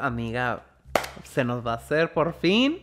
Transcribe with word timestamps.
Amiga, 0.00 0.62
se 1.24 1.44
nos 1.44 1.66
va 1.66 1.72
a 1.72 1.76
hacer 1.76 2.12
por 2.12 2.34
fin. 2.34 2.78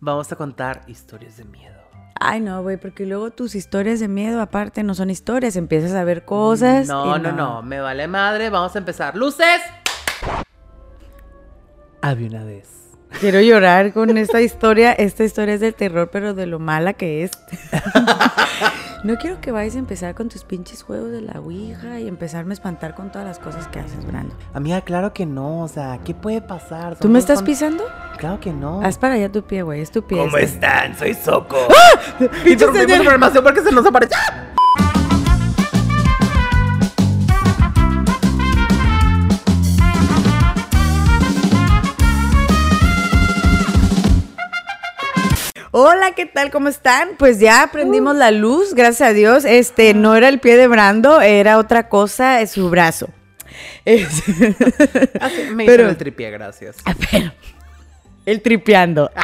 Vamos 0.00 0.32
a 0.32 0.36
contar 0.36 0.82
historias 0.86 1.36
de 1.36 1.44
miedo. 1.44 1.80
Ay, 2.24 2.40
no, 2.40 2.62
güey, 2.62 2.76
porque 2.76 3.04
luego 3.04 3.30
tus 3.30 3.54
historias 3.54 3.98
de 3.98 4.08
miedo, 4.08 4.40
aparte, 4.40 4.82
no 4.82 4.94
son 4.94 5.10
historias. 5.10 5.56
Empiezas 5.56 5.92
a 5.92 6.04
ver 6.04 6.24
cosas. 6.24 6.86
No, 6.86 7.16
y 7.16 7.20
no, 7.20 7.32
no, 7.32 7.62
me 7.62 7.80
vale 7.80 8.06
madre. 8.06 8.48
Vamos 8.48 8.74
a 8.76 8.78
empezar. 8.78 9.16
¡Luces! 9.16 9.60
Había 12.00 12.28
una 12.28 12.44
vez. 12.44 12.82
Quiero 13.20 13.40
llorar 13.40 13.92
con 13.92 14.16
esta 14.16 14.40
historia. 14.40 14.92
Esta 14.92 15.24
historia 15.24 15.54
es 15.54 15.60
de 15.60 15.72
terror, 15.72 16.10
pero 16.10 16.34
de 16.34 16.46
lo 16.46 16.58
mala 16.58 16.92
que 16.94 17.24
es. 17.24 17.30
no 19.04 19.16
quiero 19.16 19.40
que 19.40 19.50
vayas 19.50 19.74
a 19.76 19.78
empezar 19.78 20.14
con 20.14 20.28
tus 20.28 20.44
pinches 20.44 20.82
juegos 20.82 21.10
de 21.10 21.20
la 21.22 21.40
Ouija 21.40 21.98
y 22.00 22.06
empezarme 22.08 22.52
a 22.52 22.54
espantar 22.54 22.94
con 22.94 23.10
todas 23.10 23.26
las 23.26 23.38
cosas 23.38 23.66
que 23.68 23.80
haces, 23.80 24.06
Brando. 24.06 24.34
Amiga, 24.54 24.80
claro 24.82 25.12
que 25.12 25.26
no. 25.26 25.60
O 25.62 25.68
sea, 25.68 25.98
¿qué 26.04 26.14
puede 26.14 26.40
pasar? 26.40 26.96
¿Tú 26.96 27.08
me 27.08 27.18
estás 27.18 27.38
con- 27.38 27.46
pisando? 27.46 27.84
Claro 28.18 28.38
que 28.40 28.52
no. 28.52 28.82
Haz 28.82 28.98
para 28.98 29.14
allá 29.14 29.30
tu 29.32 29.42
pie, 29.42 29.62
güey. 29.62 29.80
Es 29.80 29.90
tu 29.90 30.02
pie. 30.02 30.18
¿Cómo 30.18 30.36
están? 30.36 30.96
Soy 30.96 31.14
Soco. 31.14 31.56
¡Ah! 31.68 32.00
La 32.86 32.96
información 32.96 33.42
porque 33.44 33.60
se 33.62 33.72
nos 33.72 33.84
apareció. 33.86 34.16
Hola, 45.74 46.12
¿qué 46.14 46.26
tal? 46.26 46.50
¿Cómo 46.50 46.68
están? 46.68 47.10
Pues 47.18 47.40
ya 47.40 47.70
prendimos 47.72 48.14
la 48.14 48.30
luz, 48.30 48.74
gracias 48.74 49.08
a 49.08 49.12
Dios. 49.14 49.44
Este 49.46 49.94
no 49.94 50.14
era 50.14 50.28
el 50.28 50.38
pie 50.38 50.56
de 50.58 50.66
Brando, 50.68 51.22
era 51.22 51.56
otra 51.58 51.88
cosa, 51.88 52.40
es 52.42 52.50
su 52.52 52.68
brazo. 52.68 53.08
Es- 53.84 54.22
Ah, 55.20 55.30
me 55.54 55.64
Pero- 55.66 55.84
hizo 55.84 55.90
el 55.90 55.96
tripié, 55.96 56.30
gracias. 56.30 56.76
Ah, 56.84 56.94
pero- 57.10 57.32
el 58.26 58.42
tripeando. 58.42 59.10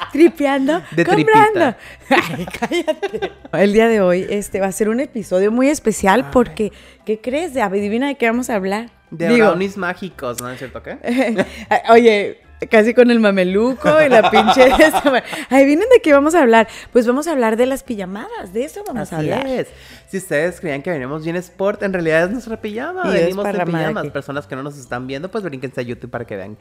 Ah, 0.00 0.10
tripeando 0.12 0.80
De. 0.92 1.04
Brando. 1.04 1.74
Ay, 2.08 2.46
cállate. 2.46 3.32
El 3.52 3.72
día 3.72 3.88
de 3.88 4.00
hoy 4.00 4.26
este 4.30 4.60
va 4.60 4.66
a 4.66 4.72
ser 4.72 4.88
un 4.88 5.00
episodio 5.00 5.50
muy 5.50 5.68
especial 5.68 6.30
porque 6.30 6.72
¿qué 7.04 7.20
crees? 7.20 7.56
Adivina 7.56 8.06
de 8.08 8.14
qué 8.14 8.26
vamos 8.26 8.48
a 8.50 8.54
hablar. 8.54 8.90
De 9.10 9.28
brownies 9.36 9.76
mágicos, 9.76 10.40
¿no 10.40 10.48
es 10.50 10.58
cierto 10.58 10.82
qué? 10.82 10.98
Oye, 11.90 12.40
casi 12.70 12.94
con 12.94 13.10
el 13.10 13.20
mameluco 13.20 13.88
y 14.04 14.08
la 14.08 14.30
pinche. 14.30 14.66
esta- 14.68 15.22
Adivinen 15.50 15.88
de 15.90 16.00
qué 16.02 16.12
vamos 16.12 16.34
a 16.34 16.42
hablar. 16.42 16.68
Pues 16.92 17.06
vamos 17.06 17.26
a 17.28 17.32
hablar 17.32 17.56
de 17.56 17.66
las 17.66 17.82
pijamadas, 17.82 18.52
de 18.52 18.64
eso 18.64 18.82
vamos 18.86 19.12
a 19.12 19.18
hablar. 19.18 19.46
es. 19.46 19.68
Si 20.08 20.16
ustedes 20.18 20.60
creían 20.60 20.82
que 20.82 20.90
venimos 20.90 21.22
bien 21.24 21.36
sport, 21.36 21.82
en 21.82 21.92
realidad 21.92 22.24
es 22.24 22.30
nuestra 22.30 22.60
pijama. 22.60 23.02
Y 23.06 23.12
Venimos 23.12 23.46
en 23.46 23.64
pijamas. 23.64 24.04
que- 24.04 24.10
Personas 24.10 24.46
que 24.46 24.56
no 24.56 24.62
nos 24.62 24.78
están 24.78 25.06
viendo, 25.06 25.30
pues 25.30 25.44
brínquense 25.44 25.80
a 25.80 25.84
YouTube 25.84 26.10
para 26.10 26.24
que 26.24 26.36
vean 26.36 26.56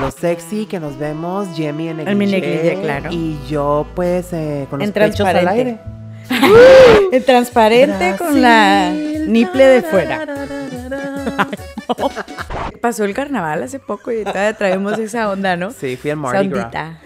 lo 0.00 0.10
sexy 0.10 0.66
que 0.66 0.80
nos 0.80 0.98
vemos. 0.98 1.48
Jamie 1.56 1.90
en 1.90 2.00
En 2.06 2.18
mi 2.18 2.26
negligé, 2.26 2.78
claro. 2.82 3.10
Y 3.12 3.38
yo, 3.48 3.86
pues, 3.94 4.32
eh, 4.32 4.66
con 4.68 4.80
los 4.80 4.88
En 4.88 4.92
pechos 4.92 5.26
al 5.26 5.46
aire. 5.48 5.78
El 7.12 7.24
transparente 7.24 8.14
con 8.16 8.40
la 8.40 8.90
niple 8.90 9.64
de 9.66 9.82
fuera. 9.82 10.18
tarararara. 10.26 11.48
Pasó 12.82 13.04
el 13.04 13.14
carnaval 13.14 13.62
hace 13.62 13.78
poco 13.78 14.10
y 14.10 14.24
todavía 14.24 14.54
traemos 14.54 14.98
esa 14.98 15.30
onda, 15.30 15.56
¿no? 15.56 15.70
Sí, 15.70 15.96
fui 15.96 16.10
al 16.10 16.16
Mardi 16.16 16.48
Gras. 16.48 16.98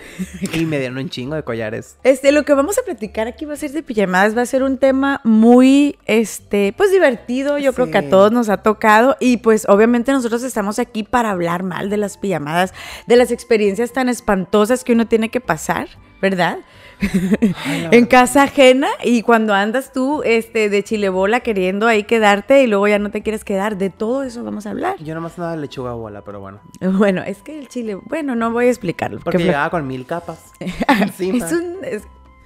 Y 0.55 0.65
me 0.65 0.79
dieron 0.79 0.97
un 0.97 1.11
chingo 1.11 1.35
de 1.35 1.43
collares. 1.43 1.99
Este, 2.03 2.33
lo 2.33 2.45
que 2.47 2.55
vamos 2.55 2.79
a 2.79 2.83
platicar 2.83 3.29
aquí 3.29 3.45
va 3.45 3.53
a 3.53 3.57
ser 3.57 3.73
de 3.73 3.83
pijamadas, 3.83 4.35
va 4.35 4.41
a 4.41 4.47
ser 4.47 4.63
un 4.63 4.79
tema 4.79 5.21
muy, 5.23 5.99
este, 6.07 6.73
pues 6.79 6.91
divertido, 6.91 7.59
yo 7.59 7.75
creo 7.75 7.91
que 7.91 7.99
a 7.99 8.09
todos 8.09 8.33
nos 8.33 8.49
ha 8.49 8.63
tocado 8.63 9.19
y 9.21 9.37
pues 9.37 9.69
obviamente 9.69 10.13
nosotros 10.13 10.43
estamos 10.45 10.79
aquí 10.79 11.03
para 11.03 11.31
hablar 11.31 11.63
mal 11.63 11.91
de 11.91 11.99
las 11.99 12.17
pijamadas, 12.17 12.73
de 13.07 13.17
las 13.17 13.31
experiencias 13.31 13.93
tan 13.93 14.09
espantosas 14.09 14.83
que 14.83 14.95
uno 14.95 15.07
tiene 15.07 15.29
que 15.29 15.43
pasar, 15.43 15.89
¿verdad? 16.23 16.57
En 17.01 18.07
casa 18.07 18.45
ajena 18.45 18.89
y 19.05 19.23
cuando 19.23 19.55
andas 19.55 19.93
tú, 19.93 20.23
este, 20.25 20.71
de 20.71 20.83
chilebola 20.83 21.41
queriendo 21.41 21.87
ahí 21.87 22.05
quedarte 22.05 22.63
y 22.63 22.67
luego 22.67 22.89
ya 22.89 22.99
no 22.99 23.11
te 23.11 23.23
quieres 23.23 23.45
quedar, 23.45 23.77
de 23.77 23.91
todo 23.91 24.23
eso 24.23 24.43
vamos 24.45 24.67
a 24.67 24.71
hablar. 24.71 24.97
Yo 24.99 25.15
nomás 25.15 25.37
nada 25.39 25.53
de 25.53 25.59
lechuga 25.59 25.93
bola, 25.93 26.23
pero 26.23 26.41
bueno. 26.41 26.61
Bueno, 26.97 27.23
es 27.23 27.43
que 27.43 27.59
el 27.59 27.69
chile, 27.69 27.95
bueno, 28.07 28.35
no 28.35 28.51
voy 28.51 28.67
a 28.67 28.69
explicarlo. 28.71 29.19
Porque 29.19 29.39
porque- 29.39 29.45
llegaba 29.45 29.71
con 29.71 29.87
mil 29.87 30.07
capas. 30.07 30.53
encima. 31.01 31.45
es 31.47 31.53
un, 31.53 31.77
es, 31.83 32.03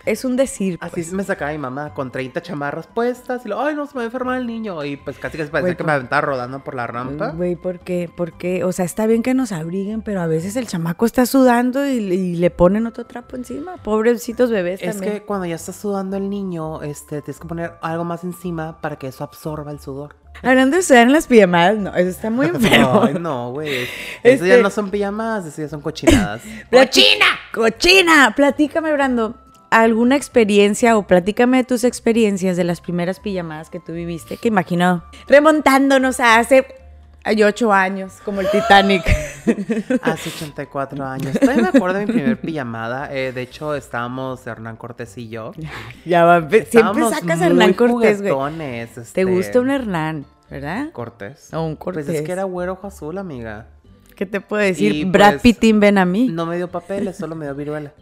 es 0.06 0.25
un 0.25 0.37
decir. 0.37 0.78
Así 0.81 0.93
pues. 0.94 1.12
me 1.12 1.22
sacaba 1.25 1.53
mi 1.53 1.59
mamá 1.59 1.94
con 1.94 2.11
30 2.11 2.41
chamarras 2.43 2.87
puestas 2.87 3.44
y 3.44 3.49
lo, 3.49 3.61
ay, 3.61 3.75
no, 3.75 3.87
se 3.87 3.93
me 3.94 3.99
va 3.99 4.03
a 4.03 4.05
enfermar 4.06 4.38
el 4.41 4.47
niño. 4.47 4.83
Y 4.84 4.97
pues 4.97 5.19
casi 5.19 5.37
que 5.37 5.44
se 5.44 5.50
parecía 5.50 5.69
Güey, 5.69 5.77
que 5.77 5.84
por- 5.84 5.87
me 5.87 5.93
aventaba 5.93 6.21
rodando 6.22 6.65
por 6.65 6.75
la 6.75 6.87
rampa. 6.87 7.31
Güey, 7.31 7.56
¿por 7.56 7.81
qué? 7.81 8.11
Porque, 8.16 8.65
o 8.65 8.72
sea, 8.72 8.84
está 8.84 9.06
bien 9.06 9.22
que 9.22 9.34
nos 9.34 9.53
abriguen, 9.53 10.03
pero 10.03 10.21
a 10.21 10.27
veces 10.27 10.56
el 10.56 10.66
chamaco 10.66 11.06
está 11.06 11.27
sudando 11.27 11.87
y, 11.87 11.93
y 11.99 12.37
le 12.37 12.50
ponen 12.50 12.87
otro 12.87 13.05
trapo 13.06 13.37
encima. 13.37 13.77
Pobrecitos 13.78 14.50
bebés 14.50 14.81
Es 14.83 14.93
también. 14.97 15.12
que 15.15 15.22
cuando 15.22 15.47
ya 15.47 15.56
está 15.56 15.72
sudando 15.72 16.17
el 16.17 16.31
niño, 16.31 16.82
este, 16.82 17.22
tienes 17.22 17.41
que 17.41 17.49
poner 17.49 17.75
algo 17.82 18.05
más 18.05 18.25
encima 18.25 18.81
para 18.81 18.97
que 18.97 19.09
eso 19.09 19.25
absorba 19.25 19.71
el 19.71 19.81
sudor. 19.81 20.17
Hablando 20.43 20.77
de 20.77 20.82
sudar 20.82 21.03
en 21.03 21.12
las 21.12 21.27
pijamadas, 21.27 21.77
no, 21.77 21.94
eso 21.94 22.09
está 22.09 22.31
muy 22.31 22.47
enfermo. 22.55 23.03
Ay, 23.05 23.15
no, 23.21 23.50
güey. 23.53 23.82
Eso 24.22 24.47
ya 24.47 24.55
Este- 24.55 24.62
no 24.62 24.71
son 24.71 24.88
pijamas, 24.91 25.44
eso 25.44 25.61
ya 25.61 25.69
son 25.69 25.81
cochinadas. 25.82 26.41
¡Cochina! 26.72 27.27
¡Cochina! 27.53 28.32
Platícame, 28.34 28.93
Brando, 28.93 29.34
alguna 29.70 30.16
experiencia 30.16 30.97
o 30.97 31.06
platícame 31.06 31.58
de 31.58 31.64
tus 31.64 31.84
experiencias 31.84 32.56
de 32.56 32.64
las 32.64 32.81
primeras 32.81 33.20
pijamadas 33.20 33.70
que 33.70 33.81
tú 33.81 33.92
viviste, 33.92 34.36
que 34.36 34.48
imagino 34.48 35.04
remontándonos 35.28 36.20
a 36.20 36.38
hace 36.38 36.66
ay, 37.25 37.42
ocho 37.42 37.72
años, 37.72 38.14
como 38.25 38.41
el 38.41 38.50
Titanic. 38.50 39.04
Hace 40.03 40.31
84 40.31 41.04
años. 41.04 41.38
Todavía 41.38 41.62
me 41.62 41.69
acuerdo 41.69 41.98
de 41.98 42.06
mi 42.06 42.12
primer 42.12 42.41
pijamada. 42.41 43.12
eh, 43.12 43.32
de 43.32 43.42
hecho, 43.42 43.75
estábamos 43.75 44.47
Hernán 44.47 44.76
Cortés 44.76 45.16
y 45.19 45.28
yo. 45.28 45.53
ya 46.04 46.25
va, 46.25 46.48
siempre 46.48 47.08
sacas 47.08 47.41
a 47.41 47.47
Hernán 47.47 47.75
Cortés, 47.75 48.20
güey. 48.20 48.32
juguetones, 48.32 48.94
Te 48.94 49.00
este, 49.00 49.25
gusta 49.25 49.60
un 49.60 49.70
Hernán, 49.70 50.26
¿verdad? 50.50 50.92
Cortés? 50.92 51.52
O 51.52 51.62
un 51.62 51.76
Pues 51.76 51.98
es 51.98 52.06
Cortés. 52.06 52.22
que 52.22 52.32
era 52.32 52.44
güero 52.44 52.72
ojo 52.72 52.87
azul, 52.87 53.19
amiga. 53.19 53.69
¿Qué 54.14 54.26
te 54.26 54.41
puedo 54.41 54.62
decir? 54.62 54.94
Y, 54.94 55.04
Brad 55.04 55.41
pues, 55.41 55.56
Pitt 55.56 55.75
ven 55.75 55.97
a 55.97 56.04
mí. 56.04 56.28
No 56.28 56.44
me 56.44 56.56
dio 56.56 56.69
papeles, 56.69 57.16
solo 57.16 57.34
me 57.34 57.47
dio 57.47 57.54
viruela. 57.54 57.92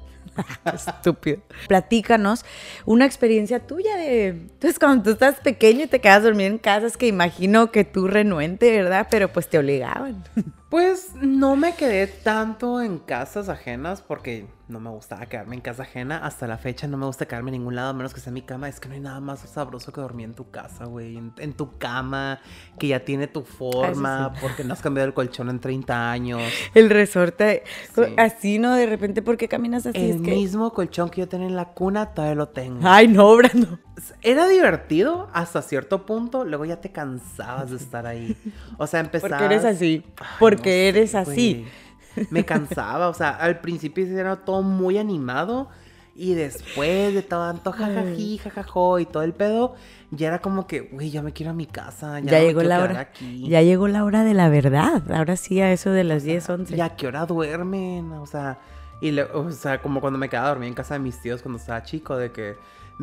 Estúpido. 0.75 1.39
Platícanos 1.69 2.45
una 2.85 3.05
experiencia 3.05 3.61
tuya 3.61 3.97
de. 3.97 4.29
Entonces, 4.29 4.79
cuando 4.79 5.05
tú 5.05 5.11
estás 5.11 5.37
pequeño 5.41 5.85
y 5.85 5.87
te 5.87 6.01
quedas 6.01 6.23
dormido 6.23 6.51
en 6.51 6.59
casas 6.59 6.97
que 6.97 7.07
imagino 7.07 7.71
que 7.71 7.85
tú 7.85 8.09
renuente, 8.09 8.71
¿verdad? 8.71 9.09
Pero 9.11 9.29
pues 9.33 9.49
te 9.49 9.59
obligaban. 9.59 10.25
Pues 10.69 11.15
no 11.15 11.57
me 11.57 11.75
quedé 11.75 12.07
tanto 12.07 12.83
en 12.83 12.99
casas 12.99 13.49
ajenas 13.49 14.03
porque 14.03 14.47
no 14.69 14.81
me 14.81 14.91
gustaba 14.91 15.25
quedarme 15.25 15.55
en 15.57 15.63
casa 15.63 15.85
ajena. 15.85 16.19
Hasta 16.19 16.47
la 16.47 16.59
fecha 16.59 16.87
no 16.87 16.99
me 16.99 17.07
gusta 17.07 17.25
quedarme 17.27 17.49
en 17.51 17.55
ningún 17.61 17.75
lado, 17.75 17.89
a 17.89 17.93
menos 17.95 18.13
que 18.13 18.21
sea 18.21 18.31
mi 18.35 18.43
cama. 18.43 18.69
Es 18.69 18.79
que 18.79 18.87
no 18.89 18.95
hay 18.95 19.01
nada 19.01 19.19
más 19.21 19.41
sabroso 19.41 19.93
que 19.95 20.03
dormir 20.03 20.27
en 20.27 20.35
tu 20.35 20.51
casa, 20.51 20.85
güey. 20.85 21.17
En, 21.17 21.33
en 21.39 21.55
tu 21.55 21.79
cama, 21.79 22.41
que 22.79 22.89
ya 22.89 23.03
tiene 23.03 23.29
tu 23.29 23.45
forma, 23.45 24.35
porque 24.43 24.63
no 24.63 24.75
has 24.75 24.83
cambiado 24.83 25.07
el 25.09 25.15
colchón 25.15 25.49
en 25.49 25.59
30 25.59 26.11
años. 26.11 26.43
El 26.75 26.91
resorte, 26.91 27.63
Sí. 27.95 28.03
así, 28.19 28.59
¿no? 28.59 28.75
De 28.75 28.85
repente, 28.85 29.23
¿por 29.23 29.39
qué 29.39 29.49
caminas 29.49 29.87
así? 29.87 29.99
El 29.99 30.17
es 30.17 30.21
que. 30.21 30.33
mismo 30.33 30.71
colchón 30.75 31.09
que 31.09 31.23
yo 31.23 31.29
tenía 31.29 31.47
en 31.47 31.57
la 31.57 31.71
cuna, 31.73 32.13
todavía 32.13 32.35
lo 32.35 32.49
tengo. 32.49 32.81
Ay, 32.87 33.09
no, 33.09 33.35
Brando. 33.37 33.79
Era 34.23 34.47
divertido 34.47 35.29
hasta 35.33 35.61
cierto 35.63 36.05
punto, 36.07 36.45
luego 36.45 36.65
ya 36.67 36.81
te 36.81 36.93
cansabas 36.93 37.71
de 37.71 37.77
estar 37.79 38.07
ahí. 38.07 38.37
O 38.77 38.87
sea, 38.87 39.01
empezabas... 39.01 39.41
Porque 39.41 39.55
eres 39.55 39.65
así. 39.65 40.05
Ay, 40.21 40.27
Porque 40.59 40.71
no 40.71 40.75
sé, 40.75 40.89
eres 40.89 41.15
así. 41.15 41.67
güey. 42.15 42.27
Me 42.31 42.45
cansaba, 42.45 43.09
o 43.09 43.15
sea, 43.15 43.31
al 43.31 43.61
principio 43.61 44.05
era 44.07 44.37
todo 44.37 44.63
muy 44.63 44.99
animado 44.99 45.69
y 46.17 46.35
después 46.35 47.15
de 47.15 47.23
tanto 47.23 47.71
jajají, 47.71 48.39
jajajo 48.39 48.99
y 48.99 49.07
todo 49.07 49.23
el 49.23 49.33
pedo, 49.35 49.77
ya 50.11 50.27
era 50.29 50.41
como 50.41 50.67
que, 50.67 50.81
güey, 50.81 51.11
ya 51.11 51.23
me 51.23 51.33
quiero 51.33 51.53
a 51.53 51.55
mi 51.55 51.67
casa, 51.67 52.19
ya, 52.19 52.27
Ya, 52.33 52.39
no 52.41 52.45
llegó 52.47 52.61
quiero 52.61 52.69
la 52.77 52.83
hora. 52.83 53.01
aquí. 53.01 53.49
Ya 53.49 53.63
llegó 53.63 53.87
la 53.87 54.03
hora 54.05 54.25
de 54.25 54.35
la 54.35 54.49
verdad. 54.49 55.03
Ahora 55.13 55.37
sí, 55.37 55.61
a 55.61 55.71
eso 55.73 55.91
de 55.91 56.03
las 56.03 56.25
10, 56.25 56.49
11. 56.49 56.77
¿Y 56.77 56.81
a 56.81 56.97
qué 56.97 57.07
hora 57.07 57.25
duermen? 57.25 58.11
O 58.15 58.27
sea, 58.27 58.59
y 59.01 59.13
le- 59.13 59.23
o 59.23 59.53
sea, 59.53 59.81
como 59.81 60.01
cuando 60.01 60.19
me 60.19 60.29
quedaba 60.29 60.49
dormida 60.49 60.67
en 60.69 60.75
casa 60.75 60.95
de 60.95 61.01
mis 61.01 61.21
tíos 61.23 61.41
cuando 61.41 61.61
estaba 61.61 61.85
chico, 61.85 62.17
de 62.17 62.33
que 62.33 62.57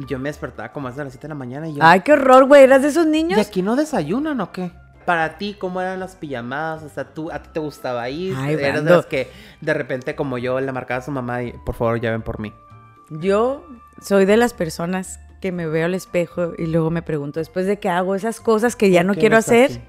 yo 0.10 0.20
me 0.20 0.28
despertaba 0.28 0.74
como 0.74 0.90
a 0.90 0.92
las 0.92 0.98
7 1.14 1.20
de 1.22 1.30
la 1.30 1.36
mañana 1.36 1.70
y 1.70 1.76
yo, 1.76 1.80
Ay, 1.82 2.02
qué 2.02 2.12
horror, 2.12 2.48
güey. 2.48 2.64
¿Eras 2.64 2.82
de 2.82 2.90
esos 2.90 3.06
¿y 3.08 3.10
niños? 3.12 3.40
aquí 3.40 3.62
no 3.62 3.78
desayunan 3.78 4.42
o 4.42 4.52
qué? 4.52 4.74
Para 5.06 5.38
ti, 5.38 5.56
¿cómo 5.60 5.82
eran 5.82 6.00
las 6.00 6.16
pijamadas? 6.16 6.84
O 6.84 6.90
sea, 6.90 7.14
¿tú, 7.14 7.32
¿a 7.32 7.42
ti 7.42 7.50
te 7.54 7.60
gustaba 7.60 8.10
ir? 8.10 8.34
Ay, 8.36 8.56
Eras 8.56 8.84
de 8.84 8.92
las 8.92 9.06
que 9.06 9.32
de 9.62 9.74
repente 9.74 10.16
como 10.16 10.38
yo 10.38 10.60
le 10.60 10.72
marcaba 10.72 11.00
a 11.00 11.04
su 11.04 11.12
mamá 11.12 11.44
y 11.44 11.54
por 11.66 11.76
favor 11.76 12.00
ya 12.02 12.12
ven 12.12 12.22
por 12.22 12.40
mí. 12.40 12.52
Yo 13.10 13.66
soy 14.02 14.26
de 14.26 14.38
las 14.38 14.54
personas 14.54 15.20
que 15.42 15.52
me 15.52 15.68
veo 15.68 15.86
al 15.86 15.94
espejo 15.94 16.54
y 16.58 16.66
luego 16.66 16.90
me 16.90 17.04
pregunto, 17.04 17.40
después 17.40 17.68
de 17.68 17.78
que 17.78 17.88
hago 17.90 18.16
esas 18.16 18.40
cosas 18.40 18.76
que 18.76 18.90
ya 18.90 19.02
¿Por 19.02 19.08
no 19.08 19.14
quiero 19.16 19.38
hacer, 19.38 19.72
así? 19.72 19.82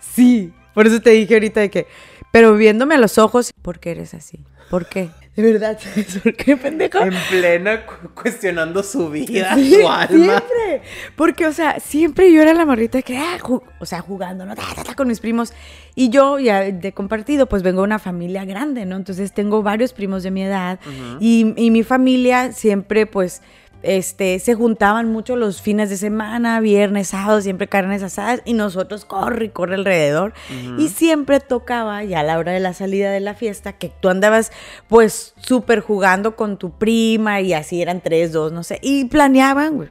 sí. 0.00 0.54
Por 0.72 0.86
eso 0.86 1.00
te 1.00 1.10
dije 1.10 1.34
ahorita 1.34 1.60
de 1.60 1.70
que, 1.70 1.86
pero 2.32 2.54
viéndome 2.56 2.94
a 2.94 2.98
los 2.98 3.18
ojos, 3.18 3.52
¿por 3.62 3.78
qué 3.78 3.92
eres 3.92 4.14
así? 4.14 4.40
¿Por 4.70 4.86
qué? 4.86 5.10
De 5.36 5.42
verdad, 5.42 5.76
¿por 6.22 6.34
qué, 6.36 6.56
pendejo? 6.56 6.98
En 7.00 7.12
plena 7.28 7.84
cu- 7.84 8.10
cuestionando 8.14 8.82
su 8.84 9.10
vida, 9.10 9.56
su 9.56 9.88
alma. 9.88 10.06
Siempre. 10.06 10.82
Porque, 11.16 11.46
o 11.46 11.52
sea, 11.52 11.80
siempre 11.80 12.32
yo 12.32 12.40
era 12.40 12.54
la 12.54 12.64
morrita 12.64 13.02
que, 13.02 13.18
ah, 13.18 13.38
o 13.80 13.84
sea, 13.86 14.00
jugando, 14.00 14.46
¿no? 14.46 14.54
Con 14.96 15.08
mis 15.08 15.18
primos. 15.18 15.52
Y 15.96 16.10
yo, 16.10 16.38
ya 16.38 16.60
de 16.62 16.92
compartido, 16.92 17.46
pues 17.48 17.62
vengo 17.64 17.80
de 17.80 17.84
una 17.86 17.98
familia 17.98 18.44
grande, 18.44 18.86
¿no? 18.86 18.94
Entonces 18.96 19.32
tengo 19.34 19.62
varios 19.62 19.92
primos 19.92 20.22
de 20.22 20.30
mi 20.30 20.42
edad. 20.44 20.78
y, 21.18 21.52
y 21.56 21.70
mi 21.72 21.82
familia 21.82 22.52
siempre, 22.52 23.06
pues, 23.06 23.42
este, 23.84 24.38
se 24.38 24.54
juntaban 24.54 25.10
mucho 25.10 25.36
los 25.36 25.62
fines 25.62 25.90
de 25.90 25.96
semana, 25.96 26.60
viernes, 26.60 27.08
sábado, 27.08 27.40
siempre 27.40 27.68
carnes 27.68 28.02
asadas. 28.02 28.42
Y 28.44 28.54
nosotros 28.54 29.04
corre 29.04 29.46
y 29.46 29.48
corre 29.50 29.74
alrededor. 29.74 30.32
Y 30.78 30.88
siempre 30.88 31.40
tocaba, 31.40 32.02
ya 32.04 32.20
a 32.20 32.22
la 32.22 32.38
hora 32.38 32.52
de 32.52 32.60
la 32.60 32.74
salida 32.74 33.10
de 33.10 33.20
la 33.20 33.34
fiesta, 33.34 33.74
que 33.74 33.92
tú 34.00 34.08
andabas, 34.08 34.52
pues, 34.88 35.34
súper 35.36 35.80
jugando 35.80 36.36
con 36.36 36.58
tu 36.58 36.70
prima 36.78 37.40
y 37.40 37.52
así 37.52 37.82
eran 37.82 38.00
tres, 38.00 38.32
dos, 38.32 38.52
no 38.52 38.62
sé. 38.62 38.78
Y 38.82 39.06
planeaban, 39.06 39.76
güey. 39.76 39.90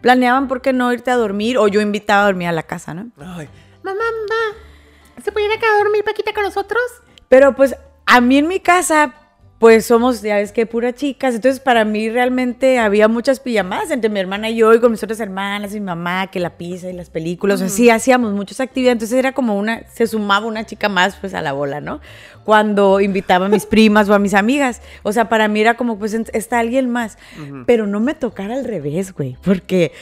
Planeaban 0.00 0.48
por 0.48 0.62
qué 0.62 0.72
no 0.72 0.92
irte 0.92 1.10
a 1.10 1.16
dormir 1.16 1.58
o 1.58 1.68
yo 1.68 1.80
invitaba 1.80 2.22
a 2.22 2.26
dormir 2.26 2.48
a 2.48 2.52
la 2.52 2.62
casa, 2.62 2.94
¿no? 2.94 3.10
Ay, 3.18 3.48
Mamá, 3.82 3.98
mamá, 3.98 5.22
¿se 5.24 5.32
puede 5.32 5.46
ir 5.46 5.52
acá 5.52 5.66
a 5.74 5.78
dormir 5.78 6.04
Paquita 6.04 6.34
con 6.34 6.44
nosotros? 6.44 6.82
Pero 7.28 7.54
pues 7.54 7.74
a 8.04 8.20
mí 8.20 8.36
en 8.36 8.48
mi 8.48 8.60
casa, 8.60 9.14
pues 9.60 9.84
somos, 9.84 10.22
ya 10.22 10.36
ves 10.36 10.52
que 10.52 10.64
pura 10.64 10.94
chicas, 10.94 11.34
entonces 11.34 11.60
para 11.60 11.84
mí 11.84 12.08
realmente 12.08 12.78
había 12.78 13.08
muchas 13.08 13.40
pijamadas 13.40 13.90
entre 13.90 14.08
mi 14.08 14.18
hermana 14.18 14.48
y 14.48 14.56
yo 14.56 14.72
y 14.72 14.80
con 14.80 14.90
mis 14.90 15.02
otras 15.02 15.20
hermanas 15.20 15.72
y 15.72 15.80
mi 15.80 15.84
mamá, 15.84 16.28
que 16.28 16.40
la 16.40 16.56
pizza 16.56 16.88
y 16.88 16.94
las 16.94 17.10
películas, 17.10 17.60
así 17.60 17.90
hacíamos 17.90 18.32
muchas 18.32 18.58
actividades, 18.60 18.94
entonces 18.94 19.18
era 19.18 19.32
como 19.32 19.58
una, 19.58 19.82
se 19.92 20.06
sumaba 20.06 20.46
una 20.46 20.64
chica 20.64 20.88
más 20.88 21.14
pues 21.16 21.34
a 21.34 21.42
la 21.42 21.52
bola, 21.52 21.82
¿no? 21.82 22.00
Cuando 22.42 23.02
invitaba 23.02 23.46
a 23.46 23.48
mis 23.50 23.66
primas 23.66 24.08
o 24.08 24.14
a 24.14 24.18
mis 24.18 24.32
amigas, 24.32 24.80
o 25.02 25.12
sea, 25.12 25.28
para 25.28 25.46
mí 25.46 25.60
era 25.60 25.74
como 25.74 25.98
pues 25.98 26.14
está 26.14 26.58
alguien 26.58 26.88
más, 26.88 27.18
pero 27.66 27.86
no 27.86 28.00
me 28.00 28.14
tocara 28.14 28.54
al 28.54 28.64
revés, 28.64 29.12
güey, 29.12 29.36
porque, 29.44 29.92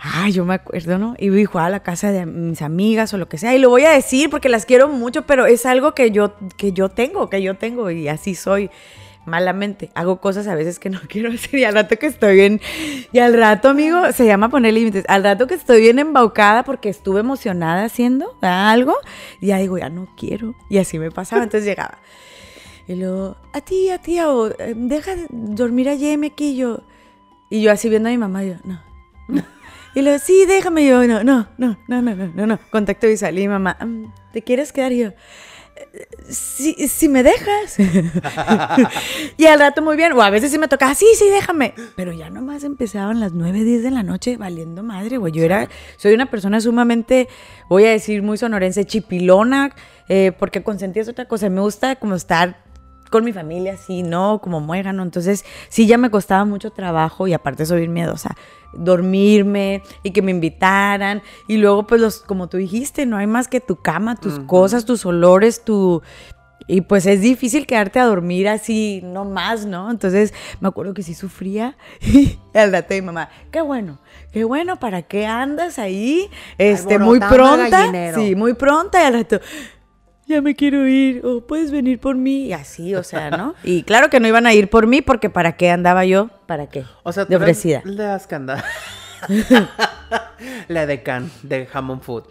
ay, 0.00 0.32
yo 0.32 0.44
me 0.44 0.54
acuerdo, 0.54 0.98
¿no? 0.98 1.14
Iba 1.20 1.38
y 1.38 1.44
jugaba 1.44 1.68
a 1.68 1.70
la 1.70 1.84
casa 1.84 2.10
de 2.10 2.26
mis 2.26 2.62
amigas 2.62 3.14
o 3.14 3.18
lo 3.18 3.28
que 3.28 3.38
sea, 3.38 3.54
y 3.54 3.60
lo 3.60 3.70
voy 3.70 3.84
a 3.84 3.90
decir 3.90 4.28
porque 4.28 4.48
las 4.48 4.66
quiero 4.66 4.88
mucho, 4.88 5.22
pero 5.22 5.46
es 5.46 5.66
algo 5.66 5.94
que 5.94 6.10
yo, 6.10 6.34
que 6.56 6.72
yo 6.72 6.88
tengo, 6.88 7.30
que 7.30 7.40
yo 7.42 7.54
tengo 7.54 7.92
y 7.92 8.08
así 8.08 8.34
soy 8.34 8.70
malamente. 9.26 9.90
Hago 9.94 10.20
cosas 10.20 10.46
a 10.46 10.54
veces 10.54 10.78
que 10.78 10.90
no 10.90 11.00
quiero 11.08 11.30
hacer 11.30 11.58
y 11.60 11.64
al 11.64 11.74
rato 11.74 11.98
que 11.98 12.06
estoy 12.06 12.34
bien, 12.36 12.60
y 13.12 13.18
al 13.18 13.34
rato, 13.34 13.68
amigo, 13.68 14.12
se 14.12 14.26
llama 14.26 14.48
poner 14.48 14.74
límites, 14.74 15.04
al 15.08 15.24
rato 15.24 15.46
que 15.46 15.54
estoy 15.54 15.80
bien 15.80 15.98
embaucada 15.98 16.64
porque 16.64 16.88
estuve 16.88 17.20
emocionada 17.20 17.84
haciendo 17.84 18.36
algo, 18.40 18.94
ya 19.40 19.58
digo, 19.58 19.78
ya 19.78 19.88
no 19.88 20.08
quiero. 20.16 20.54
Y 20.68 20.78
así 20.78 20.98
me 20.98 21.10
pasaba, 21.10 21.42
entonces 21.42 21.66
llegaba. 21.66 21.98
Y 22.86 22.96
luego, 22.96 23.36
a 23.52 23.60
ti, 23.62 23.88
a 23.90 23.98
ti, 23.98 24.20
o, 24.20 24.48
eh, 24.48 24.74
deja 24.76 25.16
de 25.16 25.26
dormir 25.30 25.88
a 25.88 25.92
Jamie 25.98 26.30
aquí, 26.32 26.56
yo. 26.56 26.82
Y 27.48 27.62
yo 27.62 27.72
así 27.72 27.88
viendo 27.88 28.08
a 28.08 28.12
mi 28.12 28.18
mamá, 28.18 28.44
yo, 28.44 28.54
no. 28.64 28.80
no. 29.28 29.42
Y 29.94 30.02
luego, 30.02 30.18
sí, 30.18 30.44
déjame, 30.46 30.84
yo, 30.86 31.06
no, 31.06 31.22
no, 31.22 31.46
no, 31.56 31.78
no, 31.88 32.02
no, 32.02 32.14
no, 32.16 32.26
no, 32.34 32.46
no. 32.46 32.58
Contacto 32.70 33.06
visual 33.06 33.38
y 33.38 33.42
mi 33.42 33.48
mamá, 33.48 33.76
"Mm, 33.80 34.06
¿te 34.32 34.42
quieres 34.42 34.72
quedar? 34.72 34.92
Y 34.92 34.98
yo, 34.98 35.08
"Eh, 35.08 35.14
si, 36.28 36.74
si 36.88 37.08
me 37.08 37.22
dejas. 37.22 37.76
y 39.36 39.46
al 39.46 39.60
rato 39.60 39.82
muy 39.82 39.96
bien, 39.96 40.12
o 40.12 40.22
a 40.22 40.30
veces 40.30 40.50
sí 40.50 40.58
me 40.58 40.68
tocaba, 40.68 40.94
sí, 40.94 41.06
sí, 41.16 41.28
déjame. 41.28 41.74
Pero 41.96 42.12
ya 42.12 42.30
nomás 42.30 42.64
empezaban 42.64 43.20
las 43.20 43.32
9, 43.32 43.64
10 43.64 43.82
de 43.82 43.90
la 43.90 44.02
noche 44.02 44.36
valiendo 44.36 44.82
madre, 44.82 45.18
güey. 45.18 45.32
Yo 45.32 45.44
era, 45.44 45.68
soy 45.96 46.14
una 46.14 46.26
persona 46.26 46.60
sumamente, 46.60 47.28
voy 47.68 47.84
a 47.84 47.90
decir 47.90 48.22
muy 48.22 48.38
sonorense, 48.38 48.84
chipilona, 48.84 49.74
eh, 50.08 50.32
porque 50.38 50.62
consentía 50.62 51.02
es 51.02 51.08
otra 51.08 51.26
cosa. 51.26 51.48
Me 51.50 51.60
gusta 51.60 51.96
como 51.96 52.14
estar 52.14 52.63
con 53.10 53.24
mi 53.24 53.32
familia, 53.32 53.74
así, 53.74 54.02
¿no? 54.02 54.40
Como 54.42 54.60
muégano. 54.60 55.02
Entonces, 55.02 55.44
sí, 55.68 55.86
ya 55.86 55.98
me 55.98 56.10
costaba 56.10 56.44
mucho 56.44 56.70
trabajo 56.70 57.26
y 57.26 57.32
aparte 57.32 57.66
soy 57.66 57.80
bien 57.80 57.92
miedosa. 57.92 58.36
Dormirme 58.72 59.82
y 60.02 60.10
que 60.10 60.22
me 60.22 60.30
invitaran. 60.30 61.22
Y 61.46 61.58
luego, 61.58 61.86
pues, 61.86 62.00
los, 62.00 62.20
como 62.20 62.48
tú 62.48 62.56
dijiste, 62.56 63.06
no 63.06 63.16
hay 63.16 63.26
más 63.26 63.48
que 63.48 63.60
tu 63.60 63.76
cama, 63.76 64.16
tus 64.16 64.38
cosas, 64.40 64.84
tus 64.84 65.06
olores, 65.06 65.64
tu. 65.64 66.02
Y 66.66 66.80
pues 66.80 67.04
es 67.04 67.20
difícil 67.20 67.66
quedarte 67.66 68.00
a 68.00 68.06
dormir 68.06 68.48
así, 68.48 69.02
no 69.04 69.26
más, 69.26 69.66
¿no? 69.66 69.90
Entonces 69.90 70.32
me 70.60 70.68
acuerdo 70.68 70.94
que 70.94 71.02
sí 71.02 71.14
sufría. 71.14 71.76
Y 72.54 72.58
al 72.58 72.70
rato 72.70 72.94
mi 72.94 73.02
mamá, 73.02 73.28
qué 73.50 73.60
bueno, 73.60 73.98
qué 74.32 74.44
bueno, 74.44 74.78
¿para 74.78 75.02
qué 75.02 75.26
andas 75.26 75.80
ahí? 75.80 76.30
Este, 76.56 77.00
muy 77.00 77.18
Alborotando 77.20 77.90
pronta. 77.90 78.14
Sí, 78.14 78.36
muy 78.36 78.54
pronta. 78.54 79.02
Y 79.02 79.06
al 79.06 79.14
rato, 79.14 79.40
ya 80.26 80.40
me 80.42 80.54
quiero 80.54 80.86
ir, 80.86 81.24
o 81.24 81.40
puedes 81.46 81.70
venir 81.70 81.98
por 82.00 82.16
mí, 82.16 82.46
y 82.46 82.52
así, 82.52 82.94
o 82.94 83.02
sea, 83.02 83.30
¿no? 83.30 83.54
Y 83.64 83.82
claro 83.82 84.10
que 84.10 84.20
no 84.20 84.28
iban 84.28 84.46
a 84.46 84.54
ir 84.54 84.68
por 84.70 84.86
mí, 84.86 85.02
porque 85.02 85.30
¿para 85.30 85.56
qué 85.56 85.70
andaba 85.70 86.04
yo? 86.04 86.30
¿Para 86.46 86.66
qué? 86.68 86.84
O 87.02 87.12
sea, 87.12 87.24
de 87.24 87.36
ofrecida. 87.36 87.82
las 87.84 88.26
que 88.26 88.34
anda- 88.34 88.64
La 90.68 90.86
de 90.86 91.02
Can, 91.02 91.30
de 91.42 91.66
Jamón 91.66 92.00
Food. 92.02 92.24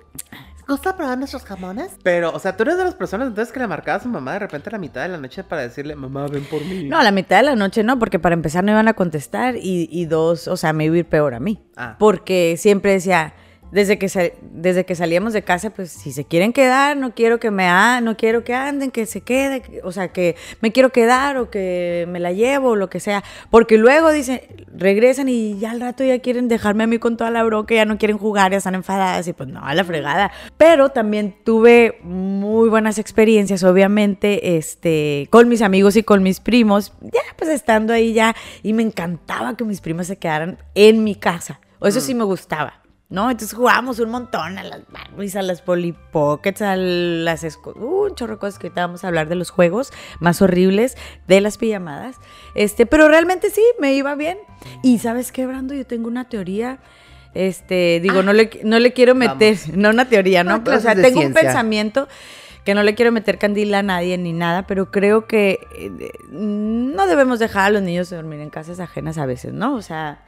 ¿Gusta 0.68 0.96
probar 0.96 1.18
nuestros 1.18 1.44
jamones? 1.44 1.92
Pero, 2.04 2.32
o 2.32 2.40
sea, 2.40 2.56
tú 2.56 2.64
eres 2.64 2.78
de 2.78 2.86
las 2.86 2.96
personas 2.96 3.28
entonces 3.28 3.52
que 3.54 3.60
le 3.60 3.68
marcaba 3.68 3.98
a 3.98 4.02
su 4.02 4.08
mamá 4.08 4.34
de 4.34 4.40
repente 4.40 4.70
a 4.70 4.72
la 4.72 4.78
mitad 4.78 5.02
de 5.02 5.10
la 5.10 5.18
noche 5.18 5.44
para 5.44 5.62
decirle, 5.64 5.94
mamá, 5.96 6.26
ven 6.28 6.46
por 6.46 6.64
mí. 6.64 6.86
No, 6.86 6.98
a 6.98 7.04
la 7.04 7.12
mitad 7.12 7.38
de 7.38 7.44
la 7.44 7.56
noche 7.56 7.84
no, 7.84 8.00
porque 8.00 8.18
para 8.18 8.34
empezar 8.34 8.64
no 8.64 8.72
iban 8.72 8.88
a 8.88 8.94
contestar 8.94 9.58
y, 9.58 9.90
y 9.92 10.06
dos, 10.06 10.48
o 10.48 10.56
sea, 10.56 10.72
me 10.72 10.86
iba 10.86 10.96
a 10.96 11.00
ir 11.00 11.06
peor 11.06 11.34
a 11.34 11.42
mí. 11.42 11.62
Ah. 11.76 11.98
Porque 12.00 12.56
siempre 12.58 12.94
decía, 12.94 13.34
desde 13.74 13.98
que, 13.98 14.08
sal- 14.08 14.34
desde 14.52 14.86
que 14.86 14.94
salíamos 14.94 15.34
de 15.34 15.42
casa, 15.42 15.72
pues 15.72 15.92
si 15.92 16.12
se 16.12 16.26
quieren 16.26 16.54
quedar, 16.54 16.96
no 16.96 17.16
quiero 17.16 17.40
que 17.40 17.50
me 17.50 17.66
a- 17.66 18.02
no 18.02 18.16
quiero 18.16 18.44
que 18.44 18.54
anden, 18.54 18.92
que 18.92 19.08
se 19.08 19.22
quede, 19.22 19.62
que- 19.62 19.82
o 19.84 19.92
sea, 19.92 20.10
que 20.10 20.36
me 20.62 20.72
quiero 20.72 20.92
quedar 20.92 21.38
o 21.38 21.50
que 21.50 22.06
me 22.08 22.20
la 22.20 22.32
llevo 22.32 22.70
o 22.70 22.76
lo 22.76 22.90
que 22.92 23.00
sea. 23.00 23.24
Porque 23.50 23.80
luego 23.80 24.12
dicen, 24.12 24.42
regresan 24.76 25.28
y 25.28 25.58
ya 25.58 25.72
al 25.72 25.82
rato 25.82 26.04
ya 26.04 26.20
quieren 26.20 26.48
dejarme 26.48 26.84
a 26.84 26.88
mí 26.88 27.00
con 27.00 27.18
toda 27.18 27.32
la 27.32 27.44
bronca, 27.44 27.74
ya 27.74 27.86
no 27.86 27.98
quieren 27.98 28.20
jugar, 28.20 28.52
ya 28.52 28.58
están 28.60 28.76
enfadadas 28.76 29.28
y 29.28 29.34
pues 29.34 29.50
no, 29.50 29.66
a 29.66 29.74
la 29.74 29.84
fregada. 29.84 30.32
Pero 30.58 30.90
también 30.90 31.36
tuve 31.44 31.98
muy 32.04 32.70
buenas 32.70 33.00
experiencias, 33.00 33.64
obviamente, 33.64 34.56
este, 34.56 35.28
con 35.32 35.50
mis 35.50 35.64
amigos 35.64 35.96
y 35.96 36.04
con 36.04 36.22
mis 36.22 36.40
primos, 36.40 36.94
ya 37.02 37.22
pues 37.38 37.50
estando 37.50 37.92
ahí 37.92 38.14
ya, 38.14 38.36
y 38.62 38.74
me 38.74 38.84
encantaba 38.84 39.58
que 39.58 39.64
mis 39.64 39.82
primos 39.82 40.06
se 40.06 40.18
quedaran 40.18 40.60
en 40.76 41.04
mi 41.04 41.16
casa. 41.16 41.60
O 41.80 41.88
eso 41.88 42.00
sí 42.00 42.14
me 42.14 42.24
gustaba. 42.24 42.83
¿No? 43.14 43.30
Entonces 43.30 43.56
jugábamos 43.56 44.00
un 44.00 44.10
montón 44.10 44.58
a 44.58 44.64
las 44.64 44.82
Barbies, 44.92 45.36
a 45.36 45.44
las 45.44 45.62
Polly 45.62 45.96
Pockets, 46.12 46.64
a 46.64 46.76
las... 46.76 47.44
uh, 47.44 47.70
un 47.80 48.16
chorro 48.16 48.34
de 48.34 48.40
cosas 48.40 48.58
que 48.58 48.68
ahorita 48.68 48.88
vamos 48.88 49.04
a 49.04 49.08
hablar 49.08 49.30
de 49.30 49.36
los 49.36 49.52
juegos 49.52 49.94
más 50.20 50.42
horribles, 50.42 50.98
de 51.28 51.40
las 51.40 51.60
pijamadas. 51.60 52.16
Este, 52.56 52.88
pero 52.88 53.08
realmente 53.08 53.52
sí, 53.52 53.62
me 53.80 53.94
iba 53.94 54.16
bien. 54.16 54.40
Y 54.82 54.98
¿sabes 54.98 55.32
qué, 55.32 55.46
Brando? 55.46 55.76
Yo 55.76 55.86
tengo 55.86 56.08
una 56.08 56.28
teoría... 56.28 56.80
Este, 57.36 58.00
digo, 58.00 58.22
no, 58.22 58.32
le, 58.32 58.62
no 58.64 58.78
le 58.78 58.94
quiero 58.94 59.16
meter, 59.16 59.58
no 59.74 59.90
una 59.90 60.08
teoría, 60.08 60.44
¿no? 60.44 60.56
Ah, 60.56 60.64
clases 60.64 60.86
o 60.86 60.94
sea, 60.94 61.02
tengo 61.02 61.22
un 61.22 61.34
pensamiento 61.34 62.08
que 62.64 62.76
no 62.76 62.84
le 62.84 62.94
quiero 62.96 63.12
meter 63.12 63.40
candila 63.40 63.80
a 63.80 63.84
nadie 63.84 64.18
ni 64.18 64.34
nada, 64.34 64.68
pero 64.68 64.92
creo 64.92 65.26
que 65.26 65.60
eh, 65.78 66.12
no 66.30 67.08
debemos 67.08 67.40
dejar 67.40 67.66
a 67.66 67.70
los 67.72 67.82
niños 67.82 68.10
dormir 68.10 68.40
en 68.40 68.52
casas 68.52 68.80
ajenas 68.80 69.18
a 69.18 69.26
veces, 69.26 69.52
¿no? 69.52 69.74
O 69.74 69.82
sea, 69.82 70.20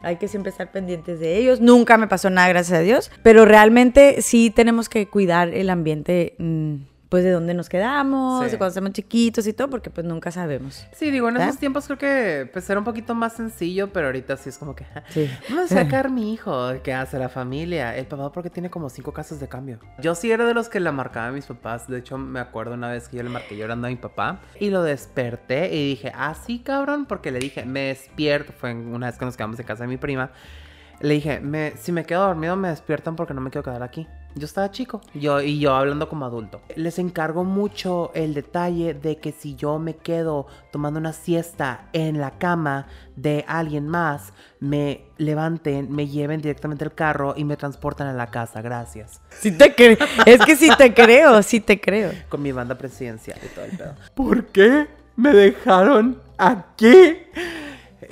hay 0.00 0.16
que 0.16 0.28
siempre 0.28 0.50
estar 0.50 0.70
pendientes 0.70 1.20
de 1.20 1.36
ellos. 1.36 1.60
Nunca 1.60 1.96
me 1.96 2.06
pasó 2.06 2.30
nada, 2.30 2.48
gracias 2.48 2.78
a 2.78 2.82
Dios, 2.82 3.10
pero 3.22 3.44
realmente 3.44 4.22
sí 4.22 4.50
tenemos 4.50 4.88
que 4.88 5.08
cuidar 5.08 5.48
el 5.48 5.70
ambiente, 5.70 6.34
mm, 6.38 6.74
pues 7.08 7.22
de 7.22 7.30
donde 7.30 7.54
nos 7.54 7.68
quedamos, 7.68 8.44
Sí. 8.44 8.50
de 8.50 8.58
cuando 8.58 8.68
estamos 8.70 8.90
chiquitos 8.92 9.46
y 9.46 9.52
todo, 9.52 9.70
porque 9.70 9.90
pues 9.90 10.04
nunca 10.06 10.30
sabemos. 10.32 10.86
Sí, 10.92 11.10
digo, 11.10 11.28
en 11.28 11.34
¿Verdad? 11.34 11.48
esos 11.50 11.60
tiempos 11.60 11.86
creo 11.86 11.98
que 11.98 12.50
pues 12.52 12.68
era 12.68 12.78
un 12.80 12.84
poquito 12.84 13.14
más 13.14 13.34
sencillo, 13.34 13.92
pero 13.92 14.06
ahorita 14.06 14.36
sí 14.36 14.48
es 14.48 14.58
como 14.58 14.74
que... 14.74 14.84
Sí. 15.10 15.30
Vamos 15.48 15.70
a 15.70 15.82
sacar 15.82 16.10
mi 16.10 16.32
hijo, 16.32 16.72
¿qué 16.82 16.92
hace 16.92 17.18
la 17.18 17.28
familia? 17.28 17.96
El 17.96 18.06
papá 18.06 18.32
porque 18.32 18.50
tiene 18.50 18.70
como 18.70 18.88
cinco 18.90 19.12
casas 19.12 19.38
de 19.38 19.46
cambio. 19.48 19.78
Yo 20.00 20.14
sí 20.16 20.30
era 20.32 20.44
de 20.46 20.54
los 20.54 20.68
que 20.68 20.80
le 20.80 20.90
marcaba 20.90 21.28
a 21.28 21.32
mis 21.32 21.46
papás. 21.46 21.86
De 21.88 21.98
hecho, 21.98 22.18
me 22.18 22.40
acuerdo 22.40 22.74
una 22.74 22.88
vez 22.90 23.08
que 23.08 23.16
yo 23.18 23.22
le 23.22 23.28
marqué 23.28 23.56
llorando 23.56 23.86
a 23.86 23.90
mi 23.90 23.96
papá 23.96 24.40
y 24.58 24.70
lo 24.70 24.82
desperté 24.82 25.74
y 25.74 25.88
dije, 25.90 26.12
ah, 26.14 26.34
sí, 26.34 26.58
cabrón, 26.58 27.06
porque 27.06 27.30
le 27.30 27.38
dije, 27.38 27.64
me 27.64 27.82
despierto. 27.88 28.52
Fue 28.52 28.74
una 28.74 29.06
vez 29.06 29.16
que 29.16 29.24
nos 29.24 29.36
quedamos 29.36 29.58
en 29.60 29.66
casa 29.66 29.84
de 29.84 29.88
mi 29.88 29.96
prima. 29.96 30.30
Le 31.00 31.14
dije, 31.14 31.40
me, 31.40 31.72
si 31.76 31.92
me 31.92 32.04
quedo 32.04 32.26
dormido 32.26 32.56
me 32.56 32.68
despiertan 32.68 33.16
porque 33.16 33.34
no 33.34 33.40
me 33.40 33.50
quiero 33.50 33.62
quedar 33.64 33.82
aquí. 33.82 34.08
Yo 34.38 34.44
estaba 34.44 34.70
chico 34.70 35.00
yo, 35.14 35.40
y 35.40 35.58
yo 35.58 35.74
hablando 35.74 36.10
como 36.10 36.26
adulto. 36.26 36.60
Les 36.76 36.98
encargo 36.98 37.42
mucho 37.42 38.10
el 38.12 38.34
detalle 38.34 38.92
de 38.92 39.16
que 39.16 39.32
si 39.32 39.54
yo 39.56 39.78
me 39.78 39.96
quedo 39.96 40.46
tomando 40.70 41.00
una 41.00 41.14
siesta 41.14 41.88
en 41.94 42.20
la 42.20 42.32
cama 42.32 42.86
de 43.16 43.46
alguien 43.48 43.88
más, 43.88 44.34
me 44.60 45.06
levanten, 45.16 45.90
me 45.90 46.06
lleven 46.06 46.42
directamente 46.42 46.84
al 46.84 46.94
carro 46.94 47.32
y 47.34 47.44
me 47.44 47.56
transportan 47.56 48.08
a 48.08 48.12
la 48.12 48.26
casa. 48.26 48.60
Gracias. 48.60 49.22
Sí 49.30 49.52
te 49.52 49.74
creo, 49.74 49.96
es 50.26 50.44
que 50.44 50.54
sí 50.54 50.68
te 50.76 50.92
creo, 50.92 51.42
sí 51.42 51.60
te 51.60 51.80
creo. 51.80 52.12
Con 52.28 52.42
mi 52.42 52.52
banda 52.52 52.76
presidencial 52.76 53.38
y 53.42 53.48
todo 53.54 53.64
el 53.64 53.70
pedo. 53.70 53.94
¿Por 54.14 54.44
qué 54.48 54.86
me 55.16 55.30
dejaron 55.32 56.20
aquí? 56.36 57.22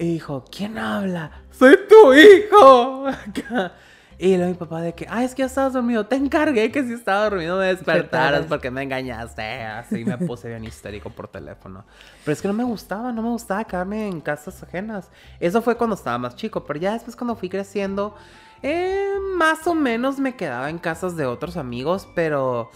Hijo, 0.01 0.43
¿quién 0.51 0.79
habla? 0.79 1.43
Soy 1.51 1.77
tu 1.87 2.15
hijo. 2.15 3.09
Y 4.19 4.37
luego 4.37 4.53
mi 4.53 4.57
papá 4.57 4.81
de 4.81 4.95
que, 4.95 5.07
ah, 5.09 5.25
es 5.25 5.35
que 5.35 5.43
ya 5.43 5.47
estabas 5.47 5.73
dormido, 5.73 6.07
te 6.07 6.17
encargué 6.17 6.71
que 6.71 6.85
si 6.85 6.93
estaba 6.93 7.31
dormido 7.31 7.59
me 7.59 7.67
despertaras 7.67 8.47
porque 8.47 8.71
me 8.71 8.83
engañaste. 8.83 9.63
Así 9.63 10.05
me 10.05 10.19
puse 10.19 10.49
bien 10.49 10.65
histérico 10.65 11.11
por 11.11 11.29
teléfono. 11.29 11.85
Pero 12.25 12.33
es 12.33 12.41
que 12.41 12.49
no 12.49 12.55
me 12.55 12.65
gustaba, 12.65 13.13
no 13.13 13.23
me 13.23 13.31
gustaba 13.31 13.65
quedarme 13.65 14.09
en 14.09 14.21
casas 14.21 14.63
ajenas. 14.63 15.11
Eso 15.41 15.63
fue 15.63 15.77
cuando 15.77 15.97
estaba 15.97 16.19
más 16.19 16.37
chico, 16.37 16.65
pero 16.65 16.79
ya 16.79 16.93
después 16.93 17.17
cuando 17.17 17.37
fui 17.37 17.49
creciendo, 17.49 18.15
eh, 18.63 19.15
más 19.37 19.67
o 19.67 19.75
menos 19.75 20.19
me 20.19 20.37
quedaba 20.37 20.71
en 20.71 20.79
casas 20.79 21.17
de 21.17 21.27
otros 21.27 21.57
amigos, 21.57 22.09
pero 22.15 22.71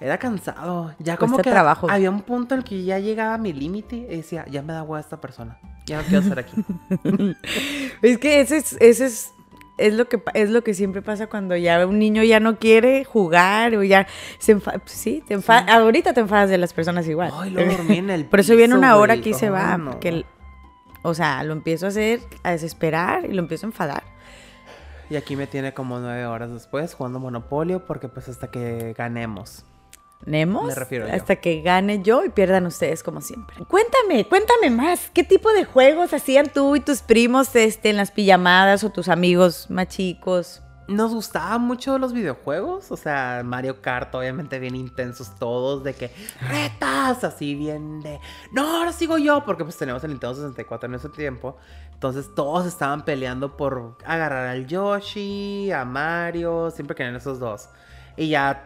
era 0.00 0.18
cansado. 0.18 0.94
Ya 0.98 1.16
como 1.16 1.34
Cuesta 1.34 1.50
que 1.50 1.54
trabajo. 1.54 1.90
había 1.90 2.10
un 2.10 2.22
punto 2.22 2.54
en 2.54 2.60
el 2.60 2.64
que 2.64 2.84
ya 2.84 2.98
llegaba 2.98 3.34
a 3.34 3.38
mi 3.38 3.52
límite 3.52 3.96
y 3.96 4.16
decía, 4.16 4.44
ya 4.50 4.62
me 4.62 4.72
da 4.72 4.82
hueá 4.82 5.00
esta 5.00 5.20
persona. 5.20 5.58
Ya 5.86 5.98
no 5.98 6.02
quiero 6.04 6.20
estar 6.20 6.38
aquí. 6.38 6.54
Es 8.02 8.18
que 8.18 8.40
ese 8.40 8.58
es, 8.58 8.76
ese 8.80 9.06
es, 9.06 9.32
es 9.78 9.94
lo 9.94 10.08
que 10.08 10.20
es 10.34 10.50
lo 10.50 10.62
que 10.62 10.74
siempre 10.74 11.00
pasa 11.02 11.28
cuando 11.28 11.56
ya 11.56 11.86
un 11.86 11.98
niño 11.98 12.22
ya 12.24 12.40
no 12.40 12.58
quiere 12.58 13.04
jugar 13.04 13.74
o 13.74 13.82
ya 13.82 14.06
se 14.38 14.52
enfada. 14.52 14.80
Sí, 14.84 15.22
te 15.26 15.34
enfa- 15.38 15.66
ahorita 15.68 16.12
te 16.12 16.20
enfadas 16.20 16.50
de 16.50 16.58
las 16.58 16.72
personas 16.72 17.06
igual. 17.08 17.32
Ay, 17.34 17.50
lo 17.50 17.64
dormí 17.64 17.98
en 17.98 18.10
el 18.10 18.24
Por 18.30 18.40
eso 18.40 18.54
viene 18.56 18.74
piso, 18.74 18.78
una 18.78 18.96
hora 18.96 19.16
que 19.20 19.32
se 19.34 19.48
va. 19.50 19.78
No. 19.78 19.98
el- 20.02 20.26
o 21.02 21.14
sea, 21.14 21.42
lo 21.44 21.52
empiezo 21.52 21.86
a 21.86 21.90
hacer, 21.90 22.20
a 22.42 22.50
desesperar 22.50 23.24
y 23.24 23.32
lo 23.32 23.40
empiezo 23.40 23.66
a 23.66 23.68
enfadar. 23.68 24.02
Y 25.10 25.16
aquí 25.16 25.36
me 25.36 25.46
tiene 25.46 25.72
como 25.72 26.00
nueve 26.00 26.26
horas 26.26 26.52
después 26.52 26.92
jugando 26.94 27.18
Monopolio 27.18 27.86
porque 27.86 28.08
pues 28.08 28.28
hasta 28.28 28.50
que 28.50 28.94
ganemos. 28.98 29.64
¿Nemos? 30.26 30.66
Me 30.66 30.74
refiero 30.74 31.06
yo. 31.06 31.14
Hasta 31.14 31.36
que 31.36 31.62
gane 31.62 32.02
yo 32.02 32.24
y 32.24 32.28
pierdan 32.28 32.66
ustedes 32.66 33.02
como 33.02 33.20
siempre. 33.20 33.56
Cuéntame, 33.66 34.26
cuéntame 34.26 34.70
más. 34.70 35.10
¿Qué 35.14 35.24
tipo 35.24 35.52
de 35.52 35.64
juegos 35.64 36.12
hacían 36.12 36.50
tú 36.52 36.76
y 36.76 36.80
tus 36.80 37.00
primos 37.02 37.54
este, 37.54 37.90
en 37.90 37.96
las 37.96 38.10
pijamadas 38.10 38.84
o 38.84 38.90
tus 38.90 39.08
amigos 39.08 39.70
más 39.70 39.88
chicos? 39.88 40.62
Nos 40.88 41.12
gustaban 41.12 41.60
mucho 41.62 41.98
los 41.98 42.14
videojuegos, 42.14 42.90
o 42.90 42.96
sea, 42.96 43.42
Mario 43.44 43.82
Kart, 43.82 44.14
obviamente 44.14 44.58
bien 44.58 44.74
intensos 44.74 45.34
todos, 45.38 45.84
de 45.84 45.92
que 45.92 46.10
retas, 46.40 47.24
así 47.24 47.54
bien 47.54 48.00
de, 48.00 48.18
no, 48.52 48.78
ahora 48.78 48.94
sigo 48.94 49.18
yo, 49.18 49.44
porque 49.44 49.64
pues 49.64 49.76
tenemos 49.76 50.02
el 50.04 50.12
Nintendo 50.12 50.34
64 50.36 50.88
en 50.88 50.94
ese 50.94 51.10
tiempo, 51.10 51.58
entonces 51.92 52.34
todos 52.34 52.66
estaban 52.66 53.04
peleando 53.04 53.54
por 53.54 53.98
agarrar 54.06 54.46
al 54.46 54.66
Yoshi, 54.66 55.70
a 55.72 55.84
Mario, 55.84 56.70
siempre 56.70 56.96
querían 56.96 57.16
esos 57.16 57.38
dos. 57.38 57.68
Y 58.18 58.30
ya, 58.30 58.64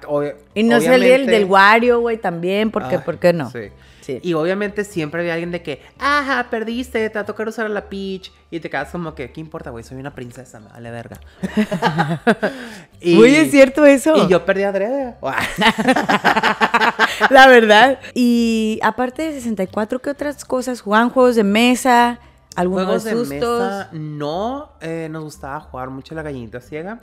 Y 0.55 0.63
no 0.63 0.81
sé 0.81 0.95
el 0.95 1.01
del, 1.03 1.23
obviamente- 1.23 1.45
Wario, 1.45 2.01
güey, 2.01 2.17
también, 2.17 2.71
porque, 2.71 2.97
Ay, 2.97 3.03
¿por 3.05 3.19
qué 3.19 3.33
no? 3.33 3.51
Sí. 3.51 3.69
Sí. 4.01 4.19
Y 4.21 4.33
obviamente 4.33 4.85
siempre 4.85 5.21
había 5.21 5.35
alguien 5.35 5.53
de 5.53 5.63
que, 5.63 5.81
ajá, 5.97 6.49
perdiste, 6.51 7.09
te 7.09 7.15
va 7.15 7.21
a 7.21 7.25
tocar 7.25 7.47
usar 7.47 7.67
a 7.67 7.69
la 7.69 7.89
Peach. 7.89 8.33
Y 8.51 8.59
te 8.59 8.69
quedas 8.69 8.91
como 8.91 9.15
que, 9.15 9.31
¿qué 9.31 9.41
importa, 9.41 9.71
güey? 9.71 9.85
Soy 9.85 9.97
una 9.99 10.13
princesa, 10.13 10.59
me 10.59 10.69
vale 10.71 10.91
verga. 10.91 11.21
y, 13.01 13.17
Uy, 13.17 13.37
¿es 13.37 13.53
cierto 13.53 13.87
eso? 13.87 14.17
Y 14.17 14.27
yo 14.29 14.45
perdí 14.45 14.65
adrede. 14.65 15.15
La 17.31 17.47
verdad. 17.47 18.01
Y 18.15 18.81
aparte 18.83 19.23
de 19.23 19.33
64, 19.35 20.01
¿qué 20.01 20.11
otras 20.11 20.45
cosas? 20.45 20.81
¿Jugaban 20.81 21.11
juegos 21.11 21.37
de 21.37 21.45
mesa? 21.45 22.19
¿Algunos 22.57 22.85
Juegos 22.85 23.05
de 23.05 23.11
sustos? 23.13 23.31
mesa, 23.31 23.89
no. 23.93 24.73
eh, 24.81 25.09
nos 25.11 25.25
gustaba 25.25 25.61
jugar 25.61 25.91
mucho 25.91 26.15
la 26.15 26.23
gallinita 26.23 26.61
ciega. 26.61 27.01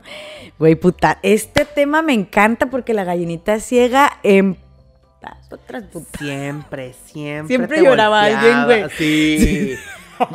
Güey, 0.57 0.75
puta, 0.75 1.19
este 1.23 1.65
tema 1.65 2.01
me 2.01 2.13
encanta 2.13 2.67
porque 2.67 2.93
la 2.93 3.03
gallinita 3.03 3.59
ciega 3.59 4.19
en 4.23 4.57
otras 5.51 5.83
putas. 5.85 6.19
Siempre, 6.19 6.93
siempre. 7.05 7.47
Siempre 7.47 7.77
te 7.79 7.83
lloraba 7.83 8.23
alguien, 8.23 8.65
güey. 8.65 8.89
Sí. 8.97 9.75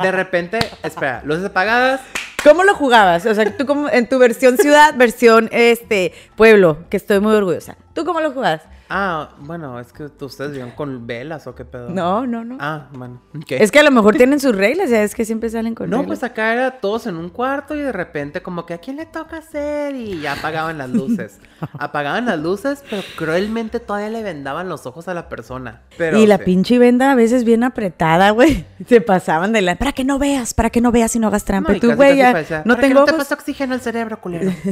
De 0.02 0.12
repente, 0.12 0.58
espera, 0.82 1.22
luces 1.24 1.44
apagadas. 1.46 2.00
¿Cómo 2.42 2.64
lo 2.64 2.74
jugabas? 2.74 3.24
O 3.26 3.34
sea, 3.34 3.56
tú 3.56 3.64
como 3.64 3.88
en 3.88 4.08
tu 4.08 4.18
versión 4.18 4.58
ciudad, 4.58 4.94
versión 4.96 5.48
este 5.52 6.12
pueblo, 6.36 6.84
que 6.90 6.96
estoy 6.96 7.20
muy 7.20 7.34
orgullosa. 7.34 7.76
¿Tú 7.94 8.04
cómo 8.04 8.20
lo 8.20 8.32
jugabas? 8.32 8.62
Ah, 8.96 9.30
bueno, 9.40 9.80
es 9.80 9.92
que 9.92 10.04
ustedes 10.04 10.52
vivían 10.52 10.70
con 10.70 11.04
velas 11.04 11.48
o 11.48 11.54
qué 11.56 11.64
pedo. 11.64 11.88
No, 11.90 12.28
no, 12.28 12.44
no. 12.44 12.58
Ah, 12.60 12.86
bueno. 12.92 13.20
Es 13.48 13.72
que 13.72 13.80
a 13.80 13.82
lo 13.82 13.90
mejor 13.90 14.14
tienen 14.14 14.38
sus 14.38 14.54
reglas, 14.54 14.88
ya 14.88 15.02
es 15.02 15.16
que 15.16 15.24
siempre 15.24 15.50
salen 15.50 15.74
con 15.74 15.90
No, 15.90 15.96
reglas. 16.02 16.20
pues 16.20 16.30
acá 16.30 16.52
era 16.52 16.70
todos 16.78 17.08
en 17.08 17.16
un 17.16 17.28
cuarto 17.28 17.74
y 17.74 17.80
de 17.80 17.90
repente 17.90 18.40
como 18.40 18.66
que 18.66 18.74
a 18.74 18.78
quién 18.78 18.94
le 18.96 19.06
toca 19.06 19.38
hacer 19.38 19.96
y 19.96 20.20
ya 20.20 20.34
apagaban 20.34 20.78
las 20.78 20.90
luces. 20.90 21.40
apagaban 21.80 22.26
las 22.26 22.38
luces, 22.38 22.84
pero 22.88 23.02
cruelmente 23.16 23.80
todavía 23.80 24.10
le 24.10 24.22
vendaban 24.22 24.68
los 24.68 24.86
ojos 24.86 25.08
a 25.08 25.14
la 25.14 25.28
persona. 25.28 25.82
Pero 25.98 26.16
y 26.20 26.28
la 26.28 26.38
sí. 26.38 26.44
pinche 26.44 26.78
venda 26.78 27.10
a 27.10 27.14
veces 27.16 27.42
bien 27.42 27.64
apretada, 27.64 28.30
güey. 28.30 28.64
Se 28.86 29.00
pasaban 29.00 29.52
de 29.52 29.62
la... 29.62 29.74
Para 29.74 29.90
que 29.90 30.04
no 30.04 30.20
veas, 30.20 30.54
para 30.54 30.70
que 30.70 30.80
no 30.80 30.92
veas 30.92 31.16
y 31.16 31.18
no 31.18 31.26
hagas 31.26 31.44
trampa. 31.44 31.72
No, 31.72 31.76
y 31.78 31.80
tú, 31.80 31.92
güey, 31.94 32.16
ya 32.18 32.28
no 32.32 32.34
"¿Para 32.44 32.76
qué 32.76 32.80
tengo 32.82 33.00
no 33.00 33.06
te 33.06 33.10
ojos. 33.10 33.24
pasa 33.24 33.34
oxígeno 33.34 33.74
al 33.74 33.80
cerebro, 33.80 34.20
culero. 34.20 34.52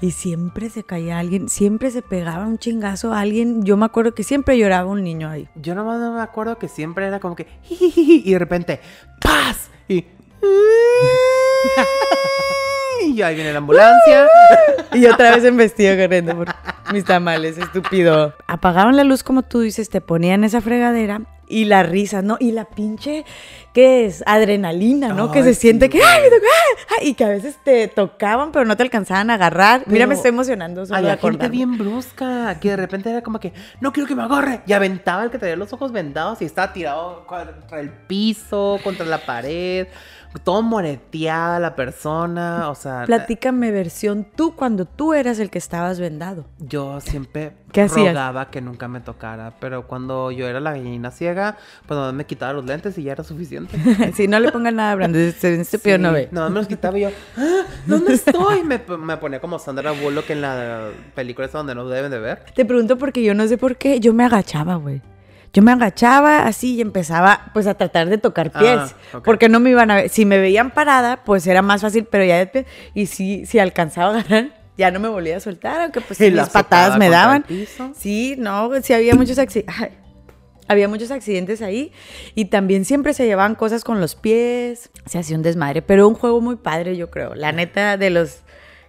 Y 0.00 0.10
siempre 0.10 0.68
se 0.68 0.84
caía 0.84 1.18
alguien, 1.18 1.48
siempre 1.48 1.90
se 1.90 2.02
pegaba 2.02 2.46
un 2.46 2.58
chingazo 2.58 3.12
a 3.12 3.20
alguien. 3.20 3.64
Yo 3.64 3.76
me 3.76 3.86
acuerdo 3.86 4.14
que 4.14 4.24
siempre 4.24 4.58
lloraba 4.58 4.90
un 4.90 5.02
niño 5.02 5.30
ahí. 5.30 5.48
Yo 5.54 5.74
nomás 5.74 5.98
no 6.00 6.12
me 6.12 6.20
acuerdo 6.20 6.58
que 6.58 6.68
siempre 6.68 7.06
era 7.06 7.20
como 7.20 7.34
que 7.34 7.46
y 7.68 8.30
de 8.30 8.38
repente 8.38 8.80
¡paz! 9.22 9.70
y 9.88 10.04
y 13.06 13.22
ahí 13.22 13.34
viene 13.34 13.52
la 13.52 13.58
ambulancia. 13.58 14.26
Y 14.92 15.04
otra 15.06 15.34
vez 15.34 15.44
en 15.44 15.58
vestido 15.58 15.94
corriendo 15.96 16.34
por 16.34 16.48
mis 16.90 17.04
tamales, 17.04 17.58
estúpido. 17.58 18.32
Apagaban 18.46 18.96
la 18.96 19.04
luz 19.04 19.22
como 19.22 19.42
tú 19.42 19.60
dices, 19.60 19.90
te 19.90 20.00
ponían 20.00 20.42
esa 20.42 20.62
fregadera 20.62 21.20
y 21.48 21.64
la 21.64 21.82
risa, 21.82 22.22
¿no? 22.22 22.36
Y 22.40 22.52
la 22.52 22.64
pinche, 22.64 23.24
¿qué 23.72 24.06
es? 24.06 24.22
Adrenalina, 24.26 25.08
¿no? 25.12 25.30
que 25.30 25.42
se 25.42 25.54
sí, 25.54 25.60
siente 25.62 25.88
que. 25.88 26.02
¡ay, 26.02 26.22
me 26.22 26.30
tocó! 26.30 26.46
¡ay! 26.98 27.08
Y 27.08 27.14
que 27.14 27.24
a 27.24 27.28
veces 27.28 27.56
te 27.62 27.88
tocaban, 27.88 28.52
pero 28.52 28.64
no 28.64 28.76
te 28.76 28.82
alcanzaban 28.82 29.30
a 29.30 29.34
agarrar. 29.34 29.84
Mira, 29.86 30.06
me 30.06 30.14
estoy 30.14 30.30
emocionando 30.30 30.86
solo 30.86 31.00
de 31.00 31.10
Había 31.10 31.20
gente 31.20 31.48
bien 31.48 31.78
brusca, 31.78 32.58
que 32.60 32.70
de 32.70 32.76
repente 32.76 33.10
era 33.10 33.22
como 33.22 33.40
que, 33.40 33.52
no 33.80 33.92
quiero 33.92 34.08
que 34.08 34.14
me 34.14 34.22
agarre. 34.22 34.62
Y 34.66 34.72
aventaba 34.72 35.24
el 35.24 35.30
que 35.30 35.38
tenía 35.38 35.56
los 35.56 35.72
ojos 35.72 35.92
vendados 35.92 36.42
y 36.42 36.44
estaba 36.44 36.72
tirado 36.72 37.26
contra 37.26 37.80
el 37.80 37.90
piso, 37.90 38.78
contra 38.82 39.06
la 39.06 39.18
pared, 39.18 39.86
todo 40.38 40.62
moreteada 40.62 41.58
la 41.60 41.74
persona. 41.76 42.68
O 42.70 42.74
sea, 42.74 43.04
Platícame 43.06 43.70
versión 43.70 44.26
tú 44.34 44.54
cuando 44.56 44.84
tú 44.84 45.14
eras 45.14 45.38
el 45.38 45.50
que 45.50 45.58
estabas 45.58 45.98
vendado. 46.00 46.46
yo 46.58 47.00
siempre 47.00 47.52
¿Qué 47.72 47.82
hacías? 47.82 48.08
rogaba 48.08 48.50
que 48.50 48.60
nunca 48.60 48.88
me 48.88 49.00
tocara. 49.00 49.54
Pero 49.60 49.86
cuando 49.86 50.30
yo 50.30 50.46
era 50.48 50.60
la 50.60 50.70
gallina 50.72 51.10
ciega, 51.10 51.56
pues 51.86 52.12
me 52.14 52.24
quitaba 52.24 52.52
los 52.54 52.64
lentes 52.64 52.96
y 52.98 53.02
ya 53.02 53.12
era 53.12 53.24
suficiente. 53.24 53.78
si 54.14 54.28
no 54.28 54.38
le 54.40 54.50
pongan 54.52 54.76
nada, 54.76 54.94
Brando, 54.94 55.18
este 55.18 55.60
estúpido 55.60 55.96
Sí, 55.96 56.02
no 56.02 56.12
ve. 56.12 56.28
Nada 56.32 56.46
más 56.46 56.52
me 56.54 56.58
los 56.60 56.68
quitaba 56.68 56.98
y 56.98 57.02
yo, 57.02 57.10
"Ah, 57.36 57.62
¿dónde 57.86 58.14
estoy? 58.14 58.62
Me, 58.64 58.80
me 58.98 59.16
ponía 59.18 59.40
como 59.40 59.58
Sandra 59.58 59.92
Bullock 59.92 60.30
en 60.30 60.40
la 60.40 60.88
película 61.14 61.46
esa 61.46 61.58
donde 61.58 61.74
no 61.74 61.86
deben 61.88 62.10
de 62.10 62.18
ver. 62.18 62.44
Te 62.54 62.64
pregunto 62.64 62.96
porque 62.98 63.22
yo 63.22 63.34
no 63.34 63.46
sé 63.46 63.58
por 63.58 63.76
qué, 63.76 64.00
yo 64.00 64.12
me 64.14 64.24
agachaba, 64.24 64.76
güey. 64.76 65.02
Yo 65.52 65.62
me 65.62 65.72
agachaba 65.72 66.46
así 66.46 66.74
y 66.74 66.80
empezaba 66.80 67.50
pues 67.54 67.66
a 67.66 67.74
tratar 67.74 68.08
de 68.08 68.18
tocar 68.18 68.50
pies, 68.52 68.76
Ah, 68.78 68.92
ok. 69.14 69.24
porque 69.24 69.48
no 69.48 69.58
me 69.60 69.70
iban 69.70 69.90
a 69.90 69.94
ver. 69.96 70.08
Si 70.10 70.24
me 70.24 70.38
veían 70.38 70.70
parada, 70.70 71.24
pues 71.24 71.46
era 71.46 71.62
más 71.62 71.80
fácil, 71.82 72.04
pero 72.04 72.24
ya 72.24 72.36
de 72.38 72.46
pie, 72.46 72.66
y 72.94 73.06
si, 73.06 73.46
si 73.46 73.58
alcanzaba 73.58 74.08
a 74.16 74.20
agarrar, 74.20 74.50
ya 74.76 74.90
no 74.90 75.00
me 75.00 75.08
volvía 75.08 75.38
a 75.38 75.40
soltar, 75.40 75.80
aunque 75.80 76.00
pues 76.02 76.20
Y 76.20 76.30
la 76.30 76.42
mis 76.42 76.52
patadas 76.52 76.98
me 76.98 77.08
daban. 77.08 77.44
Sí, 77.94 78.34
no, 78.38 78.70
sí 78.82 78.92
había 78.92 79.14
muchos 79.14 79.38
accidentes. 79.38 79.74
Había 80.68 80.88
muchos 80.88 81.12
accidentes 81.12 81.62
ahí 81.62 81.92
y 82.34 82.46
también 82.46 82.84
siempre 82.84 83.14
se 83.14 83.24
llevaban 83.24 83.54
cosas 83.54 83.84
con 83.84 84.00
los 84.00 84.16
pies, 84.16 84.90
se 85.06 85.16
hacía 85.16 85.36
un 85.36 85.42
desmadre, 85.42 85.80
pero 85.80 86.08
un 86.08 86.14
juego 86.16 86.40
muy 86.40 86.56
padre 86.56 86.96
yo 86.96 87.08
creo, 87.08 87.36
la 87.36 87.52
neta 87.52 87.96
de 87.96 88.10
los 88.10 88.40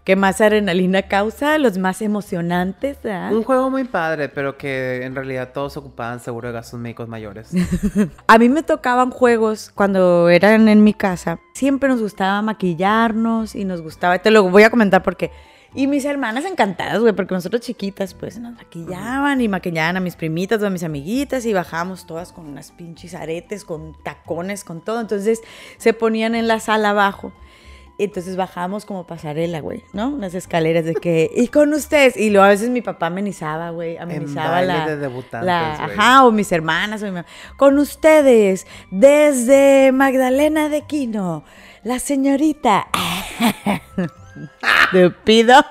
que 0.07 0.15
más 0.15 0.39
adrenalina 0.39 1.01
causa, 1.01 1.57
los 1.57 1.77
más 1.77 2.01
emocionantes, 2.01 2.97
¿verdad? 3.03 3.33
Un 3.33 3.43
juego 3.43 3.69
muy 3.69 3.83
padre, 3.83 4.29
pero 4.29 4.57
que 4.57 5.03
en 5.03 5.13
realidad 5.13 5.51
todos 5.53 5.75
ocupaban 5.75 6.21
seguro 6.21 6.47
de 6.47 6.53
gastos 6.53 6.79
médicos 6.79 7.09
mayores. 7.09 7.51
A 8.27 8.37
mí 8.37 8.47
me 8.47 8.63
tocaban 8.63 9.11
juegos 9.11 9.69
cuando 9.75 10.29
eran 10.29 10.69
en 10.69 10.81
mi 10.81 10.93
casa. 10.93 11.41
Siempre 11.53 11.89
nos 11.89 12.01
gustaba 12.01 12.41
maquillarnos 12.41 13.53
y 13.53 13.65
nos 13.65 13.81
gustaba, 13.81 14.17
te 14.19 14.31
lo 14.31 14.49
voy 14.49 14.63
a 14.63 14.69
comentar 14.69 15.03
porque... 15.03 15.29
Y 15.75 15.87
mis 15.87 16.05
hermanas 16.05 16.45
encantadas, 16.45 17.01
güey, 17.01 17.11
porque 17.11 17.35
nosotros 17.35 17.61
chiquitas, 17.61 18.13
pues 18.13 18.39
nos 18.39 18.55
maquillaban 18.55 19.41
y 19.41 19.49
maquillaban 19.49 19.97
a 19.97 19.99
mis 19.99 20.15
primitas 20.15 20.63
o 20.63 20.67
a 20.67 20.69
mis 20.69 20.83
amiguitas 20.83 21.45
y 21.45 21.51
bajábamos 21.51 22.07
todas 22.07 22.31
con 22.31 22.47
unas 22.47 22.71
pinches 22.71 23.13
aretes, 23.13 23.65
con 23.65 23.93
tacones, 24.03 24.63
con 24.63 24.79
todo. 24.79 25.01
Entonces 25.01 25.41
se 25.75 25.91
ponían 25.91 26.33
en 26.33 26.47
la 26.47 26.61
sala 26.61 26.91
abajo. 26.91 27.33
Entonces 27.99 28.35
bajábamos 28.35 28.85
como 28.85 29.07
pasarela, 29.07 29.59
güey, 29.59 29.83
¿no? 29.93 30.09
Unas 30.09 30.35
escaleras 30.35 30.85
de 30.85 30.93
que, 30.93 31.31
y 31.35 31.47
con 31.47 31.73
ustedes. 31.73 32.15
Y 32.15 32.29
luego 32.29 32.45
a 32.45 32.49
veces 32.49 32.69
mi 32.69 32.81
papá 32.81 33.07
amenizaba, 33.07 33.71
güey, 33.71 33.97
amenizaba 33.97 34.51
baile 34.51 34.73
la. 34.73 34.87
de 34.87 34.97
debutantes, 34.97 35.45
la- 35.47 35.77
güey. 35.85 35.97
ajá, 35.97 36.25
o 36.25 36.31
mis 36.31 36.51
hermanas, 36.51 37.01
o 37.01 37.05
mi 37.05 37.11
mamá. 37.11 37.25
Con 37.57 37.79
ustedes, 37.79 38.67
desde 38.91 39.91
Magdalena 39.93 40.69
de 40.69 40.81
Quino, 40.81 41.43
la 41.83 41.97
señorita. 41.99 42.87
Te 44.91 45.09
pido. 45.09 45.55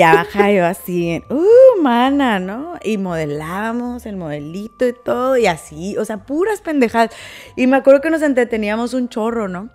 Ya 0.00 0.14
baja 0.14 0.52
yo 0.52 0.64
así, 0.64 1.20
uh, 1.28 1.82
mana, 1.82 2.38
¿no? 2.38 2.74
Y 2.84 2.98
modelábamos 2.98 4.06
el 4.06 4.16
modelito 4.16 4.86
y 4.86 4.92
todo, 4.92 5.36
y 5.36 5.48
así, 5.48 5.96
o 5.96 6.04
sea, 6.04 6.18
puras 6.18 6.60
pendejadas. 6.60 7.10
Y 7.56 7.66
me 7.66 7.78
acuerdo 7.78 8.00
que 8.00 8.08
nos 8.10 8.22
entreteníamos 8.22 8.94
un 8.94 9.08
chorro, 9.08 9.48
¿no? 9.48 9.70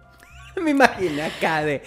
Me 0.62 0.72
imaginé 0.72 1.24
acá 1.24 1.64
de. 1.64 1.82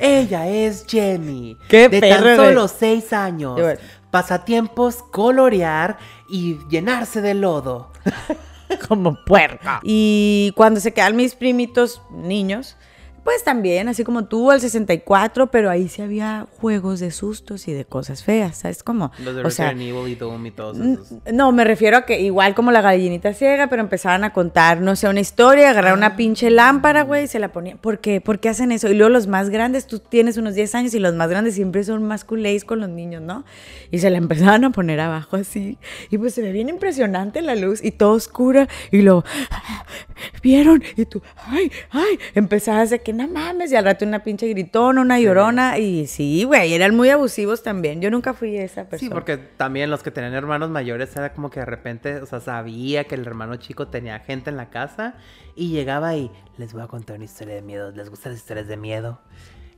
Ella 0.00 0.48
es 0.48 0.84
Jenny. 0.88 1.56
Qué 1.68 1.88
de 1.88 2.00
perro, 2.00 2.24
tan 2.24 2.36
solo 2.36 2.68
seis 2.68 3.12
años. 3.12 3.60
Bueno. 3.60 3.80
Pasatiempos, 4.10 5.02
colorear 5.10 5.98
y 6.28 6.58
llenarse 6.68 7.22
de 7.22 7.34
lodo. 7.34 7.90
como 8.88 9.22
puerca. 9.24 9.80
Y 9.82 10.52
cuando 10.56 10.80
se 10.80 10.92
quedan 10.92 11.16
mis 11.16 11.34
primitos 11.34 12.02
niños, 12.10 12.76
pues 13.24 13.44
también, 13.44 13.88
así 13.88 14.02
como 14.04 14.24
tú, 14.24 14.50
al 14.50 14.60
64, 14.60 15.50
pero 15.50 15.70
ahí 15.70 15.88
sí 15.88 16.02
había 16.02 16.46
juegos 16.60 17.00
de 17.00 17.10
sustos 17.10 17.68
y 17.68 17.72
de 17.72 17.84
cosas 17.84 18.24
feas, 18.24 18.58
¿sabes 18.58 18.82
cómo? 18.82 19.12
Los 19.22 19.36
de 19.36 19.44
o 19.44 19.50
sea, 19.50 19.70
Evil 19.70 20.08
y 20.08 20.14
Doom 20.16 20.46
y 20.46 20.50
todos 20.50 20.78
esos. 20.78 21.12
no, 21.32 21.52
me 21.52 21.64
refiero 21.64 21.96
a 21.98 22.02
que 22.06 22.20
igual 22.20 22.54
como 22.54 22.70
la 22.72 22.80
gallinita 22.80 23.32
ciega, 23.34 23.68
pero 23.68 23.82
empezaban 23.82 24.24
a 24.24 24.32
contar, 24.32 24.80
no 24.80 24.96
sé, 24.96 25.08
una 25.08 25.20
historia, 25.20 25.70
agarrar 25.70 25.92
Ah. 25.92 25.96
una 25.96 26.16
pinche 26.16 26.50
lámpara, 26.50 27.02
güey, 27.02 27.24
y 27.24 27.26
se 27.28 27.38
la 27.38 27.52
ponían. 27.52 27.78
¿Por 27.78 27.98
qué? 28.00 28.20
¿Por 28.20 28.40
qué 28.40 28.48
hacen 28.48 28.72
eso? 28.72 28.88
Y 28.88 28.94
luego 28.94 29.10
los 29.10 29.26
más 29.28 29.50
grandes, 29.50 29.86
tú 29.86 29.98
tienes 30.00 30.36
unos 30.36 30.54
10 30.54 30.74
años 30.74 30.94
y 30.94 30.98
los 30.98 31.14
más 31.14 31.28
grandes 31.30 31.54
siempre 31.54 31.84
son 31.84 32.02
más 32.04 32.24
culés 32.24 32.64
con 32.64 32.80
los 32.80 32.88
niños, 32.88 33.22
¿no? 33.22 33.44
Y 33.90 33.98
se 34.00 34.10
la 34.10 34.18
empezaban 34.56 34.64
a 34.64 34.70
poner 34.70 34.98
abajo 35.00 35.36
así. 35.36 35.78
Y 36.10 36.18
pues 36.18 36.34
se 36.34 36.42
ve 36.42 36.52
bien 36.52 36.68
impresionante 36.68 37.40
la 37.42 37.54
luz 37.54 37.82
y 37.84 37.92
todo 37.92 38.12
oscura. 38.12 38.68
Y 38.90 39.02
luego, 39.02 39.24
¿vieron? 40.42 40.82
Y 40.96 41.04
tú, 41.06 41.22
ay, 41.46 41.70
ay, 41.90 42.18
empezabas 42.34 42.90
de 42.90 43.00
que 43.00 43.11
no 43.12 43.28
mames. 43.28 43.70
Y 43.72 43.76
al 43.76 43.84
rato 43.84 44.04
una 44.04 44.22
pinche 44.22 44.48
gritona, 44.48 45.00
una 45.00 45.20
llorona. 45.20 45.78
Y 45.78 46.06
sí, 46.06 46.44
güey, 46.44 46.74
eran 46.74 46.94
muy 46.96 47.10
abusivos 47.10 47.62
también. 47.62 48.00
Yo 48.00 48.10
nunca 48.10 48.34
fui 48.34 48.56
esa 48.56 48.88
persona. 48.88 49.08
Sí, 49.08 49.10
porque 49.12 49.36
también 49.36 49.90
los 49.90 50.02
que 50.02 50.10
tenían 50.10 50.34
hermanos 50.34 50.70
mayores 50.70 51.14
era 51.16 51.32
como 51.32 51.50
que 51.50 51.60
de 51.60 51.66
repente, 51.66 52.16
o 52.16 52.26
sea, 52.26 52.40
sabía 52.40 53.04
que 53.04 53.14
el 53.14 53.26
hermano 53.26 53.56
chico 53.56 53.88
tenía 53.88 54.18
gente 54.20 54.50
en 54.50 54.56
la 54.56 54.70
casa 54.70 55.14
y 55.56 55.70
llegaba 55.70 56.16
y 56.16 56.30
les 56.56 56.72
voy 56.72 56.82
a 56.82 56.86
contar 56.86 57.16
una 57.16 57.24
historia 57.24 57.54
de 57.54 57.62
miedo. 57.62 57.90
¿Les 57.92 58.10
gustan 58.10 58.32
las 58.32 58.40
historias 58.40 58.68
de 58.68 58.76
miedo? 58.76 59.20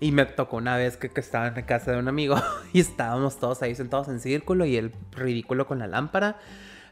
Y 0.00 0.12
me 0.12 0.26
tocó 0.26 0.56
una 0.56 0.76
vez 0.76 0.96
que, 0.96 1.08
que 1.08 1.20
estaba 1.20 1.48
en 1.48 1.54
casa 1.64 1.92
de 1.92 1.98
un 1.98 2.08
amigo 2.08 2.36
y 2.72 2.80
estábamos 2.80 3.38
todos 3.38 3.62
ahí 3.62 3.74
sentados 3.74 4.08
en 4.08 4.20
círculo 4.20 4.64
y 4.64 4.76
el 4.76 4.92
ridículo 5.12 5.66
con 5.66 5.78
la 5.78 5.86
lámpara. 5.86 6.38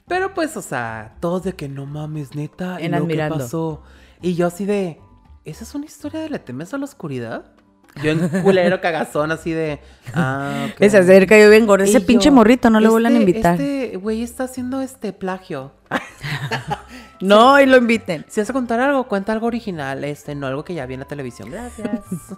Pero 0.08 0.34
pues, 0.34 0.56
o 0.56 0.62
sea, 0.62 1.14
todos 1.20 1.44
de 1.44 1.52
que 1.54 1.68
no 1.68 1.87
mames, 1.87 2.34
neta. 2.34 2.78
¿Y 2.80 2.84
En 2.87 2.92
luego 2.92 3.06
qué 3.06 3.12
admirando. 3.12 3.38
pasó? 3.38 3.82
Y 4.20 4.34
yo 4.34 4.46
así 4.46 4.64
de, 4.64 4.99
¿esa 5.44 5.64
es 5.64 5.75
una 5.75 5.87
historia 5.87 6.20
de 6.20 6.28
le 6.30 6.38
temes 6.38 6.72
a 6.75 6.78
la 6.78 6.84
oscuridad? 6.84 7.44
Yo 8.02 8.11
en 8.12 8.26
culero 8.42 8.80
cagazón 8.80 9.32
así 9.32 9.50
de, 9.52 9.78
ah, 10.14 10.68
ok. 10.72 10.88
Se 10.88 10.96
acerca 10.96 11.38
yo 11.38 11.50
bien 11.50 11.66
gordo. 11.66 11.84
Y 11.84 11.90
Ese 11.90 12.00
yo, 12.00 12.06
pinche 12.06 12.30
morrito 12.30 12.70
no 12.70 12.80
le 12.80 12.88
vuelvan 12.88 13.12
a 13.14 13.18
"Este- 13.18 13.30
invitar. 13.30 13.61
Este 13.61 13.96
güey 13.99 14.22
está 14.22 14.44
haciendo 14.44 14.80
este 14.80 15.12
plagio. 15.12 15.72
No, 17.23 17.61
y 17.61 17.67
lo 17.67 17.76
inviten. 17.76 18.25
Si 18.29 18.41
vas 18.41 18.50
a 18.50 18.52
contar 18.52 18.81
algo, 18.81 19.05
cuenta 19.05 19.33
algo 19.33 19.47
original, 19.47 20.05
este, 20.05 20.35
no 20.35 20.47
algo 20.47 20.64
que 20.64 20.75
ya 20.75 20.87
vi 20.87 20.95
en 20.95 21.00
la 21.00 21.07
televisión. 21.07 21.50
Gracias. 21.50 22.00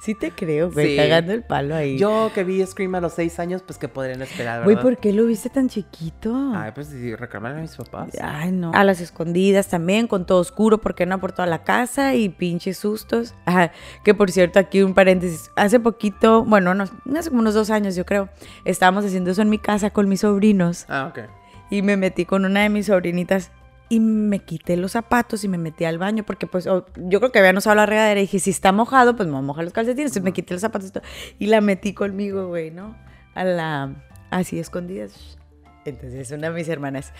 Sí 0.00 0.14
te 0.14 0.30
creo, 0.30 0.70
güey, 0.70 0.92
Sí. 0.92 0.96
cagando 0.96 1.34
el 1.34 1.42
palo 1.44 1.74
ahí. 1.74 1.98
Yo 1.98 2.30
que 2.34 2.44
vi 2.44 2.64
Scream 2.64 2.94
a 2.94 3.00
los 3.02 3.12
seis 3.12 3.38
años, 3.38 3.60
pues 3.62 3.78
que 3.78 3.88
podrían 3.88 4.22
esperar, 4.22 4.62
Güey, 4.64 4.76
¿verdad? 4.76 4.90
¿por 4.90 4.96
qué 4.98 5.12
lo 5.12 5.26
viste 5.26 5.50
tan 5.50 5.68
chiquito? 5.68 6.34
Ay, 6.56 6.72
pues 6.74 6.86
sí, 6.86 7.14
reclamarle 7.14 7.58
a 7.58 7.60
mis 7.60 7.76
papás. 7.76 8.08
Ay, 8.22 8.52
no. 8.52 8.70
A 8.74 8.84
las 8.84 9.02
escondidas 9.02 9.68
también, 9.68 10.06
con 10.06 10.24
todo 10.24 10.38
oscuro, 10.40 10.78
porque 10.78 11.04
no 11.04 11.20
por 11.20 11.32
toda 11.32 11.44
la 11.46 11.62
casa 11.62 12.14
y 12.14 12.30
pinches 12.30 12.78
sustos. 12.78 13.34
Ajá, 13.44 13.70
que 14.02 14.14
por 14.14 14.30
cierto, 14.30 14.58
aquí 14.58 14.82
un 14.82 14.94
paréntesis. 14.94 15.50
Hace 15.56 15.78
poquito, 15.78 16.42
bueno, 16.42 16.72
no, 16.74 16.84
hace 17.18 17.28
como 17.28 17.42
unos 17.42 17.52
dos 17.52 17.68
años, 17.68 17.94
yo 17.96 18.06
creo, 18.06 18.30
estábamos 18.64 19.04
haciendo 19.04 19.30
eso 19.30 19.42
en 19.42 19.50
mi 19.50 19.58
casa 19.58 19.90
con 19.90 20.08
mis 20.08 20.20
sobrinos 20.20 20.86
Ah, 20.88 21.08
ok. 21.10 21.28
y 21.70 21.82
me 21.82 21.98
metí 21.98 22.24
con 22.24 22.46
una 22.46 22.62
de 22.62 22.70
mis 22.70 22.86
sobrinitas 22.86 23.50
y 23.90 23.98
me 23.98 24.38
quité 24.38 24.76
los 24.76 24.92
zapatos 24.92 25.42
y 25.42 25.48
me 25.48 25.58
metí 25.58 25.84
al 25.84 25.98
baño 25.98 26.24
porque 26.24 26.46
pues 26.46 26.68
oh, 26.68 26.86
yo 26.96 27.18
creo 27.18 27.32
que 27.32 27.40
habían 27.40 27.56
usado 27.56 27.74
la 27.74 27.86
regadera 27.86 28.20
y 28.20 28.22
dije, 28.22 28.38
si 28.38 28.50
está 28.50 28.70
mojado, 28.70 29.16
pues 29.16 29.26
me 29.26 29.32
voy 29.32 29.40
a 29.40 29.46
mojar 29.46 29.64
los 29.64 29.72
calcetines. 29.72 30.12
Entonces 30.12 30.22
me 30.22 30.32
quité 30.32 30.54
los 30.54 30.60
zapatos 30.60 30.92
y 31.40 31.46
la 31.46 31.60
metí 31.60 31.92
conmigo, 31.92 32.46
güey, 32.46 32.70
¿no? 32.70 32.96
A 33.34 33.42
la... 33.42 33.92
así 34.30 34.60
escondidas. 34.60 35.39
Entonces 35.84 36.30
una 36.30 36.50
de 36.50 36.54
mis 36.54 36.68
hermanas 36.68 37.12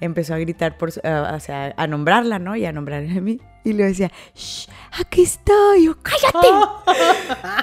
empezó 0.00 0.34
a 0.34 0.38
gritar, 0.38 0.76
por, 0.76 0.88
o 0.88 1.40
sea, 1.40 1.74
a 1.76 1.86
nombrarla, 1.86 2.38
¿no? 2.38 2.56
Y 2.56 2.64
a 2.64 2.72
nombrarme 2.72 3.16
a 3.16 3.20
mí. 3.20 3.40
Y 3.62 3.74
le 3.74 3.84
decía, 3.84 4.10
Shh, 4.34 4.68
aquí 4.98 5.22
estoy. 5.22 5.84
Yo, 5.84 5.96
cállate. 6.02 6.48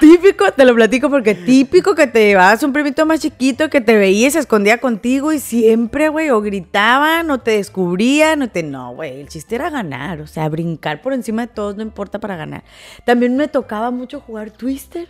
típico, 0.00 0.50
te 0.52 0.64
lo 0.64 0.74
platico 0.74 1.10
porque 1.10 1.34
típico 1.34 1.94
que 1.94 2.06
te 2.06 2.26
llevabas 2.26 2.62
un 2.62 2.72
primito 2.72 3.04
más 3.04 3.20
chiquito 3.20 3.68
que 3.68 3.80
te 3.80 3.96
veía 3.96 4.28
y 4.28 4.30
se 4.30 4.38
escondía 4.38 4.78
contigo 4.78 5.32
y 5.32 5.40
siempre, 5.40 6.08
güey, 6.08 6.30
o 6.30 6.40
gritaban 6.40 7.30
o 7.30 7.38
te 7.38 7.52
descubrían 7.52 8.42
o 8.42 8.48
te... 8.48 8.62
No, 8.62 8.94
güey, 8.94 9.20
el 9.20 9.28
chiste 9.28 9.56
era 9.56 9.70
ganar, 9.70 10.20
o 10.20 10.26
sea, 10.26 10.48
brincar 10.48 11.02
por 11.02 11.12
encima 11.12 11.46
de 11.46 11.52
todos 11.52 11.76
no 11.76 11.82
importa 11.82 12.20
para 12.20 12.36
ganar. 12.36 12.62
También 13.04 13.36
me 13.36 13.48
tocaba 13.48 13.90
mucho 13.90 14.20
jugar 14.20 14.50
Twister 14.50 15.08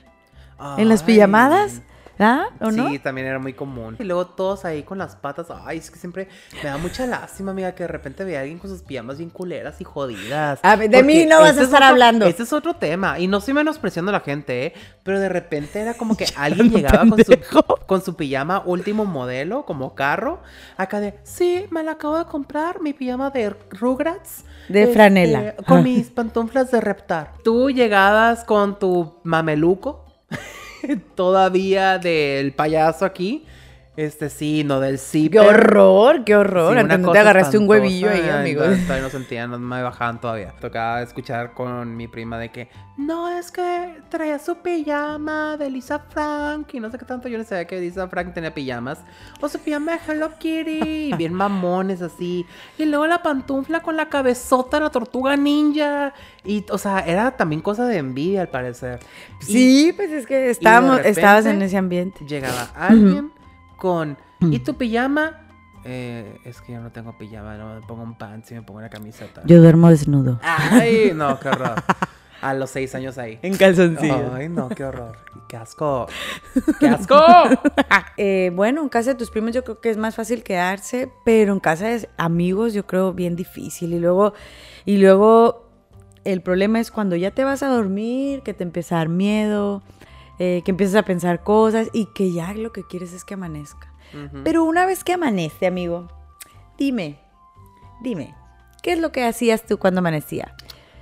en 0.77 0.89
las 0.89 1.03
pijamadas, 1.03 1.83
¿ah? 2.19 2.47
¿O 2.61 2.71
no? 2.71 2.89
Sí, 2.89 2.99
también 2.99 3.27
era 3.27 3.39
muy 3.39 3.53
común. 3.55 3.97
Y 3.99 4.05
luego 4.05 4.27
todos 4.27 4.65
ahí 4.65 4.83
con 4.83 4.99
las 4.99 5.17
patas. 5.17 5.47
Ay, 5.65 5.79
es 5.79 5.91
que 5.91 5.99
siempre 5.99 6.29
me 6.63 6.69
da 6.69 6.77
mucha 6.79 7.07
lástima, 7.07 7.51
amiga, 7.53 7.73
que 7.75 7.85
de 7.85 7.89
repente 7.89 8.25
vea 8.25 8.39
a 8.39 8.43
alguien 8.43 8.59
con 8.59 8.71
sus 8.71 8.83
pijamas 8.83 9.19
bien 9.19 9.31
culeras 9.31 9.81
y 9.81 9.85
jodidas. 9.85 10.61
A 10.63 10.77
ver, 10.77 10.91
de 10.91 11.03
mí 11.03 11.27
no 11.27 11.41
vas 11.41 11.51
a 11.57 11.63
es 11.63 11.67
estar 11.67 11.83
otro- 11.83 11.89
hablando. 11.89 12.27
Ese 12.27 12.43
es 12.43 12.53
otro 12.53 12.75
tema. 12.75 13.19
Y 13.19 13.27
no 13.27 13.39
estoy 13.39 13.55
menospreciando 13.55 14.11
a 14.11 14.13
la 14.13 14.21
gente, 14.21 14.67
¿eh? 14.67 14.73
Pero 15.03 15.21
de 15.21 15.29
repente 15.29 15.81
era 15.81 15.95
como 15.95 16.17
que 16.17 16.27
alguien 16.37 16.71
llegaba 16.71 17.09
con 17.09 17.25
su, 17.25 17.35
con 17.87 18.03
su 18.05 18.17
pijama 18.17 18.63
último 18.65 19.05
modelo, 19.05 19.65
como 19.65 19.95
carro. 19.95 20.41
Acá 20.77 21.01
de, 21.01 21.19
sí, 21.25 21.67
me 21.71 21.83
la 21.83 21.93
acabo 21.93 22.19
de 22.19 22.25
comprar, 22.27 22.81
mi 22.81 22.93
pijama 22.93 23.31
de 23.31 23.51
Rugrats. 23.71 24.45
De 24.69 24.83
este, 24.83 24.95
franela. 24.95 25.55
Con 25.67 25.83
mis 25.83 26.11
pantuflas 26.11 26.71
de 26.71 26.81
reptar. 26.81 27.33
Tú 27.43 27.71
llegabas 27.71 28.45
con 28.45 28.79
tu 28.79 29.19
mameluco 29.25 30.05
todavía 31.15 31.99
del 31.99 32.53
payaso 32.53 33.05
aquí. 33.05 33.45
Este 33.99 34.31
sí, 34.31 34.63
no 34.63 34.79
del 34.79 34.93
¡Qué 34.93 34.99
zipper. 34.99 35.41
horror! 35.41 36.23
¡Qué 36.23 36.37
horror! 36.37 36.75
Sí, 36.75 36.79
Antes 36.79 36.99
una 36.99 37.07
no 37.09 37.13
te 37.13 37.19
agarraste 37.19 37.59
un 37.59 37.69
huevillo 37.69 38.09
ahí, 38.09 38.29
amigo. 38.29 38.61
Todavía, 38.63 38.83
todavía 38.85 39.03
no 39.03 39.11
sentían, 39.11 39.51
no 39.51 39.59
me 39.59 39.83
bajaban 39.83 40.21
todavía. 40.21 40.55
Tocaba 40.61 41.03
escuchar 41.03 41.53
con 41.53 41.97
mi 41.97 42.07
prima 42.07 42.39
de 42.39 42.53
que 42.53 42.69
no, 42.97 43.29
es 43.29 43.51
que 43.51 44.01
traía 44.09 44.39
su 44.39 44.59
pijama 44.59 45.57
de 45.57 45.69
Lisa 45.69 45.99
Frank 46.11 46.73
y 46.75 46.79
no 46.79 46.93
sé 46.93 46.99
qué 46.99 47.07
tanto. 47.07 47.27
Yo 47.27 47.39
no 47.39 47.45
sabía 47.45 47.67
que 47.67 47.81
Lisa 47.81 48.07
Frank 48.07 48.35
tenía 48.35 48.55
pijamas. 48.55 49.01
O 49.41 49.49
su 49.49 49.59
pijama 49.59 49.93
de 49.93 49.99
Hello 50.07 50.31
Kitty, 50.39 51.11
y 51.11 51.13
bien 51.15 51.35
mamones 51.35 52.01
así. 52.01 52.47
Y 52.79 52.85
luego 52.85 53.09
la 53.09 53.21
pantufla 53.21 53.83
con 53.83 53.97
la 53.97 54.09
cabezota, 54.09 54.79
la 54.79 54.91
tortuga 54.91 55.37
ninja. 55.37 56.15
Y, 56.45 56.65
o 56.71 56.79
sea, 56.79 57.01
era 57.01 57.33
también 57.33 57.63
cosa 57.63 57.85
de 57.87 57.99
envidia 57.99 58.43
al 58.43 58.49
parecer. 58.49 59.01
Y 59.41 59.45
Sí, 59.45 59.93
pues 59.97 60.13
es 60.13 60.25
que 60.25 60.51
estábamos, 60.51 61.01
estabas 61.05 61.47
en 61.47 61.63
ese 61.63 61.77
ambiente. 61.77 62.25
llegaba 62.25 62.71
alguien 62.77 63.33
con 63.79 64.19
¿y 64.41 64.59
tu 64.59 64.77
pijama? 64.77 65.49
Eh, 65.85 66.39
es 66.45 66.61
que 66.61 66.73
yo 66.73 66.81
no 66.81 66.91
tengo 66.91 67.17
pijama, 67.17 67.57
no 67.57 67.77
me 67.77 67.81
pongo 67.87 68.03
un 68.03 68.19
pants 68.19 68.51
y 68.51 68.55
me 68.55 68.63
pongo 68.63 68.81
una 68.81 68.91
camiseta. 68.91 69.41
Yo 69.47 69.63
duermo 69.63 69.89
desnudo. 69.89 70.39
Ay, 70.43 71.13
no, 71.15 71.39
qué 71.41 71.49
horror. 71.49 71.83
A 72.43 72.55
los 72.55 72.71
seis 72.71 72.95
años 72.95 73.17
ahí. 73.17 73.39
En 73.43 73.57
calzoncillos. 73.57 74.33
Ay, 74.35 74.49
no, 74.49 74.69
qué 74.69 74.85
horror. 74.85 75.17
Qué 75.49 75.57
asco. 75.57 76.07
¡Qué 76.81 76.89
asco! 76.89 77.17
Eh, 78.21 78.51
bueno, 78.53 78.83
en 78.83 78.89
casa 78.89 79.11
de 79.11 79.17
tus 79.17 79.31
primos 79.31 79.53
yo 79.53 79.63
creo 79.63 79.81
que 79.81 79.91
es 79.91 79.97
más 79.97 80.17
fácil 80.17 80.43
quedarse, 80.43 81.09
pero 81.25 81.53
en 81.53 81.61
casa 81.61 81.87
de 81.87 82.09
amigos 82.17 82.75
yo 82.75 82.85
creo 82.85 83.13
bien 83.13 83.37
difícil. 83.37 83.93
Y 83.95 84.01
luego, 84.01 84.35
y 84.85 84.97
luego 84.97 85.69
el 86.25 86.43
problema 86.43 86.81
es 86.81 86.91
cuando 86.91 87.15
ya 87.15 87.31
te 87.31 87.45
vas 87.45 87.63
a 87.63 87.69
dormir, 87.69 88.43
que 88.43 88.55
te 88.55 88.65
empieza 88.65 88.97
a 88.97 88.99
dar 88.99 89.09
miedo, 89.09 89.85
eh, 90.39 90.63
que 90.65 90.71
empiezas 90.71 90.97
a 90.97 91.05
pensar 91.05 91.43
cosas 91.43 91.89
y 91.93 92.07
que 92.07 92.33
ya 92.33 92.53
lo 92.55 92.73
que 92.73 92.85
quieres 92.85 93.13
es 93.13 93.25
que 93.25 93.35
amanezca. 93.35 93.93
Pero 94.43 94.65
una 94.65 94.87
vez 94.87 95.05
que 95.05 95.13
amanece, 95.13 95.67
amigo, 95.67 96.09
dime, 96.79 97.19
dime, 98.01 98.35
¿qué 98.83 98.93
es 98.93 99.01
lo 99.01 99.13
que 99.13 99.25
hacías 99.25 99.67
tú 99.67 99.79
cuando 99.79 99.99
amanecía? 99.99 100.55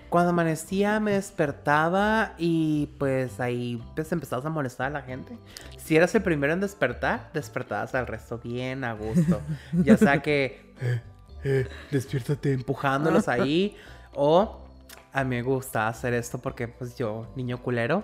Cuando 0.09 0.31
amanecía 0.31 0.99
me 0.99 1.13
despertaba 1.13 2.35
y 2.37 2.87
pues 2.99 3.39
ahí 3.39 3.83
pues 3.95 4.11
empezabas 4.11 4.45
a 4.47 4.51
molestar 4.51 4.89
a 4.89 4.91
la 4.91 5.03
gente. 5.03 5.39
Si 5.77 5.97
eras 5.97 6.15
el 6.15 6.23
primero 6.23 6.53
en 6.53 6.61
despertar, 6.61 7.31
despertabas 7.33 7.95
al 7.95 8.07
resto 8.07 8.39
bien 8.39 8.83
a 8.83 8.95
gusto. 8.95 9.41
Ya 9.73 9.97
sea 9.97 10.21
que, 10.21 10.75
eh, 10.81 11.01
eh, 11.45 11.69
despiértate, 11.91 12.53
empujándolos 12.53 13.29
ahí. 13.29 13.77
O 14.15 14.65
a 15.13 15.25
mí 15.25 15.37
me 15.37 15.43
gusta 15.43 15.89
hacer 15.89 16.15
esto 16.15 16.39
porque 16.39 16.69
pues 16.69 16.97
yo, 16.97 17.29
niño 17.37 17.63
culero, 17.63 18.03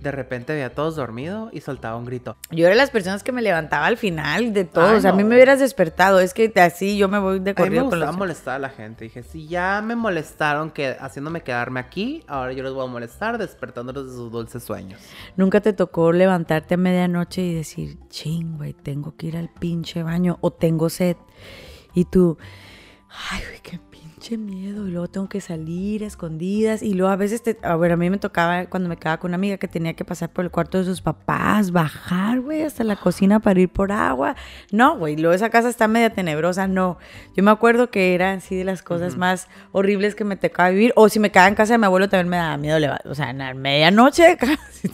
de 0.00 0.10
repente 0.10 0.52
veía 0.52 0.66
a 0.66 0.70
todos 0.70 0.96
dormidos 0.96 1.50
y 1.52 1.60
soltaba 1.60 1.96
un 1.96 2.04
grito. 2.04 2.36
Yo 2.50 2.66
era 2.66 2.70
de 2.70 2.76
las 2.76 2.90
personas 2.90 3.22
que 3.22 3.32
me 3.32 3.42
levantaba 3.42 3.86
al 3.86 3.96
final 3.96 4.52
de 4.52 4.64
todo. 4.64 4.86
Ay, 4.86 4.96
o 4.96 5.00
sea, 5.00 5.10
a 5.10 5.14
mí 5.14 5.24
me 5.24 5.34
hubieras 5.34 5.60
despertado. 5.60 6.20
Es 6.20 6.34
que 6.34 6.52
así 6.60 6.96
yo 6.96 7.08
me 7.08 7.18
voy 7.18 7.40
de 7.40 7.50
A 7.50 7.54
mí 7.54 7.60
me 7.60 7.64
corrido 7.64 7.82
con 7.82 7.90
gustaba 7.90 8.12
los... 8.12 8.18
molestar 8.18 8.56
a 8.56 8.58
la 8.58 8.70
gente. 8.70 9.04
Dije, 9.04 9.22
si 9.22 9.46
ya 9.46 9.82
me 9.82 9.96
molestaron 9.96 10.70
que, 10.70 10.96
haciéndome 11.00 11.42
quedarme 11.42 11.80
aquí, 11.80 12.22
ahora 12.26 12.52
yo 12.52 12.62
los 12.62 12.74
voy 12.74 12.84
a 12.86 12.90
molestar 12.90 13.38
despertándolos 13.38 14.06
de 14.06 14.12
sus 14.12 14.30
dulces 14.30 14.62
sueños. 14.62 15.00
Nunca 15.36 15.60
te 15.60 15.72
tocó 15.72 16.12
levantarte 16.12 16.74
a 16.74 16.76
medianoche 16.76 17.42
y 17.42 17.54
decir, 17.54 17.98
ching, 18.08 18.56
güey, 18.56 18.72
tengo 18.72 19.16
que 19.16 19.28
ir 19.28 19.36
al 19.36 19.48
pinche 19.48 20.02
baño 20.02 20.38
o 20.40 20.50
tengo 20.52 20.88
sed. 20.90 21.16
Y 21.94 22.06
tú, 22.06 22.36
Ay, 23.30 23.42
güey, 23.48 23.60
qué 23.62 23.78
pinche 24.24 24.38
miedo. 24.38 24.88
Y 24.88 24.90
luego 24.90 25.08
tengo 25.08 25.28
que 25.28 25.40
salir 25.40 26.04
a 26.04 26.06
escondidas. 26.06 26.82
Y 26.82 26.94
luego 26.94 27.12
a 27.12 27.16
veces, 27.16 27.42
te, 27.42 27.58
a 27.62 27.76
ver, 27.76 27.92
a 27.92 27.96
mí 27.96 28.08
me 28.10 28.18
tocaba 28.18 28.66
cuando 28.66 28.88
me 28.88 28.96
quedaba 28.96 29.18
con 29.18 29.30
una 29.30 29.36
amiga 29.36 29.56
que 29.58 29.68
tenía 29.68 29.94
que 29.94 30.04
pasar 30.04 30.30
por 30.30 30.44
el 30.44 30.50
cuarto 30.50 30.78
de 30.78 30.84
sus 30.84 31.00
papás, 31.00 31.70
bajar, 31.70 32.40
güey, 32.40 32.62
hasta 32.62 32.84
la 32.84 32.96
cocina 32.96 33.40
para 33.40 33.60
ir 33.60 33.68
por 33.68 33.92
agua. 33.92 34.36
No, 34.70 34.96
güey, 34.96 35.16
luego 35.16 35.34
esa 35.34 35.50
casa 35.50 35.68
está 35.68 35.88
media 35.88 36.10
tenebrosa. 36.10 36.66
No. 36.66 36.98
Yo 37.36 37.42
me 37.42 37.50
acuerdo 37.50 37.90
que 37.90 38.14
era 38.14 38.32
así 38.32 38.56
de 38.56 38.64
las 38.64 38.82
cosas 38.82 39.16
más 39.16 39.48
horribles 39.72 40.14
que 40.14 40.24
me 40.24 40.36
tocaba 40.36 40.70
vivir. 40.70 40.92
O 40.96 41.08
si 41.08 41.20
me 41.20 41.30
quedaba 41.30 41.48
en 41.48 41.54
casa 41.54 41.74
de 41.74 41.78
mi 41.78 41.86
abuelo 41.86 42.08
también 42.08 42.28
me 42.28 42.36
daba 42.36 42.56
miedo. 42.56 42.78
O 43.04 43.14
sea, 43.14 43.30
en 43.30 43.38
la 43.38 43.52
medianoche, 43.54 44.36
casi 44.38 44.88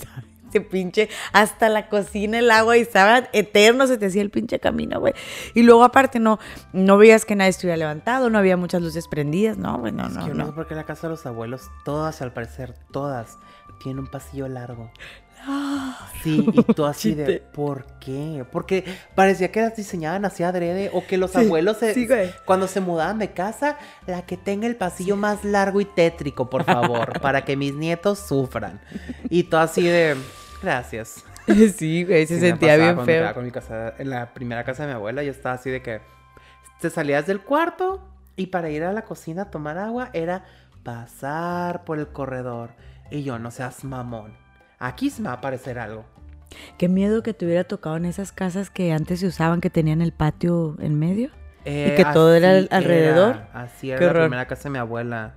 ese 0.50 0.60
pinche, 0.60 1.08
hasta 1.32 1.68
la 1.68 1.88
cocina, 1.88 2.38
el 2.38 2.50
agua, 2.50 2.76
y 2.76 2.80
estaba 2.82 3.28
eterno, 3.32 3.86
se 3.86 3.96
te 3.98 4.06
hacía 4.06 4.22
el 4.22 4.30
pinche 4.30 4.58
camino, 4.58 5.00
güey. 5.00 5.14
Y 5.54 5.62
luego 5.62 5.84
aparte 5.84 6.18
no, 6.20 6.38
no 6.72 6.98
veías 6.98 7.24
que 7.24 7.36
nadie 7.36 7.50
estuviera 7.50 7.76
levantado, 7.76 8.28
no 8.30 8.38
había 8.38 8.56
muchas 8.56 8.82
luces 8.82 9.06
prendidas, 9.08 9.56
no, 9.56 9.78
güey, 9.78 9.92
no, 9.92 10.06
Es 10.06 10.12
no, 10.14 10.20
que 10.22 10.28
yo 10.28 10.34
no 10.34 10.46
sé 10.46 10.52
por 10.52 10.66
qué 10.66 10.74
la 10.74 10.84
casa 10.84 11.06
de 11.06 11.12
los 11.12 11.24
abuelos, 11.26 11.70
todas 11.84 12.20
al 12.22 12.32
parecer, 12.32 12.74
todas, 12.92 13.38
tienen 13.82 14.00
un 14.00 14.06
pasillo 14.10 14.48
largo. 14.48 14.90
Sí, 16.22 16.46
y 16.52 16.62
tú 16.74 16.84
así 16.84 17.14
de. 17.14 17.40
¿por 17.40 17.86
qué? 17.98 18.44
Porque 18.52 18.84
parecía 19.14 19.50
que 19.50 19.62
las 19.62 19.74
diseñaban 19.74 20.26
así 20.26 20.42
adrede 20.42 20.90
o 20.92 21.06
que 21.06 21.16
los 21.16 21.30
Sí, 21.30 21.38
abuelos 21.38 21.78
se- 21.78 21.94
sí, 21.94 22.06
cuando 22.44 22.68
se 22.68 22.80
mudaban 22.80 23.18
de 23.18 23.32
casa, 23.32 23.78
la 24.06 24.22
que 24.26 24.36
tenga 24.36 24.66
el 24.66 24.76
pasillo 24.76 25.16
más 25.16 25.42
largo 25.42 25.80
y 25.80 25.86
tétrico, 25.86 26.50
por 26.50 26.64
favor, 26.64 27.18
para 27.22 27.44
que 27.46 27.56
mis 27.56 27.74
nietos 27.74 28.18
sufran. 28.18 28.82
Y 29.30 29.44
tú 29.44 29.56
así 29.56 29.82
de, 29.82 30.14
gracias. 30.62 31.24
Sí, 31.76 32.04
güey, 32.04 32.26
se 32.26 32.34
Sí, 32.36 32.40
sentía 32.40 32.76
bien 32.76 32.94
cuando 32.94 33.04
feo. 33.12 33.34
con 33.34 33.44
mi 33.44 33.50
casa, 33.50 33.94
en 33.98 34.08
la 34.10 34.32
primera 34.32 34.62
casa 34.62 34.84
de 34.84 34.90
mi 34.90 34.94
abuela, 34.94 35.22
yo 35.24 35.32
estaba 35.32 35.56
así 35.56 35.68
de 35.68 35.82
que 35.82 36.00
te 36.80 36.90
salías 36.90 37.26
del 37.26 37.40
cuarto 37.40 38.00
y 38.36 38.48
para 38.48 38.70
ir 38.70 38.84
a 38.84 38.92
la 38.92 39.02
cocina 39.02 39.42
a 39.42 39.50
tomar 39.50 39.76
agua 39.78 40.10
era 40.12 40.44
pasar 40.84 41.84
por 41.84 41.98
el 41.98 42.08
corredor. 42.08 42.70
Y 43.10 43.22
yo, 43.24 43.38
no 43.40 43.50
seas 43.50 43.82
mamón. 43.84 44.32
Aquí 44.78 45.10
se 45.10 45.22
me 45.22 45.28
va 45.28 45.34
a 45.34 45.38
aparecer 45.38 45.78
algo. 45.78 46.04
Qué 46.78 46.88
miedo 46.88 47.22
que 47.22 47.34
te 47.34 47.46
hubiera 47.46 47.64
tocado 47.64 47.96
en 47.96 48.04
esas 48.04 48.30
casas 48.32 48.70
que 48.70 48.92
antes 48.92 49.20
se 49.20 49.26
usaban, 49.26 49.60
que 49.60 49.70
tenían 49.70 50.00
el 50.02 50.12
patio 50.12 50.76
en 50.80 50.98
medio. 50.98 51.30
Eh, 51.64 51.94
que 51.96 52.04
todo 52.12 52.34
era 52.34 52.50
alrededor. 52.70 53.36
era, 53.36 53.50
así 53.54 53.90
era 53.90 53.98
Qué 53.98 54.04
la 54.04 54.10
horror. 54.12 54.22
primera 54.24 54.46
casa 54.46 54.64
de 54.64 54.70
mi 54.70 54.78
abuela. 54.78 55.34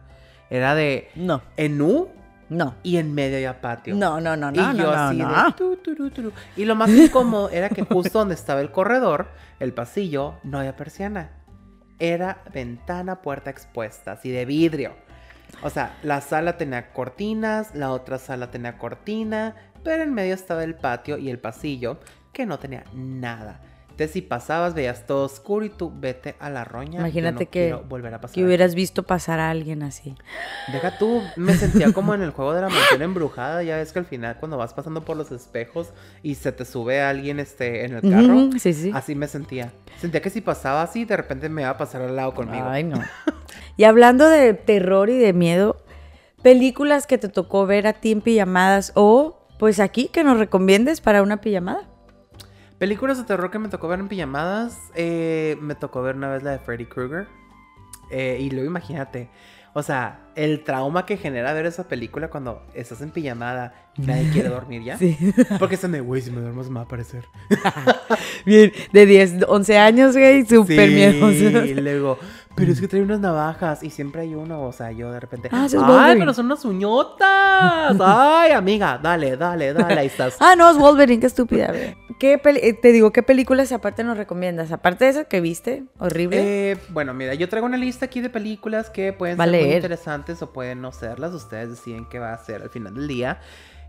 Era 0.49 0.75
de 0.75 1.09
No, 1.15 1.41
en 1.57 1.81
U 1.81 2.09
no. 2.54 2.76
y 2.84 2.98
en 2.98 3.13
medio 3.13 3.39
ya 3.39 3.62
patio. 3.62 3.96
No, 3.96 4.22
no, 4.22 4.36
no, 4.36 4.52
Y 4.52 4.58
no, 4.58 4.74
yo 4.74 4.84
no, 4.84 4.92
así 4.92 5.18
no, 5.18 5.30
de 5.30 5.36
no. 5.36 6.12
tu. 6.12 6.32
Y 6.56 6.66
lo 6.66 6.76
más 6.76 6.89
incómodo 6.89 7.50
era 7.50 7.70
que 7.70 7.84
justo 7.84 8.20
donde 8.20 8.36
estaba 8.36 8.62
el 8.62 8.72
corredor, 8.72 9.28
el 9.60 9.74
pasillo, 9.74 10.36
no 10.44 10.60
había 10.60 10.76
persiana. 10.76 11.32
Era 12.00 12.44
ventana, 12.54 13.22
puerta 13.22 13.50
expuesta, 13.50 14.13
así 14.13 14.30
de 14.30 14.46
vidrio. 14.46 14.94
O 15.62 15.70
sea, 15.70 15.98
la 16.04 16.22
sala 16.22 16.58
tenía 16.58 16.92
cortinas, 16.94 17.76
la 17.76 17.92
otra 17.92 18.18
sala 18.18 18.50
tenía 18.52 18.78
cortina, 18.78 19.56
pero 19.84 20.04
en 20.04 20.13
medio 20.13 20.34
estaba 20.34 20.63
el 20.63 20.76
patio 20.76 21.18
y 21.18 21.30
el 21.30 21.39
pasillo, 21.39 22.00
que 22.32 22.46
no 22.46 22.58
tenía 22.60 22.84
nada. 22.94 23.62
Entonces, 23.93 24.12
si 24.12 24.21
pasabas, 24.21 24.73
veías 24.73 25.06
todo 25.06 25.25
oscuro 25.25 25.63
y 25.65 25.69
tú 25.69 25.93
vete 25.95 26.36
a 26.39 26.49
la 26.49 26.63
roña. 26.63 26.99
Imagínate 26.99 27.45
no 27.45 27.51
que- 27.51 27.73
volver 27.88 28.12
a 28.15 28.19
pasar. 28.21 28.34
Que 28.34 28.41
aquí". 28.41 28.45
hubieras 28.45 28.73
visto 28.73 29.03
pasar 29.03 29.39
a 29.39 29.51
alguien 29.51 29.84
así. 29.84 30.15
Deja 30.71 30.97
tú, 30.97 31.21
me 31.36 31.53
sentía 31.56 31.93
como 31.93 32.15
en 32.15 32.23
el 32.23 32.32
juego 32.32 32.56
de 32.56 32.62
la 32.62 32.69
mansión 32.69 33.03
embrujada. 33.03 33.62
Ya 33.62 33.77
ves 33.77 33.93
que 33.93 33.99
al 33.99 34.06
final, 34.06 34.38
cuando 34.39 34.58
vas 34.58 34.73
pasando 34.73 35.06
por 35.06 35.15
los 35.15 35.32
espejos 35.32 35.89
y 36.23 36.34
se 36.36 36.51
te 36.51 36.65
sube 36.65 37.01
alguien 37.03 37.39
este, 37.39 37.86
en 37.86 37.93
el 37.93 38.01
carro, 38.01 38.49
sí, 38.58 38.73
sí. 38.73 38.91
así 38.95 39.13
me 39.13 39.27
sentía. 39.27 39.71
Sentía 40.01 40.21
que 40.23 40.32
si 40.32 40.41
pasaba 40.41 40.82
así, 40.82 41.06
de 41.06 41.15
repente 41.15 41.47
me 41.49 41.62
iba 41.62 41.69
a 41.69 41.77
pasar 41.77 42.01
al 42.01 42.15
lado 42.15 42.34
conmigo. 42.34 42.65
Ay, 42.67 42.84
no. 42.84 42.99
y 43.77 43.84
hablando 43.84 44.27
de 44.27 44.56
terror 44.56 45.12
y 45.12 45.19
de 45.19 45.34
miedo, 45.34 45.77
películas 46.41 47.06
que 47.06 47.19
te 47.19 47.29
tocó 47.29 47.67
ver 47.67 47.86
a 47.86 47.93
ti 47.93 48.12
en 48.12 48.21
pijamadas 48.21 48.91
o 48.95 49.39
pues 49.60 49.79
aquí 49.79 50.08
que 50.12 50.23
nos 50.23 50.39
recomiendes 50.39 50.99
para 50.99 51.21
una 51.21 51.39
pijamada. 51.41 51.88
Películas 52.84 53.17
de 53.17 53.24
terror 53.24 53.50
que 53.50 53.60
me 53.60 53.69
tocó 53.69 53.88
ver 53.88 54.02
en 54.02 54.10
pijamadas. 54.10 54.91
eh, 54.93 55.56
me 55.62 55.74
tocó 55.74 56.02
ver 56.02 56.17
una 56.17 56.28
vez 56.30 56.43
la 56.43 56.52
de 56.52 56.60
Freddy 56.60 56.84
Krueger. 56.86 57.28
Eh, 58.10 58.39
y 58.41 58.50
luego 58.50 58.67
imagínate. 58.67 59.30
O 59.72 59.82
sea, 59.82 60.19
el 60.36 60.65
trauma 60.65 61.06
que 61.06 61.15
genera 61.15 61.54
ver 61.54 61.65
esa 61.65 61.88
película 61.88 62.28
cuando 62.28 62.62
estás 62.74 63.00
en 63.02 63.12
pijamada 63.12 63.74
y 63.96 64.02
nadie 64.02 64.30
quiere 64.32 64.50
dormir 64.58 64.84
ya. 64.84 64.98
Sí. 64.98 65.17
Porque 65.60 65.76
están 65.76 65.93
de, 65.93 66.02
güey, 66.02 66.22
si 66.22 66.30
me 66.32 66.41
duermo 66.41 66.62
se 66.62 66.72
me 66.72 66.76
va 66.76 66.82
a 66.82 66.84
aparecer. 66.84 67.24
Bien, 68.46 68.74
de 68.91 69.06
10, 69.06 69.36
11 69.48 69.78
años, 69.78 70.17
güey, 70.17 70.46
súper 70.46 70.89
Sí, 70.89 70.93
miedoso. 70.93 71.65
Y 71.65 71.76
luego, 71.76 72.19
pero 72.56 72.72
es 72.72 72.80
que 72.80 72.88
trae 72.88 73.02
unas 73.02 73.20
navajas 73.20 73.84
y 73.84 73.89
siempre 73.89 74.22
hay 74.22 74.36
uno, 74.36 74.63
o 74.63 74.72
sea, 74.72 74.92
yo 74.92 75.12
de 75.12 75.20
repente, 75.20 75.50
Ah, 75.52 75.66
es 75.66 75.74
ay, 75.74 75.80
Wolverine". 75.80 76.20
pero 76.20 76.34
son 76.34 76.46
unas 76.48 76.63
uñotas. 76.66 77.96
Ay, 78.00 78.52
amiga, 78.52 79.00
dale, 79.02 79.38
dale, 79.38 79.74
dale, 79.74 80.00
ahí 80.00 80.08
estás. 80.08 80.38
Ah, 80.39 80.56
no, 80.56 80.70
es 80.70 80.78
Wolverine, 80.78 81.20
qué 81.20 81.28
estúpida, 81.28 81.68
güey. 81.68 81.96
¿Qué 82.20 82.39
eh, 82.44 82.74
te 82.74 82.92
digo, 82.92 83.12
¿qué 83.12 83.24
películas 83.24 83.72
aparte 83.72 84.04
nos 84.04 84.18
recomiendas? 84.18 84.72
Aparte 84.72 85.06
de 85.06 85.12
esa 85.12 85.24
que 85.26 85.42
viste, 85.42 85.86
horrible. 86.00 86.72
Eh, 86.72 86.78
bueno, 86.89 87.13
mira, 87.13 87.34
yo 87.34 87.50
traigo 87.50 87.66
una 87.66 87.78
lista 87.78 88.06
aquí 88.06 88.22
de 88.22 88.30
películas 88.30 88.89
que 88.89 89.13
pueden 89.13 89.39
Va 89.39 89.46
ser 89.46 89.66
muy 89.66 89.74
interesantes 89.74 90.42
o 90.42 90.54
pueden 90.54 90.82
no 90.82 90.92
serlas. 90.92 91.34
Ustedes 91.34 91.70
deciden 91.72 92.08
qué 92.10 92.20
va 92.20 92.34
a 92.34 92.38
ser 92.38 92.62
al 92.62 92.70
final 92.70 92.94
del 92.94 93.08
día. 93.08 93.39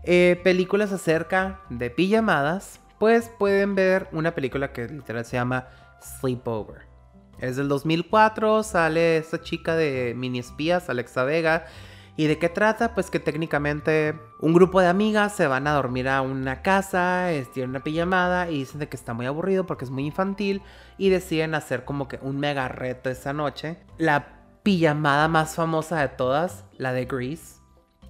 Eh, 0.03 0.39
películas 0.43 0.91
acerca 0.91 1.61
de 1.69 1.89
pijamadas. 1.89 2.79
Pues 2.99 3.29
pueden 3.37 3.75
ver 3.75 4.07
una 4.11 4.33
película 4.33 4.71
que 4.71 4.87
literal 4.87 5.25
se 5.25 5.37
llama 5.37 5.67
Sleepover. 5.99 6.84
Es 7.39 7.57
del 7.57 7.67
2004, 7.67 8.63
sale 8.63 9.17
esta 9.17 9.41
chica 9.41 9.75
de 9.75 10.13
mini 10.15 10.39
espías, 10.39 10.89
Alexa 10.89 11.23
Vega. 11.23 11.65
¿Y 12.17 12.27
de 12.27 12.37
qué 12.37 12.47
trata? 12.47 12.93
Pues 12.93 13.09
que 13.09 13.19
técnicamente 13.19 14.15
un 14.39 14.53
grupo 14.53 14.79
de 14.79 14.87
amigas 14.87 15.35
se 15.35 15.47
van 15.47 15.67
a 15.67 15.73
dormir 15.73 16.07
a 16.07 16.21
una 16.21 16.61
casa, 16.61 17.27
tienen 17.53 17.71
una 17.71 17.83
pijamada 17.83 18.49
y 18.49 18.59
dicen 18.59 18.79
de 18.79 18.87
que 18.87 18.95
está 18.95 19.13
muy 19.13 19.25
aburrido 19.25 19.65
porque 19.65 19.83
es 19.83 19.91
muy 19.91 20.05
infantil 20.05 20.61
y 20.97 21.09
deciden 21.09 21.55
hacer 21.55 21.83
como 21.83 22.07
que 22.07 22.17
un 22.21 22.39
mega 22.39 22.69
reto 22.69 23.09
esa 23.09 23.33
noche. 23.33 23.77
La 23.97 24.27
pijamada 24.63 25.27
más 25.27 25.55
famosa 25.55 25.99
de 25.99 26.07
todas, 26.07 26.63
la 26.77 26.93
de 26.93 27.03
Grease, 27.03 27.59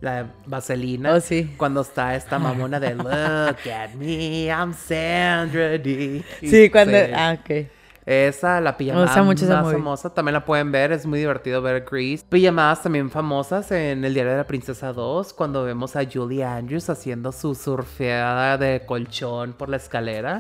la 0.02 0.24
de 0.24 0.30
Vaselina. 0.46 1.14
Oh, 1.14 1.20
sí. 1.20 1.56
Cuando 1.58 1.82
está 1.82 2.16
esta 2.16 2.38
mamona 2.38 2.80
de 2.80 2.94
Look 2.96 3.08
at 3.08 3.96
me, 3.98 4.46
I'm 4.46 4.76
Sandra 4.76 5.80
Dee. 5.80 6.24
sí, 6.42 6.70
cuando... 6.70 6.96
Sí. 6.96 7.12
Ah, 7.12 7.38
ok. 7.40 7.68
Esa, 8.06 8.62
la 8.62 8.78
pijamada 8.78 9.24
mucho 9.24 9.46
esa 9.46 9.64
más 9.64 9.74
famosa, 9.74 10.14
también 10.14 10.34
la 10.34 10.46
pueden 10.46 10.72
ver, 10.72 10.92
es 10.92 11.08
muy 11.08 11.18
divertido 11.18 11.62
ver 11.64 11.86
Grease. 11.90 12.24
Pijamadas 12.30 12.84
también 12.84 13.10
famosas 13.10 13.72
en 13.72 14.06
El 14.06 14.14
Diario 14.14 14.32
de 14.34 14.38
la 14.38 14.48
Princesa 14.48 14.94
2, 14.94 15.34
cuando 15.34 15.64
vemos 15.64 15.96
a 15.96 16.02
Julie 16.12 16.44
Andrews 16.44 16.90
haciendo 16.90 17.32
su 17.32 17.56
surfeada 17.56 18.58
de 18.60 18.84
colchón 18.86 19.54
por 19.54 19.70
la 19.70 19.78
escalera. 19.78 20.38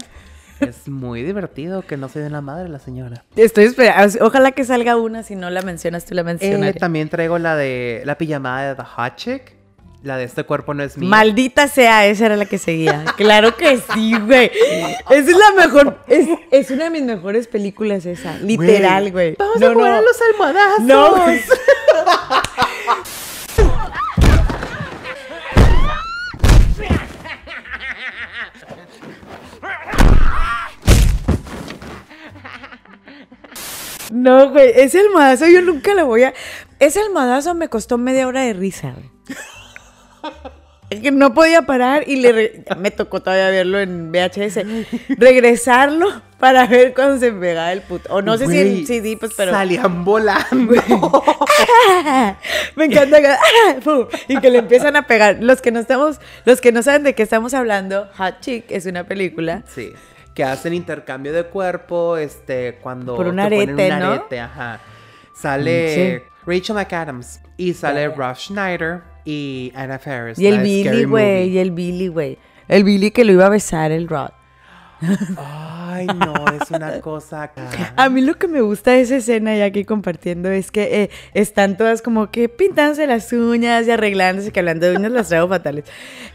Es 0.59 0.87
muy 0.87 1.21
divertido, 1.23 1.81
que 1.81 1.97
no 1.97 2.07
soy 2.07 2.21
de 2.21 2.29
la 2.29 2.39
madre 2.41 2.69
la 2.69 2.79
señora. 2.79 3.25
Estoy 3.35 3.65
esperando. 3.65 4.23
Ojalá 4.25 4.51
que 4.51 4.63
salga 4.63 4.95
una, 4.95 5.23
si 5.23 5.35
no 5.35 5.49
la 5.49 5.61
mencionas, 5.63 6.05
tú 6.05 6.13
la 6.15 6.21
Eh, 6.21 6.23
mencionas. 6.23 6.75
también 6.75 7.09
traigo 7.09 7.37
la 7.39 7.55
de 7.57 8.03
la 8.05 8.17
pijamada 8.17 8.69
de 8.69 8.75
The 8.75 8.83
Hot 8.83 9.15
Chick, 9.15 9.54
la 10.05 10.17
de 10.17 10.23
Este 10.23 10.43
Cuerpo 10.43 10.73
No 10.73 10.83
Es 10.83 10.97
Mío. 10.97 11.09
Maldita 11.09 11.67
sea, 11.67 12.05
esa 12.05 12.27
era 12.27 12.37
la 12.37 12.45
que 12.45 12.57
seguía. 12.57 13.03
Claro 13.17 13.57
que 13.57 13.79
sí, 13.93 14.13
güey. 14.19 14.51
Esa 15.09 15.31
es 15.31 15.35
la 15.37 15.51
mejor. 15.65 15.97
Es, 16.07 16.27
es 16.51 16.71
una 16.71 16.85
de 16.85 16.89
mis 16.91 17.03
mejores 17.03 17.47
películas, 17.47 18.05
esa. 18.05 18.37
Literal, 18.37 19.11
güey. 19.11 19.35
Vamos 19.37 19.59
No, 19.59 19.67
a 19.67 19.73
jugar 19.73 19.91
no. 19.91 19.97
a 19.97 20.01
los 20.01 20.17
almohadazos. 20.31 20.81
No, 20.83 21.15
güey. 21.25 21.41
No, 34.11 34.49
güey, 34.51 34.71
ese 34.75 34.99
almohadazo 34.99 35.47
yo 35.47 35.61
nunca 35.61 35.93
lo 35.93 36.05
voy 36.05 36.23
a... 36.23 36.33
Ese 36.79 36.99
almohadazo 36.99 37.55
me 37.55 37.69
costó 37.69 37.97
media 37.97 38.27
hora 38.27 38.41
de 38.41 38.53
risa, 38.53 38.91
güey. 38.91 39.09
Que 41.01 41.11
no 41.11 41.33
podía 41.33 41.61
parar 41.63 42.03
y 42.07 42.17
le 42.17 42.31
re- 42.31 42.63
me 42.77 42.91
tocó 42.91 43.21
todavía 43.21 43.49
verlo 43.49 43.79
en 43.79 44.11
VHS. 44.11 44.59
Regresarlo 45.17 46.21
para 46.39 46.65
ver 46.67 46.93
cuando 46.93 47.17
se 47.19 47.31
pegaba 47.31 47.71
el 47.71 47.81
puto. 47.81 48.13
O 48.13 48.21
no 48.21 48.37
sé 48.37 48.45
si 48.47 48.53
Güey, 48.53 48.79
en 48.79 48.87
CD, 48.87 49.17
pues, 49.19 49.33
pero... 49.37 49.51
Salían 49.51 50.03
volando. 50.05 50.73
Me 52.75 52.85
encanta 52.85 53.19
y 54.27 54.39
que 54.39 54.49
le 54.49 54.59
empiezan 54.59 54.95
a 54.95 55.07
pegar. 55.07 55.37
Los 55.41 55.61
que 55.61 55.71
no 55.71 55.79
estamos, 55.79 56.19
los 56.45 56.61
que 56.61 56.71
no 56.71 56.83
saben 56.83 57.03
de 57.03 57.15
qué 57.15 57.23
estamos 57.23 57.53
hablando, 57.53 58.09
Hot 58.17 58.39
Chick 58.41 58.65
es 58.69 58.85
una 58.85 59.05
película. 59.05 59.63
Sí. 59.67 59.93
Que 60.33 60.43
hacen 60.43 60.73
intercambio 60.73 61.31
de 61.31 61.43
cuerpo, 61.45 62.17
este, 62.17 62.77
cuando 62.81 63.15
Por 63.15 63.27
un 63.27 63.37
te 63.37 63.43
ponen 63.43 63.69
arete, 63.79 63.93
un 63.93 63.99
¿no? 63.99 64.05
arete, 64.11 64.39
ajá. 64.39 64.79
Sale 65.33 65.95
Sí. 66.19 66.23
Rachel 66.45 66.75
McAdams 66.75 67.39
y 67.57 67.73
sale 67.73 68.07
Ralph 68.09 68.37
Schneider 68.37 69.01
y 69.25 69.71
Anna 69.75 69.99
Faris. 69.99 70.39
Y 70.39 70.47
el 70.47 70.61
Billy, 70.61 71.03
güey, 71.03 71.49
y 71.49 71.57
el 71.57 71.71
Billy, 71.71 72.07
güey. 72.07 72.37
El 72.67 72.83
Billy 72.83 73.11
que 73.11 73.25
lo 73.25 73.33
iba 73.33 73.47
a 73.47 73.49
besar, 73.49 73.91
el 73.91 74.07
Rod. 74.07 74.29
Ay, 75.37 76.07
no, 76.07 76.33
es 76.61 76.71
una 76.71 76.99
cosa. 77.01 77.51
A 77.95 78.09
mí 78.09 78.21
lo 78.21 78.35
que 78.35 78.47
me 78.47 78.61
gusta 78.61 78.91
de 78.91 79.01
esa 79.01 79.17
escena, 79.17 79.55
ya 79.55 79.65
aquí 79.65 79.85
compartiendo, 79.85 80.49
es 80.49 80.71
que 80.71 81.03
eh, 81.03 81.09
están 81.33 81.77
todas 81.77 82.01
como 82.01 82.31
que 82.31 82.49
pintándose 82.49 83.05
las 83.07 83.31
uñas 83.33 83.87
y 83.87 83.91
arreglándose, 83.91 84.51
que 84.51 84.59
hablando 84.59 84.87
de 84.87 84.95
uñas 84.97 85.11
las 85.11 85.27
traigo 85.29 85.47
fatales. 85.47 85.85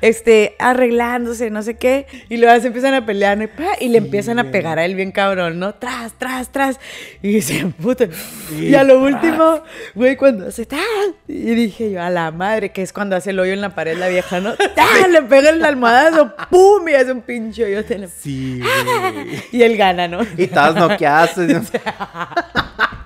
Este, 0.01 0.55
arreglándose, 0.59 1.51
no 1.51 1.63
sé 1.63 1.75
qué, 1.77 2.07
y 2.29 2.37
luego 2.37 2.59
se 2.61 2.69
empiezan 2.69 2.95
a 2.95 3.05
pelear 3.07 3.37
¿no? 3.39 3.45
y, 3.45 3.49
pa, 3.49 3.69
y 3.81 3.89
le 3.89 3.99
empiezan 3.99 4.39
a 4.39 4.51
pegar 4.51 4.79
a 4.79 4.85
él 4.85 4.95
bien 4.95 5.13
cabrón, 5.13 5.59
¿no? 5.59 5.75
Tras, 5.75 6.13
tras, 6.19 6.51
tras. 6.51 6.81
Y 7.23 7.41
se 7.43 7.59
emputan. 7.59 8.11
Y 8.59 8.75
a 8.75 8.85
lo 8.85 9.03
último, 9.03 9.63
güey, 9.95 10.17
cuando 10.17 10.47
hace 10.49 10.67
¡tan! 10.67 10.81
Y 11.29 11.55
dije 11.55 11.91
yo, 11.91 12.03
a 12.03 12.11
la 12.11 12.31
madre, 12.31 12.71
que 12.73 12.83
es 12.83 12.93
cuando 12.93 13.17
hace 13.17 13.31
el 13.31 13.41
hoyo 13.41 13.53
en 13.53 13.61
la 13.61 13.75
pared 13.75 13.97
la 13.99 14.09
vieja, 14.09 14.41
¿no? 14.41 14.55
¡Tan! 14.57 15.13
Le 15.13 15.23
pega 15.23 15.51
el 15.51 15.65
almohadazo, 15.65 16.35
¡pum! 16.51 16.89
Y 16.89 16.95
hace 16.95 17.13
un 17.13 17.23
pinche 17.23 17.65
hoyo. 17.65 17.85
en 17.89 18.01
la- 18.03 18.09
Sí, 18.59 18.61
güey. 19.13 19.43
Y 19.53 19.63
él 19.63 19.77
gana, 19.77 20.09
¿no? 20.09 20.21
Y 20.37 20.47
todas 20.47 20.75
noqueadas. 20.75 21.37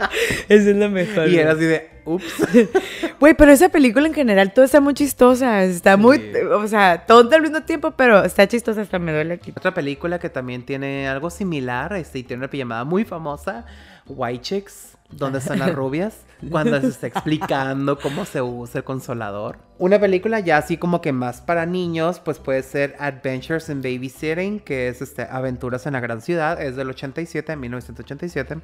Eso 0.49 0.71
es 0.71 0.77
lo 0.77 0.89
mejor. 0.91 1.29
Y 1.29 1.39
era 1.39 1.53
así 1.53 1.65
de, 1.65 1.91
ups. 2.05 2.35
Güey, 3.21 3.35
pero 3.35 3.53
esa 3.53 3.69
película 3.69 4.07
en 4.07 4.15
general 4.15 4.53
todo 4.53 4.65
está 4.65 4.81
muy 4.81 4.95
chistosa. 4.95 5.65
Está 5.65 5.97
muy, 5.97 6.21
o 6.53 6.67
sea, 6.67 7.05
tonta 7.07 7.37
al 7.37 7.43
mismo 7.43 7.63
tiempo, 7.63 7.93
pero 7.93 8.25
está 8.25 8.47
chistosa 8.47 8.83
hasta 8.83 8.99
me 8.99 9.13
duele 9.13 9.35
aquí. 9.35 9.53
Otra 9.57 9.75
película 9.75 10.19
que 10.19 10.29
también 10.29 10.65
tiene 10.65 11.09
algo 11.09 11.31
similar, 11.31 11.95
este, 11.95 12.21
y 12.21 12.23
tiene 12.23 12.41
una 12.41 12.51
pijamada 12.51 12.85
muy 12.85 13.05
famosa, 13.05 13.65
White 14.07 14.43
Chicks, 14.43 14.97
donde 15.11 15.39
están 15.39 15.59
las 15.59 15.75
rubias, 15.75 16.15
cuando 16.51 16.81
se 16.81 16.89
está 16.89 17.07
explicando 17.07 17.99
cómo 17.99 18.25
se 18.25 18.43
usa 18.43 18.79
el 18.79 18.85
consolador. 18.85 19.59
Una 19.79 19.99
película 19.99 20.41
ya 20.41 20.59
así 20.59 20.77
como 20.77 21.01
que 21.01 21.13
más 21.13 21.41
para 21.41 21.67
niños, 21.67 22.21
pues 22.21 22.39
puede 22.39 22.63
ser 22.63 22.97
Adventures 22.99 23.69
in 23.69 23.83
Babysitting, 23.83 24.61
que 24.61 24.89
es 24.89 25.03
este, 25.03 25.23
Aventuras 25.23 25.87
en 25.87 25.95
la 25.95 26.01
Gran 26.01 26.21
Ciudad, 26.21 26.61
es 26.61 26.77
del 26.77 26.91
87, 26.91 27.57
1987. 27.57 28.59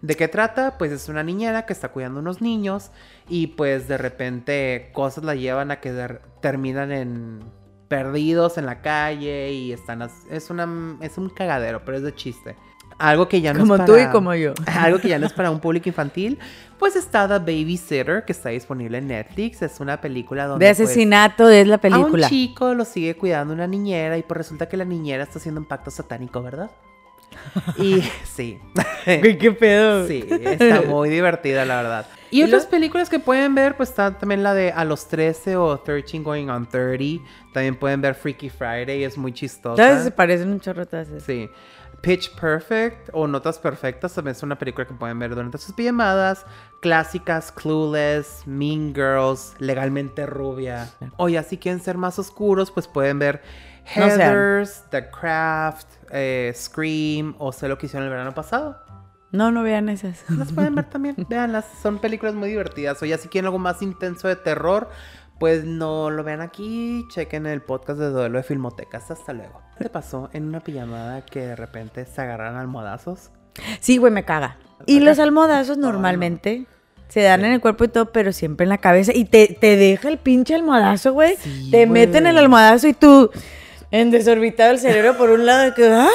¿De 0.00 0.14
qué 0.14 0.28
trata? 0.28 0.78
Pues 0.78 0.92
es 0.92 1.08
una 1.08 1.24
niñera 1.24 1.66
que 1.66 1.72
está 1.72 1.88
cuidando 1.88 2.20
unos 2.20 2.40
niños 2.40 2.90
y 3.28 3.48
pues 3.48 3.88
de 3.88 3.98
repente 3.98 4.90
cosas 4.92 5.24
la 5.24 5.34
llevan 5.34 5.70
a 5.72 5.80
que 5.80 6.18
terminan 6.40 6.92
en 6.92 7.40
perdidos 7.88 8.58
en 8.58 8.66
la 8.66 8.80
calle 8.80 9.50
y 9.52 9.72
están 9.72 10.08
es 10.30 10.50
una 10.50 10.98
es 11.00 11.18
un 11.18 11.30
cagadero, 11.30 11.84
pero 11.84 11.96
es 11.96 12.04
de 12.04 12.14
chiste. 12.14 12.56
Algo 12.98 13.28
que 13.28 13.40
ya 13.40 13.52
no 13.52 13.60
Como 13.60 13.76
es 13.76 13.84
tú 13.84 13.92
para- 13.92 14.02
y 14.02 14.06
como 14.12 14.34
yo. 14.34 14.54
Algo 14.66 14.98
que 14.98 15.08
ya 15.08 15.18
no 15.18 15.26
es 15.26 15.32
para 15.32 15.50
un 15.50 15.60
público 15.60 15.88
infantil, 15.88 16.38
pues 16.78 16.96
está 16.96 17.28
The 17.28 17.38
Babysitter 17.38 18.24
que 18.24 18.32
está 18.32 18.48
disponible 18.50 18.98
en 18.98 19.08
Netflix, 19.08 19.62
es 19.62 19.78
una 19.80 20.00
película 20.00 20.46
donde 20.46 20.66
De 20.66 20.74
pues, 20.74 20.80
asesinato 20.90 21.48
es 21.48 21.66
la 21.66 21.76
a 21.76 21.80
película. 21.80 22.26
un 22.26 22.30
chico 22.30 22.74
lo 22.74 22.84
sigue 22.84 23.14
cuidando 23.16 23.54
una 23.54 23.66
niñera 23.66 24.16
y 24.18 24.22
pues 24.22 24.36
resulta 24.38 24.68
que 24.68 24.76
la 24.76 24.84
niñera 24.84 25.22
está 25.22 25.38
haciendo 25.38 25.60
un 25.60 25.66
pacto 25.66 25.90
satánico, 25.90 26.42
¿verdad? 26.42 26.70
Y 27.78 28.02
sí. 28.24 28.58
Qué 29.04 29.56
pedo. 29.58 30.06
Sí, 30.08 30.24
está 30.28 30.82
muy 30.82 31.08
divertida, 31.10 31.64
la 31.64 31.76
verdad. 31.82 32.06
Y 32.30 32.40
¿Y 32.40 32.42
otras 32.44 32.64
lo- 32.64 32.70
películas 32.70 33.08
que 33.08 33.18
pueden 33.18 33.54
ver, 33.54 33.76
pues 33.76 33.90
está 33.90 34.18
también 34.18 34.42
la 34.42 34.54
de 34.54 34.72
A 34.72 34.84
los 34.84 35.08
13 35.08 35.56
o 35.56 35.78
13 35.78 36.18
Going 36.20 36.48
on 36.48 36.66
30. 36.68 37.24
También 37.54 37.76
pueden 37.76 38.00
ver 38.00 38.14
Freaky 38.14 38.50
Friday, 38.50 39.04
es 39.04 39.16
muy 39.16 39.32
chistosa. 39.32 39.82
¿Sabes? 39.82 40.04
Se 40.04 40.10
parecen 40.10 40.50
un 40.50 40.60
chorro. 40.60 40.84
Sí. 41.24 41.48
Pitch 42.00 42.34
Perfect 42.34 43.10
o 43.12 43.26
Notas 43.26 43.58
Perfectas 43.58 44.14
también 44.14 44.36
es 44.36 44.42
una 44.42 44.58
película 44.58 44.86
que 44.86 44.94
pueden 44.94 45.18
ver 45.18 45.30
durante 45.30 45.58
sus 45.58 45.74
pijamadas. 45.74 46.46
Clásicas, 46.80 47.50
Clueless, 47.50 48.42
Mean 48.46 48.94
Girls, 48.94 49.54
Legalmente 49.58 50.26
Rubia. 50.26 50.88
O 51.16 51.28
ya 51.28 51.42
si 51.42 51.58
quieren 51.58 51.80
ser 51.80 51.98
más 51.98 52.18
oscuros, 52.18 52.70
pues 52.70 52.86
pueden 52.86 53.18
ver 53.18 53.42
No. 53.96 54.06
Heathers, 54.06 54.84
The 54.90 55.10
Craft, 55.10 55.88
eh, 56.10 56.52
Scream 56.54 57.34
o 57.38 57.52
Sé 57.52 57.68
lo 57.68 57.78
que 57.78 57.86
hicieron 57.86 58.04
el 58.04 58.10
verano 58.10 58.32
pasado. 58.32 58.78
No, 59.30 59.50
no 59.50 59.62
vean 59.62 59.88
esas. 59.88 60.24
Las 60.30 60.52
pueden 60.52 60.74
ver 60.74 60.84
también, 60.90 61.16
véanlas, 61.28 61.66
son 61.82 61.98
películas 61.98 62.34
muy 62.34 62.48
divertidas. 62.48 63.02
O 63.02 63.06
ya 63.06 63.18
si 63.18 63.28
quieren 63.28 63.46
algo 63.46 63.58
más 63.58 63.82
intenso 63.82 64.28
de 64.28 64.36
terror, 64.36 64.88
pues 65.38 65.64
no 65.64 66.10
lo 66.10 66.24
vean 66.24 66.40
aquí, 66.40 67.06
chequen 67.08 67.46
el 67.46 67.62
podcast 67.62 68.00
de 68.00 68.10
Duelo 68.10 68.38
de 68.38 68.44
Filmotecas. 68.44 69.10
Hasta 69.10 69.32
luego. 69.32 69.62
¿Qué 69.76 69.84
te 69.84 69.90
pasó 69.90 70.30
en 70.32 70.44
una 70.44 70.60
pijamada 70.60 71.24
que 71.24 71.40
de 71.40 71.56
repente 71.56 72.04
se 72.06 72.20
agarran 72.20 72.56
almohadazos? 72.56 73.30
Sí, 73.80 73.98
güey, 73.98 74.12
me 74.12 74.24
caga. 74.24 74.58
Y 74.86 75.00
los 75.00 75.18
almohadazos 75.18 75.78
normalmente 75.78 76.66
se 77.08 77.22
dan 77.22 77.44
en 77.44 77.52
el 77.52 77.60
cuerpo 77.60 77.84
y 77.84 77.88
todo, 77.88 78.12
pero 78.12 78.32
siempre 78.32 78.64
en 78.64 78.70
la 78.70 78.78
cabeza. 78.78 79.12
Y 79.14 79.24
te, 79.24 79.56
te 79.60 79.76
deja 79.76 80.08
el 80.08 80.18
pinche 80.18 80.54
almohadazo, 80.54 81.12
güey. 81.12 81.36
Sí, 81.36 81.68
te 81.70 81.86
meten 81.86 82.26
el 82.26 82.38
almohadazo 82.38 82.88
y 82.88 82.92
tú 82.92 83.30
en 83.90 84.10
desorbitado 84.10 84.70
el 84.72 84.78
cerebro 84.78 85.16
por 85.16 85.30
un 85.30 85.46
lado 85.46 85.74
que 85.74 85.86
¡ay! 85.86 86.08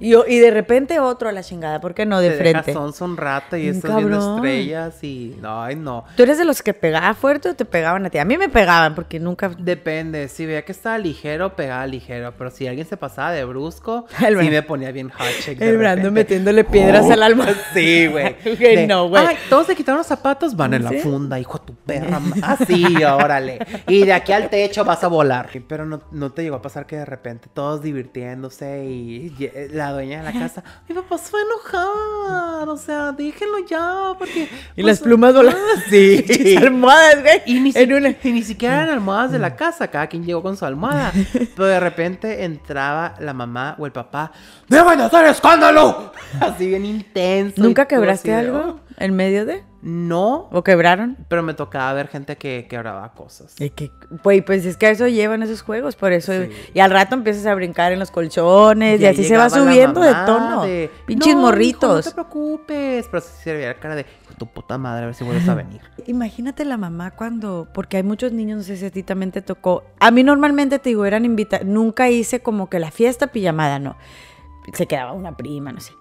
Y, 0.00 0.38
de 0.40 0.50
repente 0.50 0.98
otro 0.98 1.28
a 1.28 1.32
la 1.32 1.42
chingada, 1.42 1.80
¿por 1.80 1.94
qué 1.94 2.04
no? 2.04 2.20
De 2.20 2.30
Te 2.30 2.36
frente. 2.36 2.72
sonso 2.72 3.04
un 3.04 3.16
rato 3.16 3.56
y 3.56 3.62
Bien 3.62 3.76
estás 3.76 3.96
viendo 3.96 4.36
estrellas 4.36 5.04
y... 5.04 5.36
Ay, 5.44 5.76
no. 5.76 6.04
¿Tú 6.16 6.24
eres 6.24 6.38
de 6.38 6.44
los 6.44 6.60
que 6.62 6.74
pegaba 6.74 7.14
fuerte 7.14 7.50
o 7.50 7.54
te 7.54 7.64
pegaban 7.64 8.04
a 8.06 8.10
ti? 8.10 8.18
A 8.18 8.24
mí 8.24 8.36
me 8.36 8.48
pegaban 8.48 8.96
porque 8.96 9.20
nunca... 9.20 9.50
Depende, 9.56 10.26
si 10.28 10.44
veía 10.44 10.64
que 10.64 10.72
estaba 10.72 10.98
ligero, 10.98 11.54
pegaba 11.54 11.86
ligero, 11.86 12.34
pero 12.36 12.50
si 12.50 12.66
alguien 12.66 12.86
se 12.86 12.96
pasaba 12.96 13.30
de 13.30 13.44
brusco, 13.44 14.06
El 14.26 14.40
sí 14.40 14.50
me 14.50 14.62
ponía 14.62 14.90
bien 14.90 15.10
hot 15.10 15.56
de 15.56 15.68
El 15.70 15.78
Brando 15.78 16.10
metiéndole 16.10 16.64
piedras 16.64 17.08
al 17.08 17.22
alma. 17.22 17.46
Sí, 17.72 18.06
güey. 18.08 18.36
No, 18.88 19.08
güey. 19.08 19.24
Ay, 19.24 19.36
todos 19.48 19.66
se 19.68 19.76
quitaron 19.76 19.98
los 19.98 20.06
zapatos, 20.06 20.56
van 20.56 20.74
en 20.74 20.84
la 20.84 20.92
funda, 20.92 21.38
hijo 21.38 21.58
de 21.58 21.64
tu 21.66 21.74
perra. 21.74 22.18
ma- 22.18 22.36
Ah, 22.42 23.16
órale. 23.16 23.58
Y 23.86 24.04
de 24.04 24.12
aquí 24.12 24.32
al 24.32 24.50
techo 24.50 24.84
vas 24.84 25.02
a 25.04 25.08
volar. 25.08 25.48
Pero 25.68 25.86
no, 25.86 26.02
no 26.10 26.32
te 26.32 26.42
llegó 26.42 26.56
a 26.56 26.62
pasar 26.62 26.86
que 26.86 26.96
de 26.96 27.04
repente 27.16 27.48
todos 27.52 27.82
divirtiéndose 27.82 28.84
y, 28.86 29.34
y, 29.38 29.44
eh, 29.44 29.68
la 29.72 29.92
dueña 29.92 30.18
de 30.22 30.32
la 30.32 30.38
casa, 30.38 30.64
mi 30.88 30.94
papá 30.94 31.18
se 31.18 31.30
fue 31.30 31.40
a 31.40 31.44
enojar, 31.44 32.68
o 32.68 32.76
sea, 32.76 33.12
déjenlo 33.12 33.58
ya, 33.66 34.12
porque... 34.18 34.42
Y 34.76 34.82
pues, 34.82 34.86
las 34.86 35.00
plumas 35.00 35.34
volaban. 35.34 35.60
Sí. 35.88 36.24
Pinches 36.26 36.56
almohadas, 36.58 37.20
güey. 37.22 37.42
Y 37.46 37.60
ni, 37.60 37.72
si- 37.72 37.82
una- 37.92 38.10
y 38.22 38.32
ni 38.32 38.42
siquiera 38.42 38.82
eran 38.82 38.90
almohadas 38.94 39.32
de 39.32 39.38
la 39.38 39.54
casa, 39.56 39.88
cada 39.88 40.06
quien 40.06 40.24
llegó 40.24 40.42
con 40.42 40.56
su 40.56 40.64
almohada. 40.64 41.12
Pero 41.56 41.66
de 41.66 41.80
repente 41.80 42.44
entraba 42.44 43.14
la 43.20 43.32
mamá 43.32 43.76
o 43.78 43.86
el 43.86 43.92
papá, 43.92 44.32
¡Deben 44.68 45.00
hacer 45.00 45.26
escándalo! 45.26 46.12
Así 46.40 46.66
bien 46.66 46.84
intenso. 46.84 47.62
¿Nunca 47.62 47.86
quebraste 47.86 48.32
algo 48.34 48.80
en 48.96 49.14
medio 49.14 49.44
de? 49.46 49.64
No, 49.84 50.48
¿O 50.52 50.62
quebraron? 50.62 51.16
pero 51.28 51.42
me 51.42 51.54
tocaba 51.54 51.92
ver 51.92 52.06
gente 52.06 52.36
que 52.36 52.66
quebraba 52.70 53.12
cosas. 53.14 53.60
Y 53.60 53.70
que, 53.70 53.90
güey, 54.22 54.40
pues 54.40 54.64
es 54.64 54.76
que 54.76 54.86
a 54.86 54.90
eso 54.90 55.08
llevan 55.08 55.42
esos 55.42 55.60
juegos, 55.62 55.96
por 55.96 56.12
eso. 56.12 56.32
Sí. 56.32 56.50
Y 56.72 56.78
al 56.78 56.92
rato 56.92 57.16
empiezas 57.16 57.46
a 57.46 57.54
brincar 57.56 57.90
en 57.90 57.98
los 57.98 58.12
colchones 58.12 59.00
y, 59.00 59.06
así 59.06 59.24
se 59.24 59.36
va 59.36 59.50
subiendo 59.50 60.00
de 60.00 60.14
tono. 60.24 60.62
de, 60.64 60.88
Pinches 61.04 61.34
"No, 61.34 61.40
mijo, 61.40 61.46
morritos. 61.48 62.04
no 62.06 62.10
te 62.10 62.14
preocupes. 62.14 63.08
Pero 63.10 63.20
sí 63.20 63.30
se 63.42 63.52
veía 63.54 63.66
la 63.68 63.74
cara 63.74 63.96
de 63.96 64.02
"Hijo 64.02 64.30
de 64.30 64.36
tu 64.36 64.46
puta 64.46 64.78
madre, 64.78 65.02
a 65.02 65.06
ver 65.06 65.14
si 65.16 65.24
vuelves 65.24 65.48
a 65.48 65.54
venir. 65.56 65.80
Imagínate 66.06 66.64
la 66.64 66.76
mamá 66.76 67.10
cuando, 67.10 67.66
porque 67.74 67.96
hay 67.96 68.04
muchos 68.04 68.30
niños, 68.30 68.58
no 68.58 68.62
sé 68.62 68.76
si 68.76 68.86
a 68.86 68.90
ti 68.90 69.02
también 69.02 69.32
te 69.32 69.42
tocó. 69.42 69.82
A 69.98 70.12
mí 70.12 70.22
normalmente 70.22 70.78
te 70.78 70.90
digo, 70.90 71.04
eran 71.06 71.24
invitados, 71.24 71.66
nunca 71.66 72.08
hice 72.08 72.40
como 72.40 72.70
que 72.70 72.78
la 72.78 72.92
fiesta 72.92 73.26
pijamada, 73.26 73.80
no. 73.80 73.96
Se 74.74 74.86
quedaba 74.86 75.12
una 75.12 75.36
prima, 75.36 75.72
no 75.72 75.80
sé. 75.80 75.92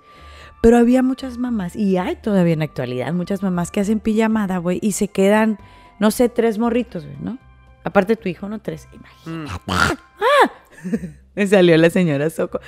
Pero 0.61 0.77
había 0.77 1.01
muchas 1.01 1.37
mamás, 1.37 1.75
y 1.75 1.97
hay 1.97 2.15
todavía 2.17 2.53
en 2.53 2.59
la 2.59 2.65
actualidad, 2.65 3.11
muchas 3.13 3.41
mamás 3.41 3.71
que 3.71 3.79
hacen 3.79 3.99
pijamada, 3.99 4.57
güey, 4.59 4.77
y 4.81 4.91
se 4.91 5.07
quedan, 5.07 5.57
no 5.99 6.11
sé, 6.11 6.29
tres 6.29 6.59
morritos, 6.59 7.03
güey, 7.05 7.17
¿no? 7.21 7.37
Aparte 7.83 8.15
tu 8.15 8.29
hijo, 8.29 8.47
no 8.47 8.59
tres. 8.59 8.87
Imagínate. 8.93 9.51
Mm. 9.65 11.07
Me 11.35 11.47
salió 11.47 11.77
la 11.77 11.89
señora 11.89 12.29
Soco. 12.29 12.59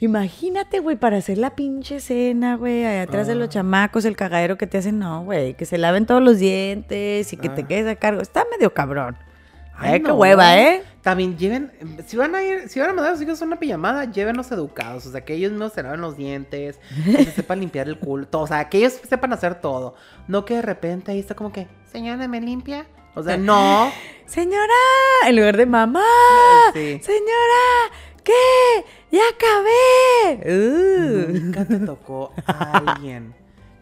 Imagínate, 0.00 0.80
güey, 0.80 0.96
para 0.96 1.18
hacer 1.18 1.38
la 1.38 1.54
pinche 1.54 2.00
cena, 2.00 2.56
güey, 2.56 2.84
allá 2.84 3.02
atrás 3.02 3.26
de 3.28 3.34
los 3.36 3.46
Ah. 3.46 3.50
chamacos, 3.50 4.04
el 4.04 4.16
cagadero 4.16 4.58
que 4.58 4.66
te 4.66 4.76
hacen, 4.78 4.98
no, 4.98 5.22
güey, 5.24 5.54
que 5.54 5.64
se 5.66 5.78
laven 5.78 6.04
todos 6.06 6.20
los 6.22 6.38
dientes 6.38 7.32
y 7.32 7.36
que 7.36 7.48
te 7.48 7.62
Ah. 7.62 7.66
quedes 7.68 7.86
a 7.86 7.96
cargo. 7.96 8.20
Está 8.20 8.44
medio 8.50 8.74
cabrón. 8.74 9.16
Ay, 9.82 10.02
qué 10.02 10.12
hueva, 10.12 10.58
¿eh? 10.58 10.82
También 11.02 11.36
lleven, 11.36 11.72
si 12.06 12.16
van 12.16 12.34
a 12.34 12.44
ir, 12.44 12.68
si 12.68 12.78
van 12.78 12.90
a 12.90 12.92
mandar 12.92 13.12
a 13.12 13.16
sus 13.16 13.24
hijos 13.24 13.42
a 13.42 13.44
una 13.44 13.58
pijamada, 13.58 14.04
llévenlos 14.04 14.52
educados, 14.52 15.04
o 15.06 15.10
sea, 15.10 15.24
que 15.24 15.34
ellos 15.34 15.50
no 15.50 15.68
se 15.68 15.82
laven 15.82 16.00
los 16.00 16.16
dientes, 16.16 16.78
que 17.04 17.24
se 17.24 17.32
sepan 17.32 17.58
limpiar 17.58 17.88
el 17.88 17.98
culo, 17.98 18.28
todo, 18.28 18.42
o 18.42 18.46
sea, 18.46 18.68
que 18.68 18.78
ellos 18.78 19.00
sepan 19.08 19.32
hacer 19.32 19.56
todo. 19.56 19.96
No 20.28 20.44
que 20.44 20.54
de 20.54 20.62
repente 20.62 21.10
ahí 21.10 21.18
está 21.18 21.34
como 21.34 21.52
que, 21.52 21.66
señora, 21.90 22.28
¿me 22.28 22.40
limpia? 22.40 22.86
O 23.14 23.22
sea, 23.22 23.36
no. 23.36 23.90
Señora, 24.26 24.72
en 25.26 25.36
lugar 25.36 25.56
de 25.56 25.66
mamá. 25.66 26.04
Sí. 26.72 27.00
Señora, 27.02 27.90
¿qué? 28.22 28.32
Ya 29.10 29.22
acabé. 29.34 30.50
Uh. 30.50 31.32
Nunca 31.32 31.64
te 31.64 31.78
tocó 31.80 32.32
a 32.46 32.78
alguien 32.78 33.34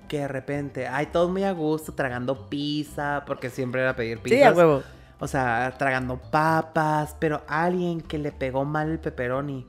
que 0.09 0.19
de 0.19 0.29
repente, 0.29 0.89
ay, 0.89 1.07
todos 1.07 1.31
muy 1.31 1.45
a 1.45 1.53
gusto, 1.53 1.93
tragando 1.93 2.49
pizza, 2.49 3.23
porque 3.27 3.49
siempre 3.49 3.83
era 3.83 3.95
pedir 3.95 4.19
pizza. 4.19 4.37
Sí, 4.37 4.43
a 4.43 4.53
huevo. 4.53 4.83
O 5.21 5.29
sea, 5.29 5.75
tragando 5.79 6.17
papas, 6.17 7.15
pero 7.21 7.43
alguien 7.47 8.01
que 8.01 8.19
le 8.19 8.33
pegó 8.33 8.65
mal 8.65 8.91
el 8.91 8.99
pepperoni 8.99 9.67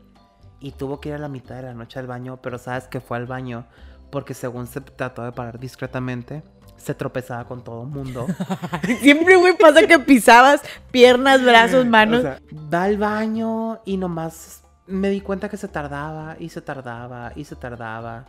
y 0.62 0.72
tuvo 0.72 1.02
que 1.02 1.10
ir 1.10 1.16
a 1.16 1.18
la 1.18 1.28
mitad 1.28 1.56
de 1.56 1.64
la 1.64 1.74
noche 1.74 2.00
al 2.00 2.08
baño, 2.08 2.40
pero 2.42 2.58
sabes 2.58 2.88
que 2.88 3.02
fue 3.02 3.18
al 3.18 3.26
baño 3.26 3.66
porque 4.12 4.34
según 4.34 4.68
se 4.68 4.82
trató 4.82 5.24
de 5.24 5.32
parar 5.32 5.60
discretamente, 5.60 6.44
se 6.78 6.94
tropezaba 6.94 7.46
con 7.46 7.64
todo 7.64 7.84
el 7.84 7.90
mundo. 7.90 8.28
Siempre, 9.02 9.36
güey, 9.36 9.58
pasa 9.58 9.86
que 9.88 10.00
pisabas 10.00 10.62
piernas, 10.92 11.44
brazos, 11.44 11.86
manos. 11.86 12.20
O 12.20 12.22
sea, 12.24 12.40
va 12.74 12.84
al 12.84 12.98
baño 12.98 13.82
y 13.86 13.98
nomás 13.98 14.64
me 14.88 15.10
di 15.10 15.22
cuenta 15.22 15.50
que 15.50 15.58
se 15.58 15.68
tardaba 15.68 16.36
y 16.40 16.50
se 16.50 16.62
tardaba 16.62 17.32
y 17.36 17.46
se 17.46 17.56
tardaba. 17.56 18.26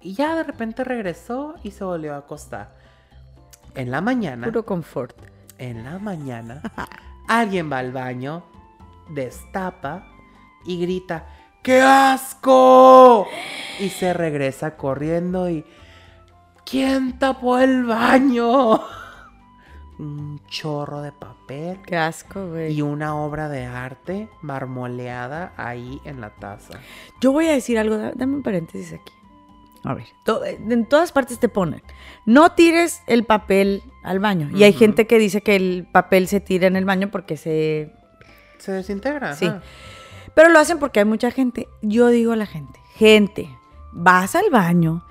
Y 0.00 0.14
ya 0.14 0.36
de 0.36 0.44
repente 0.44 0.84
regresó 0.84 1.54
y 1.62 1.70
se 1.70 1.84
volvió 1.84 2.14
a 2.14 2.18
acostar. 2.18 2.74
En 3.74 3.90
la 3.90 4.00
mañana, 4.00 4.46
Puro 4.46 4.64
confort. 4.64 5.16
En 5.58 5.84
la 5.84 5.98
mañana, 5.98 6.62
alguien 7.28 7.70
va 7.70 7.78
al 7.78 7.92
baño, 7.92 8.42
destapa 9.08 10.06
y 10.64 10.80
grita, 10.80 11.26
¡qué 11.62 11.80
asco! 11.82 13.26
Y 13.80 13.88
se 13.88 14.12
regresa 14.12 14.76
corriendo 14.76 15.48
y... 15.50 15.64
¿Quién 16.64 17.18
tapó 17.18 17.58
el 17.58 17.84
baño? 17.84 18.80
Un 19.98 20.40
chorro 20.48 21.02
de 21.02 21.12
papel 21.12 21.78
Qué 21.86 21.96
asco, 21.96 22.48
güey. 22.48 22.72
y 22.72 22.82
una 22.82 23.14
obra 23.14 23.48
de 23.48 23.64
arte 23.66 24.28
marmoleada 24.42 25.52
ahí 25.56 26.00
en 26.04 26.20
la 26.20 26.30
taza. 26.30 26.80
Yo 27.20 27.30
voy 27.32 27.46
a 27.46 27.52
decir 27.52 27.78
algo, 27.78 27.96
da- 27.98 28.12
dame 28.14 28.34
un 28.36 28.42
paréntesis 28.42 28.92
aquí. 28.94 29.12
A 29.84 29.94
ver, 29.94 30.06
to- 30.24 30.44
en 30.44 30.86
todas 30.86 31.12
partes 31.12 31.38
te 31.38 31.48
ponen, 31.48 31.82
no 32.24 32.50
tires 32.52 33.02
el 33.06 33.24
papel 33.24 33.82
al 34.04 34.20
baño. 34.20 34.50
Y 34.54 34.62
hay 34.62 34.72
gente 34.72 35.06
que 35.06 35.18
dice 35.18 35.40
que 35.40 35.56
el 35.56 35.88
papel 35.90 36.28
se 36.28 36.40
tira 36.40 36.66
en 36.66 36.76
el 36.76 36.84
baño 36.84 37.10
porque 37.10 37.36
se... 37.36 37.92
Se 38.58 38.70
desintegra. 38.70 39.34
Sí. 39.34 39.50
Pero 40.34 40.50
lo 40.50 40.58
hacen 40.58 40.78
porque 40.78 41.00
hay 41.00 41.06
mucha 41.06 41.30
gente. 41.30 41.68
Yo 41.82 42.08
digo 42.08 42.32
a 42.32 42.36
la 42.36 42.46
gente, 42.46 42.78
gente, 42.94 43.48
vas 43.92 44.34
al 44.34 44.50
baño, 44.50 45.04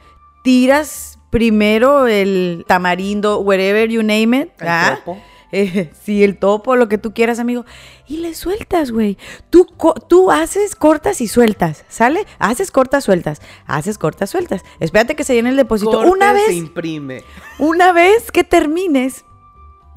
tiras 0.43 1.19
primero 1.29 2.07
el 2.07 2.63
tamarindo, 2.67 3.39
wherever 3.39 3.89
you 3.89 4.03
name 4.03 4.37
it. 4.37 4.61
El 4.61 4.67
¿ah? 4.67 4.99
topo. 4.99 5.19
Eh, 5.55 5.91
sí, 6.03 6.23
el 6.23 6.37
topo, 6.37 6.75
lo 6.75 6.89
que 6.89 6.97
tú 6.97 7.13
quieras, 7.13 7.39
amigo. 7.39 7.63
Y 8.07 8.17
le 8.17 8.33
sueltas, 8.33 8.91
güey. 8.91 9.17
Tú, 9.49 9.65
co- 9.77 9.93
tú 9.93 10.31
haces 10.31 10.75
cortas 10.75 11.21
y 11.21 11.27
sueltas, 11.27 11.85
¿sale? 11.87 12.25
Haces 12.39 12.71
cortas, 12.71 13.03
sueltas. 13.03 13.41
Haces 13.67 13.97
cortas, 13.97 14.29
sueltas. 14.31 14.63
Espérate 14.79 15.15
que 15.15 15.23
se 15.23 15.35
llene 15.35 15.49
el 15.51 15.55
depósito. 15.55 16.01
Una 16.01 16.29
se 16.29 16.33
vez, 16.33 16.51
imprime. 16.53 17.23
una 17.59 17.93
vez 17.93 18.31
que 18.31 18.43
termines, 18.43 19.23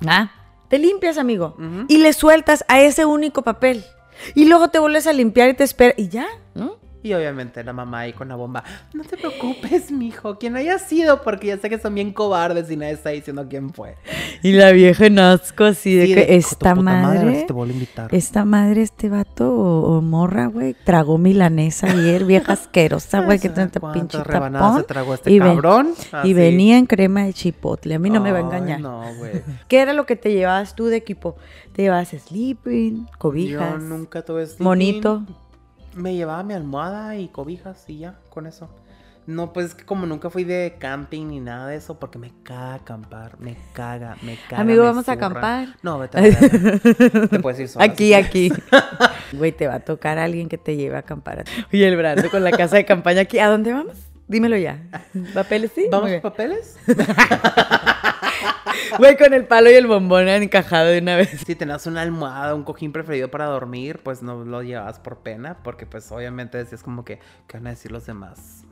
ah, 0.06 0.30
te 0.68 0.78
limpias, 0.78 1.16
amigo. 1.18 1.56
Y 1.88 1.98
le 1.98 2.12
sueltas 2.12 2.64
a 2.68 2.80
ese 2.80 3.04
único 3.06 3.42
papel. 3.42 3.84
Y 4.34 4.44
luego 4.46 4.68
te 4.68 4.78
vuelves 4.78 5.06
a 5.06 5.12
limpiar 5.12 5.48
y 5.48 5.54
te 5.54 5.64
espera. 5.64 5.94
Y 5.96 6.08
ya. 6.08 6.26
Y 7.06 7.14
obviamente 7.14 7.62
la 7.62 7.72
mamá 7.72 8.00
ahí 8.00 8.12
con 8.12 8.26
la 8.28 8.34
bomba. 8.34 8.64
No 8.92 9.04
te 9.04 9.16
preocupes, 9.16 9.92
mijo. 9.92 10.38
Quien 10.38 10.56
haya 10.56 10.76
sido, 10.80 11.22
porque 11.22 11.46
ya 11.46 11.58
sé 11.58 11.68
que 11.70 11.78
son 11.78 11.94
bien 11.94 12.12
cobardes 12.12 12.68
y 12.68 12.76
nadie 12.76 12.94
está 12.94 13.10
diciendo 13.10 13.46
quién 13.48 13.72
fue. 13.72 13.94
Y 14.42 14.50
la 14.52 14.72
vieja 14.72 15.06
en 15.06 15.20
asco 15.20 15.62
así 15.64 15.94
de 15.94 16.06
Sí, 16.06 16.14
que 16.14 16.16
de, 16.16 16.22
"Hijo 16.22 16.30
de 16.32 16.36
esta 16.38 16.74
madre... 16.74 17.40
si 17.40 17.46
te 17.46 17.52
vuelvo 17.52 17.70
a 17.70 17.74
invitar. 17.74 18.12
Esta 18.12 18.44
madre, 18.44 18.82
este 18.82 19.08
vato 19.08 19.48
o, 19.52 19.96
o 19.98 20.02
morra, 20.02 20.46
güey, 20.46 20.74
tragó 20.84 21.16
milanesa 21.16 21.86
ayer, 21.88 22.24
vieja 22.24 22.54
asquerosa, 22.54 23.20
güey, 23.20 23.38
que 23.38 23.48
¿Sabe 23.54 23.68
tiene 23.68 23.80
cuántas 23.80 24.00
pinche 24.00 24.18
tapón. 24.32 24.76
se 24.78 24.82
tragó 24.82 25.14
este 25.14 25.30
y 25.30 25.38
cabrón? 25.38 25.94
Y 26.12 26.16
Así. 26.16 26.34
venía 26.34 26.76
en 26.76 26.86
crema 26.86 27.22
de 27.24 27.32
chipotle, 27.34 27.94
a 27.94 27.98
mí 28.00 28.10
no 28.10 28.20
me 28.20 28.32
va 28.32 28.38
a 28.38 28.40
engañar. 28.40 28.80
No, 28.80 29.02
güey. 29.18 29.42
¿Qué 29.68 29.78
era 29.78 29.92
lo 29.92 30.06
que 30.06 30.16
te 30.16 30.32
llevabas 30.32 30.74
tú 30.74 30.86
de 30.86 30.96
equipo? 30.96 31.36
Te 31.72 31.82
llevabas 31.82 32.08
sleeping, 32.08 33.06
cobijas, 33.18 33.74
Yo 33.74 33.78
nunca 33.78 34.22
tuve 34.22 34.44
sleeping. 34.46 34.64
monito. 34.64 35.22
Me 35.96 36.14
llevaba 36.14 36.42
mi 36.42 36.54
almohada 36.54 37.16
y 37.16 37.28
cobijas 37.28 37.84
y 37.88 37.98
ya, 37.98 38.20
con 38.30 38.46
eso. 38.46 38.68
No, 39.26 39.52
pues 39.52 39.66
es 39.66 39.74
que 39.74 39.84
como 39.84 40.06
nunca 40.06 40.30
fui 40.30 40.44
de 40.44 40.76
camping 40.78 41.26
ni 41.26 41.40
nada 41.40 41.66
de 41.66 41.76
eso, 41.76 41.98
porque 41.98 42.16
me 42.16 42.32
caga 42.44 42.74
acampar, 42.74 43.40
me 43.40 43.56
caga, 43.72 44.16
me 44.22 44.38
caga. 44.48 44.62
Amigo, 44.62 44.82
me 44.82 44.88
vamos 44.90 45.08
a 45.08 45.12
acampar. 45.12 45.68
No, 45.82 45.98
vete 45.98 46.18
a. 46.18 46.22
Te 47.28 47.40
puedes 47.40 47.58
ir 47.58 47.68
sola. 47.68 47.84
Aquí, 47.84 48.14
aquí. 48.14 48.52
Güey, 49.32 49.50
te 49.50 49.66
va 49.66 49.74
a 49.74 49.80
tocar 49.80 50.18
alguien 50.18 50.48
que 50.48 50.56
te 50.56 50.76
lleve 50.76 50.94
a 50.94 51.00
acampar. 51.00 51.44
Y 51.72 51.82
el 51.82 51.96
Brando 51.96 52.30
con 52.30 52.44
la 52.44 52.52
casa 52.52 52.76
de 52.76 52.84
campaña 52.84 53.22
aquí. 53.22 53.40
¿A 53.40 53.48
dónde 53.48 53.72
vamos? 53.72 53.96
Dímelo 54.28 54.56
ya. 54.56 54.84
¿Papeles 55.34 55.72
sí? 55.74 55.88
¿Vamos 55.90 56.12
a 56.12 56.20
papeles? 56.20 56.78
Güey, 58.98 59.16
con 59.16 59.32
el 59.34 59.44
palo 59.46 59.70
y 59.70 59.74
el 59.74 59.86
bombón 59.86 60.28
encajado 60.28 60.86
de 60.86 60.98
una 60.98 61.16
vez. 61.16 61.30
Si 61.46 61.54
tenías 61.54 61.86
una 61.86 62.02
almohada, 62.02 62.54
un 62.54 62.64
cojín 62.64 62.92
preferido 62.92 63.30
para 63.30 63.46
dormir, 63.46 64.00
pues 64.02 64.22
no 64.22 64.44
lo 64.44 64.62
llevabas 64.62 64.98
por 64.98 65.18
pena, 65.18 65.58
porque 65.62 65.86
pues 65.86 66.10
obviamente 66.12 66.58
decías 66.58 66.82
como 66.82 67.04
que, 67.04 67.18
¿qué 67.46 67.58
van 67.58 67.66
a 67.68 67.70
decir 67.70 67.92
los 67.92 68.06
demás? 68.06 68.64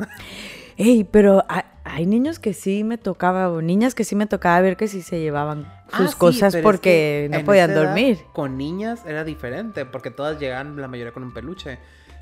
Ey, 0.76 1.04
pero 1.04 1.44
hay, 1.48 1.62
hay 1.85 2.07
niños 2.07 2.38
que 2.38 2.52
sí 2.54 2.83
me 2.85 2.98
tocaba, 2.98 3.50
o 3.50 3.62
niñas 3.62 3.94
que 3.94 4.04
sí 4.04 4.16
me 4.16 4.26
tocaba 4.26 4.61
ver 4.61 4.76
que 4.76 4.88
sí 4.88 5.02
se 5.02 5.20
llevaban 5.20 5.66
Ah, 5.92 5.98
sus 5.98 6.11
sí, 6.11 6.16
cosas 6.16 6.52
pero 6.54 6.61
es 6.61 6.64
porque 6.64 7.28
que 7.30 7.38
no 7.38 7.44
podían 7.44 7.70
edad, 7.70 7.85
dormir. 7.85 8.18
Con 8.33 8.59
niñas 8.59 9.02
era 9.07 9.22
diferente, 9.22 9.85
porque 9.85 10.11
todas 10.11 10.40
llegan, 10.40 10.80
la 10.80 10.88
mayoría 10.88 11.12
con 11.12 11.22
un 11.22 11.33
peluche. 11.33 11.78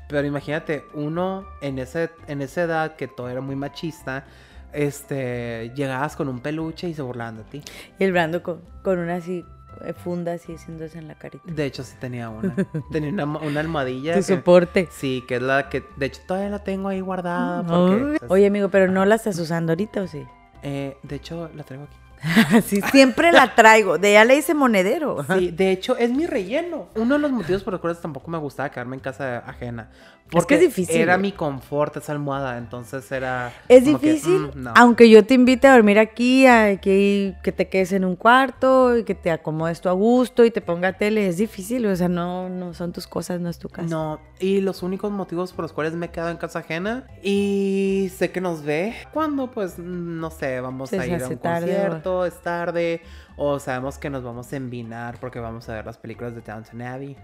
Pero 0.07 0.27
imagínate, 0.27 0.85
uno 0.93 1.47
en, 1.61 1.79
ese, 1.79 2.11
en 2.27 2.41
esa 2.41 2.63
edad 2.63 2.95
que 2.97 3.07
todo 3.07 3.29
era 3.29 3.41
muy 3.41 3.55
machista, 3.55 4.25
este, 4.73 5.71
llegabas 5.75 6.15
con 6.15 6.27
un 6.29 6.39
peluche 6.39 6.89
y 6.89 6.93
se 6.93 7.01
burlaban 7.01 7.37
de 7.37 7.43
ti. 7.43 7.63
Y 7.99 8.03
el 8.03 8.11
Brando 8.11 8.41
con, 8.43 8.61
con 8.81 8.99
una 8.99 9.15
así, 9.15 9.45
eh, 9.85 9.93
funda 9.93 10.33
así, 10.33 10.53
haciéndose 10.55 10.97
en 10.99 11.07
la 11.07 11.15
carita. 11.15 11.43
De 11.51 11.65
hecho, 11.65 11.83
sí 11.83 11.95
tenía 11.99 12.29
una. 12.29 12.55
Tenía 12.91 13.09
una, 13.11 13.25
una 13.39 13.59
almohadilla. 13.59 14.13
Tu 14.13 14.19
que- 14.19 14.23
soporte. 14.23 14.87
sí, 14.91 15.23
que 15.27 15.35
es 15.37 15.41
la 15.41 15.69
que, 15.69 15.83
de 15.97 16.05
hecho, 16.07 16.21
todavía 16.27 16.49
la 16.49 16.59
tengo 16.63 16.89
ahí 16.89 17.01
guardada. 17.01 17.63
Porque. 17.63 18.17
Oye, 18.29 18.47
amigo, 18.47 18.69
pero 18.69 18.91
no 18.91 19.05
la 19.05 19.15
estás 19.15 19.37
usando 19.39 19.71
ahorita, 19.73 20.01
¿o 20.01 20.07
sí? 20.07 20.23
eh, 20.65 20.97
de 21.03 21.15
hecho, 21.17 21.49
la 21.55 21.63
traigo 21.63 21.85
aquí. 21.85 21.97
sí, 22.65 22.81
siempre 22.91 23.31
la 23.31 23.55
traigo. 23.55 23.97
De 23.97 24.11
ella 24.11 24.25
le 24.25 24.37
hice 24.37 24.53
monedero. 24.53 25.25
Sí, 25.37 25.51
de 25.51 25.71
hecho, 25.71 25.97
es 25.97 26.11
mi 26.11 26.25
relleno. 26.25 26.87
Uno 26.95 27.15
de 27.15 27.19
los 27.19 27.31
motivos 27.31 27.63
por 27.63 27.73
los 27.73 27.81
cuales 27.81 27.99
tampoco 28.01 28.29
me 28.31 28.37
gustaba 28.37 28.69
quedarme 28.69 28.95
en 28.95 29.01
casa 29.01 29.39
ajena. 29.39 29.89
que 30.29 30.37
Porque 30.37 30.55
es 30.55 30.61
difícil, 30.61 31.01
Era 31.01 31.17
mi 31.17 31.31
confort 31.31 31.97
esa 31.97 32.11
almohada, 32.11 32.57
entonces 32.57 33.11
era... 33.11 33.51
Es 33.67 33.83
como 33.83 33.99
que, 33.99 34.13
difícil, 34.13 34.51
mm, 34.55 34.63
no. 34.63 34.73
aunque 34.75 35.09
yo 35.09 35.25
te 35.25 35.33
invite 35.33 35.67
a 35.67 35.73
dormir 35.73 35.99
aquí, 35.99 36.45
a 36.47 36.79
que, 36.79 37.35
que 37.43 37.51
te 37.51 37.67
quedes 37.67 37.91
en 37.91 38.05
un 38.05 38.15
cuarto 38.15 38.97
y 38.97 39.03
que 39.03 39.15
te 39.15 39.31
acomodes 39.31 39.81
tú 39.81 39.89
a 39.89 39.93
gusto 39.93 40.45
y 40.45 40.51
te 40.51 40.61
ponga 40.61 40.93
tele, 40.93 41.27
es 41.27 41.37
difícil, 41.37 41.85
o 41.85 41.95
sea, 41.95 42.07
no, 42.07 42.49
no 42.49 42.73
son 42.73 42.93
tus 42.93 43.07
cosas, 43.07 43.41
no 43.41 43.49
es 43.49 43.59
tu 43.59 43.69
casa. 43.69 43.87
No, 43.87 44.19
y 44.39 44.61
los 44.61 44.83
únicos 44.83 45.11
motivos 45.11 45.53
por 45.53 45.63
los 45.63 45.73
cuales 45.73 45.93
me 45.93 46.07
he 46.07 46.09
quedado 46.09 46.31
en 46.31 46.37
casa 46.37 46.59
ajena 46.59 47.07
y 47.21 48.11
sé 48.15 48.31
que 48.31 48.41
nos 48.41 48.63
ve 48.63 48.93
cuando 49.13 49.51
pues 49.51 49.77
no 49.79 50.29
sé, 50.31 50.59
vamos 50.61 50.89
Se 50.89 50.99
a 50.99 51.07
ir 51.07 51.23
a 51.23 51.27
un 51.27 51.37
tarde, 51.37 52.01
es 52.25 52.41
tarde 52.41 53.01
o 53.35 53.59
sabemos 53.59 53.97
que 53.97 54.09
nos 54.09 54.23
vamos 54.23 54.51
a 54.53 54.55
envinar 54.55 55.17
porque 55.19 55.39
vamos 55.39 55.67
a 55.69 55.73
ver 55.73 55.85
las 55.85 55.97
películas 55.97 56.35
de 56.35 56.41
Downton 56.41 56.81
Abbey 56.81 57.17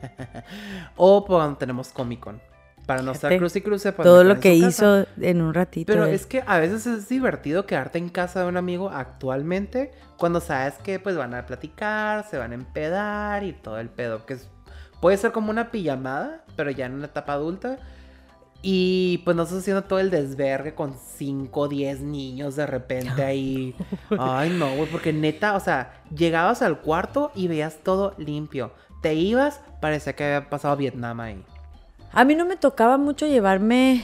o 0.95 1.25
cuando 1.25 1.58
tenemos 1.58 1.89
Comic 1.89 2.19
Con. 2.19 2.41
Para 2.86 3.04
no 3.04 3.12
estar 3.12 3.38
cruce 3.38 3.60
y 3.60 3.62
cruce, 3.62 3.91
pues, 3.91 4.04
Todo 4.04 4.23
me 4.23 4.30
lo 4.30 4.34
en 4.36 4.39
que 4.39 4.60
casa. 4.60 4.67
hizo 4.67 5.08
en 5.21 5.41
un 5.41 5.54
ratito. 5.54 5.93
Pero 5.93 6.08
es 6.08 6.25
que 6.25 6.43
a 6.47 6.58
veces 6.58 6.88
es 6.88 7.08
divertido 7.08 7.67
quedarte 7.67 7.99
en 7.99 8.10
casa 8.10 8.41
de 8.41 8.47
un 8.47 8.58
amigo 8.58 8.89
actualmente 8.89 9.91
cuando 10.17 10.41
sabes 10.41 10.73
que 10.84 10.99
pues 10.99 11.15
van 11.15 11.36
a 11.36 11.45
platicar, 11.45 12.25
se 12.28 12.39
van 12.39 12.52
a 12.52 12.56
empedar 12.56 13.43
y 13.43 13.54
todo 13.54 13.80
el 13.80 13.89
pedo, 13.89 14.25
que 14.25 14.34
es, 14.34 14.49
puede 15.02 15.17
ser 15.17 15.32
como 15.32 15.52
una 15.52 15.69
pijamada, 15.71 16.43
pero 16.56 16.71
ya 16.71 16.88
en 16.88 16.93
una 16.93 17.06
etapa 17.06 17.34
adulta. 17.34 17.78
Y 18.62 19.22
pues 19.24 19.38
no 19.38 19.43
estás 19.43 19.60
haciendo 19.60 19.84
todo 19.84 20.00
el 20.00 20.10
desvergue 20.10 20.76
con 20.76 20.93
5 20.93 21.60
o 21.60 21.67
10 21.69 22.02
niños 22.02 22.58
de 22.58 22.65
repente 22.65 23.24
ahí. 23.24 23.74
Ay, 24.19 24.50
no, 24.50 24.76
güey, 24.76 24.89
porque 24.89 25.13
neta, 25.13 25.56
o 25.56 25.60
sea, 25.62 26.02
llegabas 26.13 26.62
al 26.62 26.82
cuarto 26.82 27.32
y 27.36 27.48
veías 27.48 27.78
todo 27.84 28.13
limpio. 28.17 28.74
Te 29.02 29.13
ibas, 29.13 29.62
parecía 29.80 30.13
que 30.13 30.26
había 30.26 30.50
pasado 30.50 30.76
Vietnam 30.76 31.22
ahí. 31.22 31.43
A 32.12 32.26
mí 32.26 32.36
no 32.36 32.45
me 32.45 32.58
tocaba 32.58 32.98
mucho 32.98 33.28
llevarme 33.28 34.04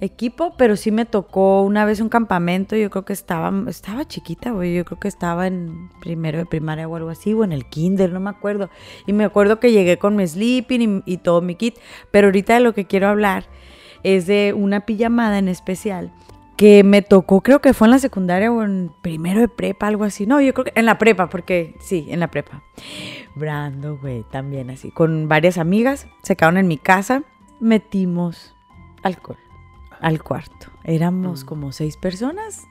equipo, 0.00 0.54
pero 0.56 0.76
sí 0.76 0.90
me 0.90 1.04
tocó 1.04 1.62
una 1.62 1.84
vez 1.84 2.00
un 2.00 2.08
campamento. 2.08 2.76
Yo 2.76 2.88
creo 2.88 3.04
que 3.04 3.12
estaba, 3.12 3.52
estaba 3.68 4.06
chiquita, 4.06 4.52
güey. 4.52 4.74
Yo 4.74 4.84
creo 4.86 4.98
que 4.98 5.08
estaba 5.08 5.46
en 5.46 5.90
primero 6.00 6.38
de 6.38 6.46
primaria 6.46 6.88
o 6.88 6.96
algo 6.96 7.10
así, 7.10 7.34
o 7.34 7.44
en 7.44 7.52
el 7.52 7.66
kinder, 7.66 8.12
no 8.12 8.20
me 8.20 8.30
acuerdo. 8.30 8.70
Y 9.06 9.12
me 9.12 9.24
acuerdo 9.24 9.60
que 9.60 9.72
llegué 9.72 9.98
con 9.98 10.16
mi 10.16 10.26
sleeping 10.26 11.02
y, 11.04 11.12
y 11.14 11.16
todo 11.18 11.42
mi 11.42 11.54
kit. 11.54 11.76
Pero 12.10 12.28
ahorita 12.28 12.54
de 12.54 12.60
lo 12.60 12.72
que 12.72 12.86
quiero 12.86 13.08
hablar 13.08 13.44
es 14.02 14.26
de 14.26 14.52
una 14.56 14.80
pijamada 14.86 15.38
en 15.38 15.48
especial 15.48 16.10
que 16.56 16.84
me 16.84 17.00
tocó, 17.00 17.40
creo 17.40 17.60
que 17.60 17.72
fue 17.72 17.86
en 17.86 17.92
la 17.92 17.98
secundaria 17.98 18.52
o 18.52 18.62
en 18.62 18.92
primero 19.00 19.40
de 19.40 19.48
prepa, 19.48 19.86
algo 19.86 20.04
así. 20.04 20.26
No, 20.26 20.40
yo 20.42 20.52
creo 20.52 20.66
que 20.66 20.72
en 20.74 20.84
la 20.84 20.98
prepa, 20.98 21.30
porque 21.30 21.74
sí, 21.80 22.06
en 22.10 22.20
la 22.20 22.28
prepa. 22.28 22.62
Brando, 23.34 23.96
güey, 23.96 24.24
también 24.30 24.68
así, 24.68 24.90
con 24.90 25.26
varias 25.26 25.56
amigas, 25.56 26.06
se 26.22 26.36
quedaron 26.36 26.58
en 26.58 26.68
mi 26.68 26.76
casa, 26.76 27.22
metimos 27.60 28.54
alcohol 29.02 29.38
al 30.00 30.22
cuarto. 30.22 30.66
Éramos 30.84 31.44
Mm. 31.44 31.46
como 31.46 31.72
seis 31.72 31.96
personas, 31.96 32.66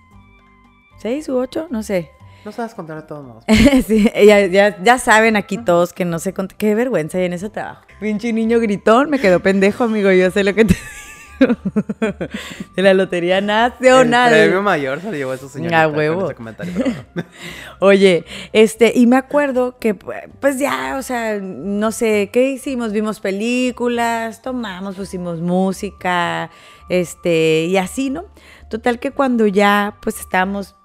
seis 0.98 1.28
u 1.30 1.38
ocho, 1.38 1.68
no 1.72 1.82
sé. 1.84 2.12
No 2.46 2.52
sabes 2.52 2.74
contar 2.76 3.02
de 3.02 3.08
todos 3.08 3.26
modos. 3.26 3.44
sí, 3.88 4.10
ya, 4.26 4.46
ya, 4.46 4.82
ya 4.84 4.98
saben 5.00 5.36
aquí 5.36 5.58
todos 5.58 5.94
que 5.94 6.06
no 6.06 6.20
sé, 6.20 6.34
cont- 6.34 6.54
qué 6.58 6.76
vergüenza 6.76 7.18
hay 7.18 7.26
en 7.26 7.34
ese 7.34 7.50
trabajo. 7.50 7.82
Pinche 8.00 8.32
niño 8.34 8.60
gritón, 8.60 9.10
me 9.10 9.20
quedó 9.20 9.40
pendejo, 9.42 9.86
amigo, 9.86 10.12
yo 10.12 10.30
sé 10.32 10.44
lo 10.44 10.54
que 10.54 10.66
te 10.66 10.76
de 12.76 12.82
la 12.82 12.94
Lotería 12.94 13.42
Nacional. 13.42 14.34
El 14.34 14.48
premio 14.48 14.62
mayor 14.62 15.02
se 15.02 15.12
lo 15.12 15.18
llevó 15.18 15.32
a 15.32 15.38
su 15.38 15.50
señorita. 15.50 15.84
A 15.84 15.88
huevo. 15.88 16.34
comentario, 16.36 16.74
bueno. 16.74 16.96
Oye, 17.80 18.26
este, 18.54 18.94
y 18.96 19.08
me 19.08 19.18
acuerdo 19.18 19.78
que, 19.80 19.96
pues 19.96 20.60
ya, 20.60 20.96
o 20.98 21.02
sea, 21.02 21.40
no 21.40 21.92
sé, 21.92 22.30
¿qué 22.32 22.52
hicimos? 22.52 22.92
Vimos 22.92 23.20
películas, 23.20 24.42
tomamos, 24.42 24.96
pusimos 24.96 25.40
música, 25.40 26.50
este, 26.90 27.66
y 27.66 27.78
así, 27.78 28.10
¿no? 28.10 28.26
Total 28.70 29.00
que 29.00 29.12
cuando 29.12 29.48
ya, 29.48 29.98
pues 30.02 30.20
estábamos, 30.20 30.76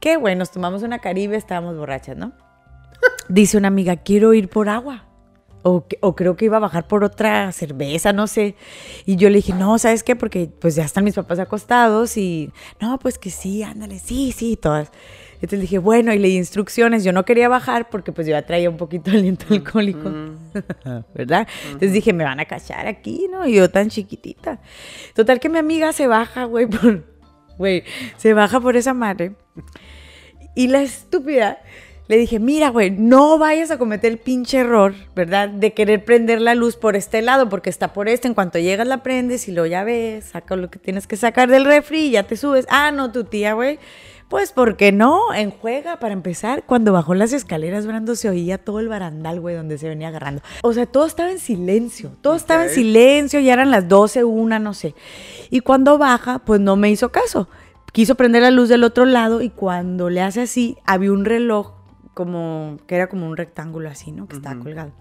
qué 0.00 0.16
bueno, 0.16 0.40
nos 0.40 0.50
tomamos 0.50 0.82
una 0.82 1.00
caribe, 1.00 1.36
estábamos 1.36 1.76
borrachas, 1.76 2.16
¿no? 2.16 2.32
Dice 3.28 3.56
una 3.56 3.68
amiga, 3.68 3.96
quiero 3.96 4.34
ir 4.34 4.48
por 4.48 4.68
agua. 4.68 5.06
O, 5.66 6.14
creo 6.14 6.36
que 6.36 6.44
iba 6.44 6.58
a 6.58 6.60
bajar 6.60 6.86
por 6.86 7.04
otra 7.04 7.50
cerveza, 7.50 8.12
no 8.12 8.26
sé. 8.26 8.54
Y 9.06 9.16
yo 9.16 9.30
le 9.30 9.36
dije, 9.36 9.54
no, 9.54 9.78
¿sabes 9.78 10.02
qué? 10.02 10.14
Porque 10.14 10.50
pues 10.58 10.74
ya 10.74 10.84
están 10.84 11.04
mis 11.04 11.14
papás 11.14 11.38
acostados 11.38 12.18
y, 12.18 12.52
no, 12.82 12.98
pues 12.98 13.16
que 13.16 13.30
sí, 13.30 13.62
ándale, 13.62 13.98
sí, 13.98 14.32
sí, 14.32 14.58
todas. 14.58 14.92
Entonces 15.36 15.58
le 15.58 15.62
dije, 15.62 15.78
bueno, 15.78 16.12
y 16.12 16.18
le 16.18 16.28
di 16.28 16.36
instrucciones. 16.36 17.02
Yo 17.02 17.12
no 17.12 17.24
quería 17.24 17.48
bajar 17.48 17.88
porque 17.88 18.12
pues 18.12 18.26
yo 18.26 18.32
ya 18.32 18.42
traía 18.42 18.68
un 18.68 18.76
poquito 18.76 19.10
de 19.10 19.16
aliento 19.16 19.46
alcohólico, 19.48 20.10
¿verdad? 21.14 21.48
Entonces 21.64 21.94
dije, 21.94 22.12
me 22.12 22.24
van 22.24 22.40
a 22.40 22.44
cachar 22.44 22.86
aquí, 22.86 23.26
¿no? 23.32 23.46
Y 23.46 23.54
yo 23.54 23.70
tan 23.70 23.88
chiquitita. 23.88 24.60
Total 25.14 25.40
que 25.40 25.48
mi 25.48 25.58
amiga 25.58 25.94
se 25.94 26.06
baja, 26.06 26.44
güey, 26.44 26.66
por, 26.66 27.04
güey, 27.56 27.84
se 28.18 28.34
baja 28.34 28.60
por 28.60 28.76
esa 28.76 28.92
madre. 28.92 29.34
Y 30.54 30.68
la 30.68 30.82
estúpida 30.82 31.58
le 32.06 32.18
dije, 32.18 32.38
mira, 32.38 32.68
güey, 32.68 32.90
no 32.90 33.38
vayas 33.38 33.70
a 33.70 33.78
cometer 33.78 34.12
el 34.12 34.18
pinche 34.18 34.58
error, 34.58 34.94
¿verdad? 35.16 35.48
De 35.48 35.72
querer 35.72 36.04
prender 36.04 36.40
la 36.40 36.54
luz 36.54 36.76
por 36.76 36.96
este 36.96 37.22
lado, 37.22 37.48
porque 37.48 37.70
está 37.70 37.94
por 37.94 38.08
este. 38.08 38.28
En 38.28 38.34
cuanto 38.34 38.58
llegas 38.58 38.86
la 38.86 39.02
prendes 39.02 39.48
y 39.48 39.52
lo 39.52 39.64
ya 39.64 39.84
ves, 39.84 40.26
saca 40.26 40.54
lo 40.56 40.68
que 40.68 40.78
tienes 40.78 41.06
que 41.06 41.16
sacar 41.16 41.48
del 41.48 41.64
refri 41.64 42.06
y 42.06 42.10
ya 42.10 42.24
te 42.24 42.36
subes. 42.36 42.66
Ah, 42.68 42.90
no, 42.90 43.10
tu 43.10 43.24
tía, 43.24 43.54
güey. 43.54 43.78
Pues, 44.28 44.52
¿por 44.52 44.76
qué 44.76 44.90
no? 44.90 45.32
En 45.34 45.50
juega, 45.50 45.98
para 45.98 46.12
empezar, 46.12 46.64
cuando 46.66 46.92
bajó 46.92 47.14
las 47.14 47.32
escaleras, 47.32 47.86
Brando, 47.86 48.16
se 48.16 48.28
oía 48.28 48.58
todo 48.58 48.80
el 48.80 48.88
barandal, 48.88 49.40
güey, 49.40 49.54
donde 49.54 49.78
se 49.78 49.88
venía 49.88 50.08
agarrando. 50.08 50.42
O 50.62 50.72
sea, 50.72 50.86
todo 50.86 51.06
estaba 51.06 51.30
en 51.30 51.38
silencio. 51.38 52.10
Todo 52.20 52.34
estaba 52.34 52.64
en 52.64 52.70
silencio, 52.70 53.40
ya 53.40 53.52
eran 53.52 53.70
las 53.70 53.88
12, 53.88 54.24
una, 54.24 54.58
no 54.58 54.74
sé. 54.74 54.94
Y 55.50 55.60
cuando 55.60 55.98
baja, 55.98 56.40
pues 56.40 56.60
no 56.60 56.76
me 56.76 56.90
hizo 56.90 57.12
caso. 57.12 57.48
Quiso 57.92 58.16
prender 58.16 58.42
la 58.42 58.50
luz 58.50 58.68
del 58.68 58.82
otro 58.82 59.04
lado 59.04 59.40
y 59.40 59.50
cuando 59.50 60.10
le 60.10 60.20
hace 60.20 60.42
así, 60.42 60.76
había 60.84 61.12
un 61.12 61.24
reloj 61.24 61.73
como, 62.14 62.78
que 62.86 62.96
era 62.96 63.08
como 63.08 63.26
un 63.26 63.36
rectángulo 63.36 63.88
así, 63.88 64.12
¿no? 64.12 64.26
Que 64.28 64.36
estaba 64.36 64.58
colgado. 64.60 64.92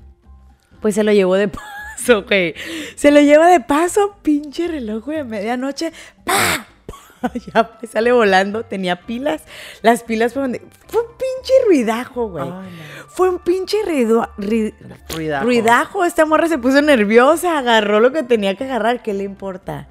Pues 0.82 0.96
se 0.96 1.04
lo 1.04 1.14
llevó 1.14 1.36
de 1.36 1.48
paso, 1.98 2.24
güey. 2.24 2.56
Se 2.96 3.12
lo 3.12 3.22
lleva 3.22 3.48
de 3.48 3.60
paso, 3.60 4.18
pinche 4.22 4.68
reloj, 4.68 5.06
güey, 5.06 5.20
a 5.20 5.24
medianoche. 5.24 5.94
¡Pa! 6.26 6.68
¡Pa! 6.86 7.32
Ya 7.54 7.80
sale 7.90 8.12
volando, 8.12 8.64
tenía 8.64 9.06
pilas. 9.06 9.44
Las 9.82 10.04
pilas 10.04 10.34
fueron 10.34 10.52
de. 10.52 10.60
Un 10.60 11.13
pinche 11.44 11.54
ruidajo, 11.68 12.30
güey. 12.30 12.50
No. 12.50 12.62
Fue 13.10 13.30
un 13.30 13.40
pinche 13.40 13.78
ruido- 13.86 14.28
ri- 14.38 14.74
Ruidajo. 15.14 15.44
ruidajo. 15.46 16.06
Esta 16.06 16.26
morra 16.26 16.48
se 16.48 16.58
puso 16.58 16.82
nerviosa, 16.82 17.58
agarró 17.60 18.00
lo 18.00 18.12
que 18.12 18.24
tenía 18.24 18.56
que 18.56 18.64
agarrar, 18.64 19.04
¿qué 19.04 19.14
le 19.14 19.24
importa? 19.24 19.88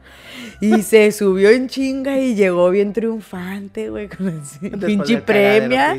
Y 0.61 0.83
se 0.83 1.13
subió 1.13 1.51
en 1.51 1.69
chinga 1.69 2.19
y 2.19 2.35
llegó 2.35 2.71
bien 2.71 2.93
triunfante, 2.93 3.91
güey, 3.91 4.09
con 4.09 4.29
el 4.29 4.79
pinche 4.79 5.19
premia. 5.19 5.97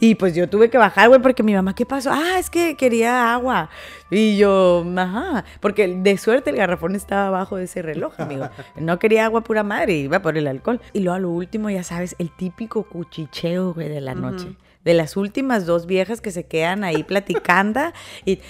Y 0.00 0.14
pues 0.16 0.34
yo 0.34 0.48
tuve 0.48 0.68
que 0.70 0.78
bajar, 0.78 1.08
güey, 1.08 1.20
porque 1.20 1.42
mi 1.42 1.54
mamá, 1.54 1.74
¿qué 1.74 1.86
pasó? 1.86 2.10
Ah, 2.12 2.38
es 2.38 2.50
que 2.50 2.76
quería 2.76 3.32
agua. 3.34 3.68
Y 4.10 4.36
yo, 4.36 4.84
ajá, 4.96 5.44
porque 5.60 5.86
de 5.88 6.18
suerte 6.18 6.50
el 6.50 6.56
garrafón 6.56 6.94
estaba 6.96 7.28
abajo 7.28 7.56
de 7.56 7.64
ese 7.64 7.82
reloj, 7.82 8.14
amigo. 8.18 8.48
No 8.76 8.98
quería 8.98 9.26
agua 9.26 9.42
pura 9.42 9.62
madre, 9.62 9.94
iba 9.94 10.20
por 10.22 10.36
el 10.36 10.46
alcohol. 10.48 10.80
Y 10.92 11.00
luego 11.00 11.14
a 11.14 11.18
lo 11.20 11.30
último, 11.30 11.70
ya 11.70 11.82
sabes, 11.84 12.16
el 12.18 12.30
típico 12.30 12.82
cuchicheo, 12.84 13.74
güey, 13.74 13.88
de 13.88 14.00
la 14.00 14.14
noche. 14.14 14.48
De 14.84 14.92
las 14.94 15.16
últimas 15.16 15.64
dos 15.66 15.86
viejas 15.86 16.20
que 16.20 16.30
se 16.30 16.44
quedan 16.44 16.84
ahí 16.84 17.02
platicando 17.04 17.80
y, 18.26 18.40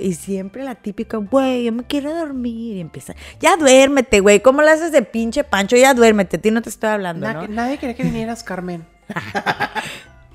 y 0.00 0.12
siempre 0.14 0.62
la 0.64 0.74
típica, 0.76 1.16
güey, 1.16 1.64
yo 1.64 1.72
me 1.72 1.84
quiero 1.84 2.14
dormir. 2.14 2.76
Y 2.76 2.80
empieza, 2.80 3.14
ya 3.40 3.56
duérmete, 3.56 4.20
güey, 4.20 4.40
¿cómo 4.40 4.62
le 4.62 4.70
haces 4.70 4.92
de 4.92 5.02
pinche 5.02 5.42
pancho? 5.44 5.76
Ya 5.76 5.94
duérmete, 5.94 6.36
a 6.36 6.40
ti 6.40 6.50
no 6.50 6.62
te 6.62 6.68
estoy 6.68 6.90
hablando, 6.90 7.26
Na- 7.26 7.32
¿no? 7.34 7.48
Nadie 7.48 7.78
quería 7.78 7.96
que 7.96 8.04
vinieras, 8.04 8.42
Carmen. 8.42 8.86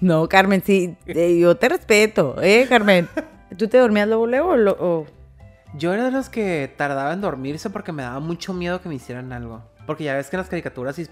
No, 0.01 0.27
Carmen, 0.27 0.61
sí, 0.65 0.97
eh, 1.05 1.39
yo 1.39 1.55
te 1.55 1.69
respeto, 1.69 2.35
¿eh, 2.41 2.65
Carmen? 2.67 3.07
¿Tú 3.57 3.69
te 3.69 3.77
dormías 3.77 4.05
luego, 4.05 4.27
luego 4.27 4.49
o 4.49 4.55
lo- 4.57 4.77
o- 4.77 5.05
Yo 5.77 5.93
era 5.93 6.03
de 6.03 6.11
los 6.11 6.29
que 6.29 6.69
tardaba 6.75 7.13
en 7.13 7.21
dormirse 7.21 7.69
porque 7.69 7.93
me 7.93 8.03
daba 8.03 8.19
mucho 8.19 8.53
miedo 8.53 8.81
que 8.81 8.89
me 8.89 8.95
hicieran 8.95 9.31
algo. 9.31 9.63
Porque 9.85 10.05
ya 10.05 10.15
ves 10.15 10.29
que 10.29 10.37
en 10.37 10.41
las 10.41 10.49
caricaturas 10.49 10.97
y 10.97 11.05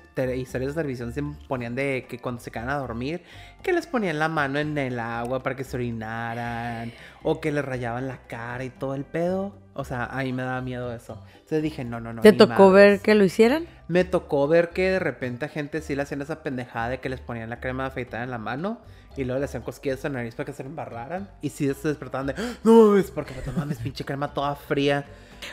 series 0.46 0.70
de 0.70 0.74
televisión 0.74 1.12
se 1.14 1.22
ponían 1.48 1.76
de 1.76 2.06
que 2.08 2.20
cuando 2.20 2.40
se 2.42 2.52
quedan 2.52 2.70
a 2.70 2.78
dormir, 2.78 3.22
que 3.62 3.74
les 3.74 3.86
ponían 3.86 4.18
la 4.18 4.30
mano 4.30 4.60
en 4.60 4.78
el 4.78 4.98
agua 5.00 5.44
para 5.44 5.56
que 5.58 5.64
se 5.66 5.76
orinaran, 5.76 6.94
o 7.24 7.42
que 7.42 7.52
les 7.52 7.66
rayaban 7.66 8.08
la 8.08 8.18
cara 8.28 8.64
y 8.64 8.70
todo 8.70 8.96
el 8.96 9.04
pedo. 9.04 9.54
O 9.74 9.84
sea, 9.84 10.06
a 10.06 10.24
mí 10.24 10.32
me 10.34 10.44
daba 10.44 10.62
miedo 10.62 10.94
eso. 10.94 11.22
Entonces 11.34 11.64
dije, 11.64 11.84
no, 11.84 12.00
no, 12.00 12.14
no. 12.14 12.22
¿Te 12.22 12.34
tocó 12.34 12.72
ver 12.72 13.00
que 13.02 13.16
lo 13.16 13.24
hicieran? 13.24 13.66
Me 13.88 14.04
tocó 14.06 14.48
ver 14.48 14.70
que 14.70 14.90
de 14.92 15.00
repente 15.00 15.46
a 15.46 15.50
gente 15.50 15.82
sí 15.82 15.96
le 15.96 16.04
hacían 16.04 16.22
esa 16.22 16.44
pendejada 16.44 16.90
de 16.90 17.00
que 17.00 17.10
les 17.10 17.20
ponían 17.20 17.50
la 17.50 17.60
crema 17.60 17.84
de 17.84 17.90
afeitar 17.90 18.24
en 18.24 18.32
la 18.32 18.38
mano 18.38 18.80
y 19.18 19.26
luego 19.26 19.40
le 19.40 19.46
hacían 19.46 19.64
cosquillas 19.64 20.04
en 20.06 20.14
la 20.14 20.20
nariz 20.20 20.36
para 20.36 20.46
que 20.46 20.54
se 20.54 20.64
embarraran. 20.64 21.30
Y 21.42 21.50
sí 21.50 21.72
se 21.74 21.88
despertaban 21.90 22.28
de, 22.28 22.36
"Ah, 22.38 22.54
no 22.64 22.96
es 22.98 23.12
porque 23.12 23.34
me 23.34 23.42
tomaban 23.42 23.68
mi 23.70 23.76
pinche 23.76 24.06
crema 24.06 24.34
toda 24.34 24.56
fría. 24.56 25.06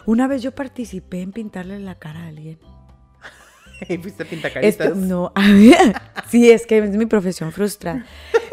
Una 0.06 0.28
vez 0.28 0.42
yo 0.42 0.52
participé 0.52 1.22
en 1.22 1.32
pintarle 1.32 1.78
la 1.80 1.96
cara 1.96 2.20
a 2.24 2.28
alguien. 2.28 2.58
y 3.88 3.98
fuiste 3.98 4.24
pintacaritas. 4.24 4.86
Esto, 4.86 4.94
no, 4.94 5.32
a 5.34 5.48
ver, 5.52 6.00
sí, 6.28 6.50
es 6.50 6.66
que 6.66 6.78
es 6.78 6.90
mi 6.90 7.06
profesión 7.06 7.52
frustra. 7.52 8.06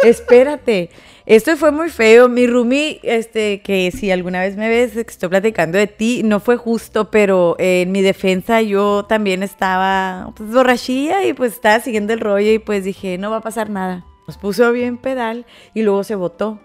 Espérate, 0.03 0.89
esto 1.25 1.55
fue 1.57 1.71
muy 1.71 1.89
feo. 1.89 2.29
Mi 2.29 2.45
roomie, 2.45 2.99
este, 3.03 3.61
que 3.61 3.91
si 3.91 4.11
alguna 4.11 4.41
vez 4.41 4.55
me 4.55 4.69
ves 4.69 4.91
que 4.91 5.01
estoy 5.01 5.29
platicando 5.29 5.77
de 5.77 5.87
ti, 5.87 6.21
no 6.23 6.39
fue 6.39 6.57
justo, 6.57 7.09
pero 7.09 7.55
eh, 7.57 7.81
en 7.81 7.91
mi 7.91 8.01
defensa 8.01 8.61
yo 8.61 9.05
también 9.05 9.41
estaba 9.41 10.31
pues, 10.35 10.51
borrachilla 10.51 11.25
y 11.25 11.33
pues 11.33 11.53
estaba 11.53 11.79
siguiendo 11.79 12.13
el 12.13 12.19
rollo 12.19 12.51
y 12.51 12.59
pues 12.59 12.83
dije, 12.83 13.17
no 13.17 13.31
va 13.31 13.37
a 13.37 13.41
pasar 13.41 13.69
nada. 13.69 14.05
Nos 14.27 14.37
puso 14.37 14.71
bien 14.71 14.97
pedal 14.97 15.45
y 15.73 15.81
luego 15.81 16.03
se 16.03 16.15
votó. 16.15 16.59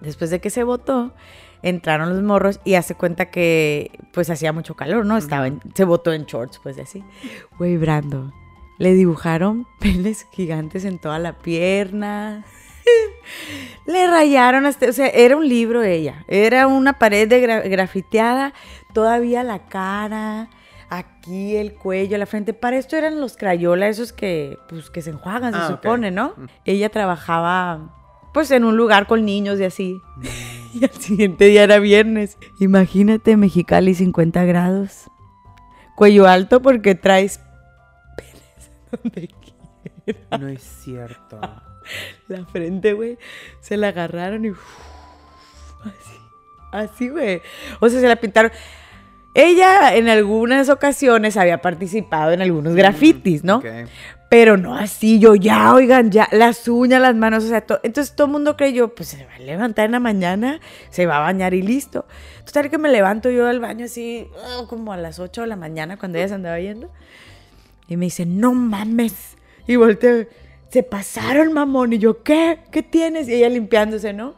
Después 0.00 0.30
de 0.30 0.40
que 0.40 0.50
se 0.50 0.62
votó, 0.62 1.12
entraron 1.62 2.10
los 2.10 2.22
morros 2.22 2.60
y 2.64 2.74
hace 2.74 2.94
cuenta 2.94 3.30
que 3.30 3.90
pues 4.12 4.30
hacía 4.30 4.52
mucho 4.52 4.74
calor, 4.74 5.04
¿no? 5.06 5.16
Estaba 5.16 5.46
en- 5.46 5.60
se 5.74 5.84
votó 5.84 6.12
en 6.12 6.24
shorts, 6.24 6.58
pues 6.62 6.78
así. 6.78 7.02
Güey, 7.58 7.76
Brando, 7.76 8.32
le 8.78 8.92
dibujaron 8.94 9.66
penes 9.80 10.26
gigantes 10.32 10.84
en 10.84 10.98
toda 10.98 11.18
la 11.18 11.38
pierna. 11.38 12.44
Le 13.86 14.06
rayaron 14.06 14.66
hasta, 14.66 14.88
o 14.88 14.92
sea, 14.92 15.08
era 15.08 15.36
un 15.36 15.46
libro 15.48 15.82
ella, 15.82 16.24
era 16.28 16.66
una 16.66 16.98
pared 16.98 17.28
de 17.28 17.42
gra- 17.46 17.68
grafiteada, 17.68 18.52
todavía 18.94 19.42
la 19.44 19.66
cara, 19.66 20.48
aquí 20.90 21.56
el 21.56 21.74
cuello, 21.74 22.16
la 22.18 22.26
frente. 22.26 22.54
Para 22.54 22.76
esto 22.78 22.96
eran 22.96 23.20
los 23.20 23.36
crayola, 23.36 23.88
esos 23.88 24.12
que, 24.12 24.58
pues, 24.68 24.90
que 24.90 25.02
se 25.02 25.10
enjuagan, 25.10 25.52
se 25.52 25.58
Ah, 25.60 25.68
supone, 25.68 26.10
¿no? 26.10 26.34
Ella 26.64 26.88
trabajaba, 26.88 27.97
pues, 28.32 28.50
en 28.50 28.64
un 28.64 28.76
lugar 28.76 29.06
con 29.06 29.24
niños 29.24 29.60
y 29.60 29.64
así. 29.64 30.02
Y 30.74 30.84
al 30.84 30.90
siguiente 30.90 31.46
día 31.46 31.62
era 31.62 31.78
viernes. 31.78 32.36
Imagínate, 32.60 33.38
Mexicali 33.38 33.94
50 33.94 34.44
grados. 34.44 35.10
Cuello 35.96 36.26
alto 36.26 36.60
porque 36.60 36.94
traes 36.94 37.40
penes 38.16 38.70
donde 39.02 39.28
quiera. 39.28 40.38
No 40.38 40.48
es 40.48 40.62
cierto. 40.62 41.40
La 42.28 42.44
frente, 42.44 42.92
güey, 42.92 43.18
se 43.60 43.76
la 43.76 43.88
agarraron 43.88 44.44
y... 44.44 44.50
así, 44.50 46.18
así, 46.70 47.08
güey. 47.08 47.40
O 47.80 47.88
sea, 47.88 48.00
se 48.00 48.08
la 48.08 48.16
pintaron. 48.16 48.52
Ella 49.34 49.94
en 49.94 50.08
algunas 50.08 50.68
ocasiones 50.68 51.36
había 51.36 51.62
participado 51.62 52.32
en 52.32 52.42
algunos 52.42 52.74
grafitis, 52.74 53.42
¿no? 53.44 53.56
Ok. 53.56 53.66
Pero 54.28 54.58
no 54.58 54.74
así, 54.74 55.18
yo 55.18 55.34
ya, 55.34 55.72
oigan, 55.74 56.10
ya, 56.10 56.28
las 56.32 56.68
uñas, 56.68 57.00
las 57.00 57.14
manos, 57.14 57.44
o 57.44 57.48
sea, 57.48 57.62
to- 57.62 57.80
entonces 57.82 58.14
todo 58.14 58.26
el 58.26 58.32
mundo 58.34 58.56
creyó, 58.58 58.94
pues 58.94 59.08
se 59.08 59.24
va 59.24 59.34
a 59.34 59.38
levantar 59.38 59.86
en 59.86 59.92
la 59.92 60.00
mañana, 60.00 60.60
se 60.90 61.06
va 61.06 61.16
a 61.16 61.20
bañar 61.20 61.54
y 61.54 61.62
listo. 61.62 62.04
Total 62.44 62.68
que 62.68 62.76
me 62.76 62.90
levanto 62.90 63.30
yo 63.30 63.46
del 63.46 63.58
baño 63.58 63.86
así, 63.86 64.28
ah, 64.44 64.64
como 64.68 64.92
a 64.92 64.98
las 64.98 65.18
8 65.18 65.40
de 65.42 65.46
la 65.46 65.56
mañana 65.56 65.96
cuando 65.96 66.18
ella 66.18 66.28
se 66.28 66.34
andaba 66.34 66.60
yendo. 66.60 66.90
Y 67.88 67.96
me 67.96 68.04
dice, 68.06 68.26
no 68.26 68.52
mames. 68.52 69.36
Y 69.66 69.76
volteo, 69.76 70.26
se 70.68 70.82
pasaron, 70.82 71.54
mamón. 71.54 71.94
Y 71.94 71.98
yo, 71.98 72.22
¿qué? 72.22 72.58
¿Qué 72.70 72.82
tienes? 72.82 73.28
Y 73.28 73.34
ella 73.34 73.48
limpiándose, 73.48 74.12
¿no? 74.12 74.34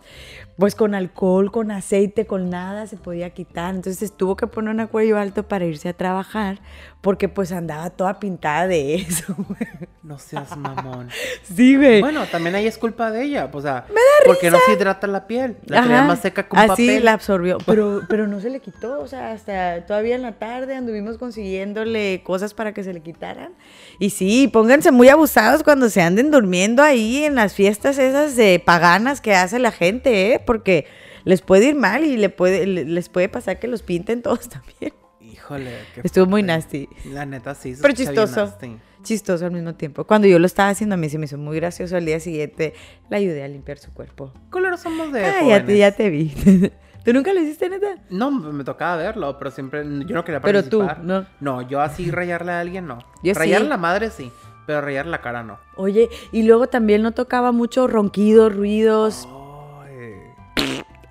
Pues 0.61 0.77
con 0.77 0.95
alcohol, 0.95 1.51
con 1.51 1.71
aceite, 1.73 2.27
con 2.27 2.51
nada 2.51 2.87
se 2.87 2.97
podía 2.97 3.31
quitar. 3.31 3.75
Entonces 3.75 4.17
tuvo 4.17 4.37
que 4.37 4.47
poner 4.47 4.77
un 4.77 4.87
cuello 4.87 5.19
alto 5.19 5.43
para 5.49 5.65
irse 5.65 5.89
a 5.89 5.93
trabajar 5.95 6.61
porque 7.01 7.29
pues 7.31 7.51
andaba 7.51 7.89
toda 7.91 8.21
pintada 8.21 8.69
de 8.69 8.95
eso. 9.09 9.35
güey. 9.37 9.69
No 10.03 10.19
seas 10.19 10.57
mamón. 10.57 11.09
Sí, 11.43 11.77
güey. 11.77 12.01
Bueno, 12.01 12.25
también 12.27 12.55
ahí 12.55 12.67
es 12.67 12.79
culpa 12.79 13.11
de 13.11 13.25
ella. 13.25 13.49
O 13.53 13.61
sea, 13.61 13.87
Me 13.89 13.95
da 13.95 14.01
porque 14.27 14.51
no 14.51 14.59
se 14.67 14.73
hidrata 14.75 15.07
la 15.07 15.27
piel. 15.27 15.57
La 15.67 15.81
Ajá. 15.81 16.05
más 16.05 16.21
seca 16.21 16.47
con 16.49 16.59
Así 16.59 16.87
papel. 16.87 17.05
la 17.05 17.13
absorbió. 17.15 17.59
Pero, 17.67 18.03
pero 18.09 18.27
no 18.29 18.41
se 18.41 18.51
le 18.51 18.61
quitó. 18.61 19.01
O 19.01 19.07
sea, 19.09 19.33
hasta 19.33 19.85
todavía 19.87 20.15
en 20.15 20.23
la 20.23 20.33
tarde 20.33 20.75
anduvimos 20.77 21.17
consiguiéndole 21.19 22.23
cosas 22.23 22.55
para 22.55 22.73
que 22.75 22.85
se 22.85 22.93
le 22.93 23.01
quitaran. 23.01 23.53
Y 23.99 24.11
sí, 24.11 24.49
pónganse 24.49 24.91
muy 24.93 25.09
abusados 25.09 25.63
cuando 25.63 25.89
se 25.89 26.03
anden 26.03 26.31
durmiendo 26.31 26.83
ahí 26.83 27.25
en 27.25 27.35
las 27.35 27.55
fiestas 27.55 27.99
esas 27.99 28.37
de 28.37 28.63
paganas 28.65 29.21
que 29.21 29.35
hace 29.35 29.59
la 29.59 29.73
gente, 29.73 30.35
¿eh? 30.35 30.41
Porque 30.51 30.87
les 31.23 31.43
puede 31.43 31.67
ir 31.69 31.77
mal 31.77 32.03
y 32.05 32.17
le 32.17 32.29
puede, 32.29 32.67
le- 32.67 32.85
les 32.85 33.09
puede 33.09 33.29
pasar 33.29 33.61
que 33.61 33.69
los 33.69 33.83
pinten 33.85 34.21
todos 34.21 34.49
también. 34.49 34.93
Híjole. 35.21 35.71
qué 35.95 36.01
Estuvo 36.03 36.27
muy 36.27 36.43
nasty. 36.43 36.89
La 37.13 37.25
neta 37.25 37.55
sí. 37.55 37.77
Pero 37.81 37.95
chistoso. 37.95 38.47
nasty. 38.47 38.77
Chistoso 39.05 39.47
al 39.47 39.53
mismo 39.53 39.77
tiempo. 39.77 40.03
Cuando 40.05 40.27
yo 40.27 40.41
lo 40.41 40.47
estaba 40.47 40.71
haciendo 40.71 40.95
a 40.95 40.99
mí 40.99 41.09
se 41.09 41.19
me 41.19 41.27
hizo 41.27 41.39
muy 41.39 41.55
gracioso. 41.55 41.97
Al 41.97 42.05
día 42.05 42.19
siguiente 42.19 42.75
la 43.09 43.19
ayudé 43.19 43.45
a 43.45 43.49
limpiar 43.49 43.79
su 43.79 43.93
cuerpo. 43.95 44.33
Culeros 44.51 44.81
somos 44.81 45.13
de. 45.13 45.25
Ah, 45.25 45.43
ya 45.47 45.65
te, 45.65 45.79
ya 45.79 45.93
te 45.93 46.11
vi. 46.11 46.35
¿Tú 47.05 47.13
nunca 47.13 47.33
lo 47.33 47.41
hiciste, 47.41 47.69
neta? 47.71 47.95
No, 48.11 48.33
me 48.33 48.65
tocaba 48.65 48.97
verlo, 48.97 49.39
pero 49.39 49.53
siempre. 49.53 49.85
Yo 49.85 50.15
no 50.17 50.25
quería 50.25 50.41
Pero 50.41 50.65
tú, 50.65 50.81
participar. 50.81 51.05
¿no? 51.05 51.27
No, 51.39 51.63
yo 51.63 51.81
así 51.81 52.11
rayarle 52.11 52.51
a 52.53 52.59
alguien, 52.61 52.87
no. 52.89 52.99
Yo 53.23 53.35
Rayar 53.35 53.63
sí. 53.63 53.69
la 53.69 53.77
madre 53.77 54.11
sí, 54.11 54.33
pero 54.67 54.81
rayar 54.81 55.07
la 55.07 55.21
cara 55.21 55.45
no. 55.45 55.59
Oye, 55.77 56.09
y 56.33 56.43
luego 56.43 56.67
también 56.67 57.03
no 57.03 57.13
tocaba 57.13 57.53
mucho 57.53 57.87
ronquidos, 57.87 58.55
ruidos. 58.55 59.29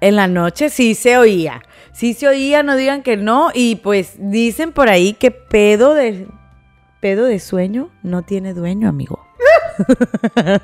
En 0.02 0.16
la 0.16 0.28
noche 0.28 0.70
sí 0.70 0.96
se 0.96 1.18
oía. 1.18 1.62
Sí 1.92 2.14
se 2.14 2.28
oía, 2.28 2.64
no 2.64 2.76
digan 2.76 3.04
que 3.04 3.18
no. 3.18 3.52
Y 3.54 3.78
pues 3.78 4.14
dicen 4.18 4.72
por 4.72 4.90
ahí 4.90 5.14
que 5.14 5.32
pedo 5.32 5.94
de 5.94 6.28
pedo 7.00 7.26
de 7.26 7.40
sueño 7.40 7.90
no 8.04 8.24
tiene 8.24 8.54
dueño, 8.54 8.90
amigo. 8.90 9.26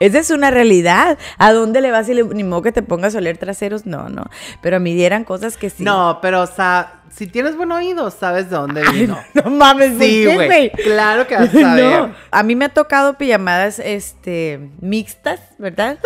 Esa 0.00 0.18
es 0.18 0.30
una 0.30 0.50
realidad. 0.50 1.18
¿A 1.38 1.52
dónde 1.52 1.80
le 1.80 1.90
vas 1.90 2.08
y 2.08 2.14
le, 2.14 2.24
ni 2.24 2.44
modo 2.44 2.62
que 2.62 2.72
te 2.72 2.82
pongas 2.82 3.14
a 3.14 3.18
oler 3.18 3.38
traseros? 3.38 3.86
No, 3.86 4.08
no. 4.08 4.24
Pero 4.62 4.76
a 4.76 4.80
mí 4.80 4.94
dieran 4.94 5.24
cosas 5.24 5.56
que 5.56 5.70
sí. 5.70 5.84
No, 5.84 6.18
pero 6.22 6.42
o 6.42 6.46
sea, 6.46 7.00
si 7.10 7.26
tienes 7.26 7.56
buen 7.56 7.72
oído, 7.72 8.10
sabes 8.10 8.50
de 8.50 8.56
dónde 8.56 8.82
vino. 8.92 9.18
No 9.34 9.50
mames, 9.50 9.98
¿de 9.98 10.06
Sí, 10.06 10.34
güey. 10.34 10.70
Claro 10.70 11.26
que 11.26 11.34
vas 11.34 11.48
a 11.54 11.60
saber. 11.60 11.84
No, 11.84 12.14
a 12.30 12.42
mí 12.42 12.54
me 12.54 12.66
ha 12.66 12.68
tocado 12.68 13.14
pijamadas 13.14 13.78
este, 13.78 14.70
mixtas, 14.80 15.40
¿verdad? 15.58 15.98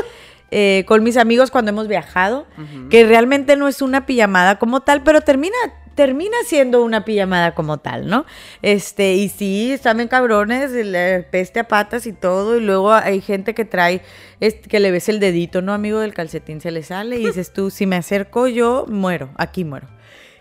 Eh, 0.51 0.85
con 0.87 1.03
mis 1.05 1.17
amigos 1.17 1.51
cuando 1.51 1.71
hemos 1.71 1.87
viajado, 1.87 2.47
que 2.91 3.05
realmente 3.05 3.57
no 3.57 3.69
es 3.69 3.83
una 3.83 4.05
pijamada 4.05 4.59
como 4.59 4.81
tal, 4.81 5.03
pero 5.03 5.21
termina, 5.21 5.57
termina 5.95 6.37
siendo 6.45 6.83
una 6.83 7.05
pijamada 7.05 7.55
como 7.55 7.79
tal, 7.79 8.09
¿no? 8.09 8.27
Este, 8.63 9.15
y 9.15 9.29
sí, 9.29 9.71
están 9.71 9.99
bien 9.99 10.09
cabrones, 10.09 10.73
le 10.73 11.23
peste 11.23 11.61
a 11.61 11.69
patas 11.69 12.07
y 12.07 12.13
todo, 12.13 12.57
y 12.57 12.61
luego 12.61 12.93
hay 12.93 13.21
gente 13.21 13.55
que 13.55 13.65
trae, 13.65 14.03
este, 14.41 14.69
que 14.69 14.81
le 14.81 14.91
ves 14.91 15.09
el 15.09 15.21
dedito, 15.21 15.63
¿no? 15.63 15.73
Amigo 15.73 16.01
del 16.01 16.15
calcetín 16.15 16.61
se 16.61 16.73
le 16.73 16.83
sale, 16.83 17.19
y 17.21 17.27
dices 17.27 17.53
tú, 17.53 17.71
si 17.71 17.87
me 17.87 17.97
acerco 17.97 18.49
yo, 18.49 18.87
muero, 18.89 19.31
aquí 19.37 19.65
muero. 19.65 19.89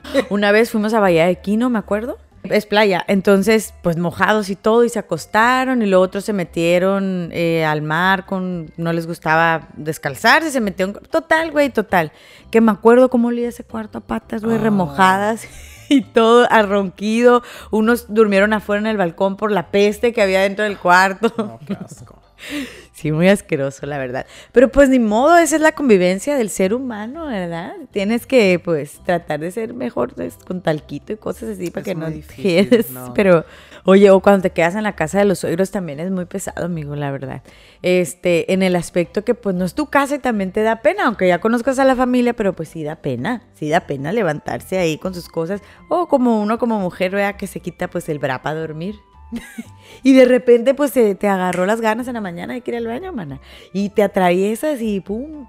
Una 0.30 0.51
vez 0.51 0.72
fuimos 0.72 0.93
a 0.93 0.99
Bahía 0.99 1.28
de 1.28 1.36
Quino, 1.36 1.70
me 1.70 1.80
acuerdo. 1.80 2.18
Es 2.50 2.66
playa, 2.66 3.04
entonces 3.08 3.74
pues 3.82 3.97
mojados 3.97 4.50
y 4.50 4.56
todo 4.56 4.84
y 4.84 4.89
se 4.89 5.00
acostaron 5.00 5.82
y 5.82 5.86
luego 5.86 6.04
otros 6.04 6.26
se 6.26 6.34
metieron 6.34 7.30
eh, 7.32 7.64
al 7.66 7.82
mar 7.82 8.26
con, 8.26 8.72
no 8.78 8.91
les 8.93 9.08
gustaba 9.08 9.68
descalzarse, 9.76 10.52
se 10.52 10.60
metieron, 10.60 10.95
total, 11.12 11.52
güey, 11.52 11.70
total. 11.70 12.12
Que 12.52 12.62
me 12.62 12.72
acuerdo 12.72 13.10
cómo 13.10 13.28
olía 13.30 13.50
ese 13.50 13.64
cuarto 13.64 14.00
a 14.00 14.02
patas, 14.02 14.43
güey, 14.43 14.58
Ah. 14.58 14.62
remojadas 14.62 15.45
y 15.89 16.02
todo 16.02 16.47
arronquido. 16.52 17.43
Unos 17.72 18.14
durmieron 18.14 18.54
afuera 18.54 18.80
en 18.82 18.88
el 18.88 18.97
balcón 18.97 19.36
por 19.38 19.52
la 19.52 19.72
peste 19.72 20.14
que 20.14 20.22
había 20.22 20.41
dentro 20.41 20.64
del 20.66 20.78
cuarto. 20.78 21.34
No, 21.38 21.60
qué 21.66 21.74
asco. 21.74 22.19
Sí, 23.00 23.14
muy 23.14 23.30
asqueroso, 23.30 23.86
la 23.86 23.98
verdad. 23.98 24.26
Pero 24.52 24.70
pues 24.70 24.90
ni 24.90 25.00
modo, 25.00 25.38
esa 25.38 25.56
es 25.56 25.62
la 25.62 25.72
convivencia 25.72 26.36
del 26.36 26.50
ser 26.50 26.74
humano, 26.74 27.28
¿verdad? 27.28 27.74
Tienes 27.92 28.26
que, 28.26 28.60
pues, 28.60 29.00
tratar 29.06 29.40
de 29.40 29.52
ser 29.52 29.74
mejor 29.74 30.14
pues, 30.16 30.36
con 30.36 30.62
talquito 30.62 31.14
y 31.14 31.16
cosas 31.16 31.52
así 31.52 31.72
para 31.72 31.82
Es 31.82 31.86
que 31.86 31.96
no 31.96 32.10
difícil, 32.10 32.86
no. 32.92 33.14
Pero, 33.16 33.46
oye, 33.86 34.12
o 34.12 34.20
cuando 34.20 34.42
te 34.42 34.50
quedas 34.50 34.76
en 34.76 34.84
la 34.84 34.98
casa 34.98 35.20
de 35.20 35.24
los 35.24 35.40
suegros 35.40 35.72
también 35.72 36.02
es 36.02 36.12
muy 36.12 36.26
pesado, 36.26 36.66
amigo, 36.66 36.94
la 36.98 37.10
verdad. 37.10 37.42
Este, 37.84 38.52
en 38.52 38.64
el 38.64 38.76
aspecto 38.76 39.24
que, 39.24 39.34
pues, 39.34 39.56
no 39.56 39.64
es 39.64 39.76
tu 39.76 39.86
casa 39.86 40.16
y 40.16 40.20
también 40.20 40.52
te 40.52 40.62
da 40.62 40.82
pena, 40.82 41.06
aunque 41.06 41.26
ya 41.26 41.40
conozcas 41.40 41.80
a 41.80 41.86
la 41.86 41.96
familia, 41.96 42.34
pero 42.34 42.52
pues 42.52 42.68
sí 42.68 42.84
da 42.84 42.98
pena, 42.98 43.44
sí 43.54 43.70
da 43.70 43.80
pena 43.88 44.12
levantarse 44.12 44.78
ahí 44.78 44.98
con 44.98 45.14
sus 45.14 45.30
cosas. 45.30 45.62
O 45.88 46.10
como 46.10 46.42
uno 46.42 46.60
como 46.60 46.78
mujer, 46.80 47.12
vea, 47.12 47.38
que 47.38 47.48
se 47.48 47.62
quita, 47.62 47.90
pues, 47.90 48.10
el 48.10 48.20
bra 48.20 48.42
para 48.42 48.60
dormir. 48.60 48.96
Y 50.04 50.14
de 50.14 50.26
repente, 50.26 50.74
pues, 50.74 50.92
se 50.92 51.16
te 51.16 51.28
agarró 51.28 51.66
las 51.66 51.82
ganas 51.82 52.08
en 52.08 52.14
la 52.14 52.22
mañana 52.22 52.54
de 52.54 52.62
que 52.62 52.72
ir 52.72 52.78
al 52.78 52.88
baño, 52.88 53.12
mana. 53.12 53.42
Y 53.74 53.90
te 53.90 54.04
atraviesas 54.04 54.82
y 54.82 55.02
pum. 55.02 55.46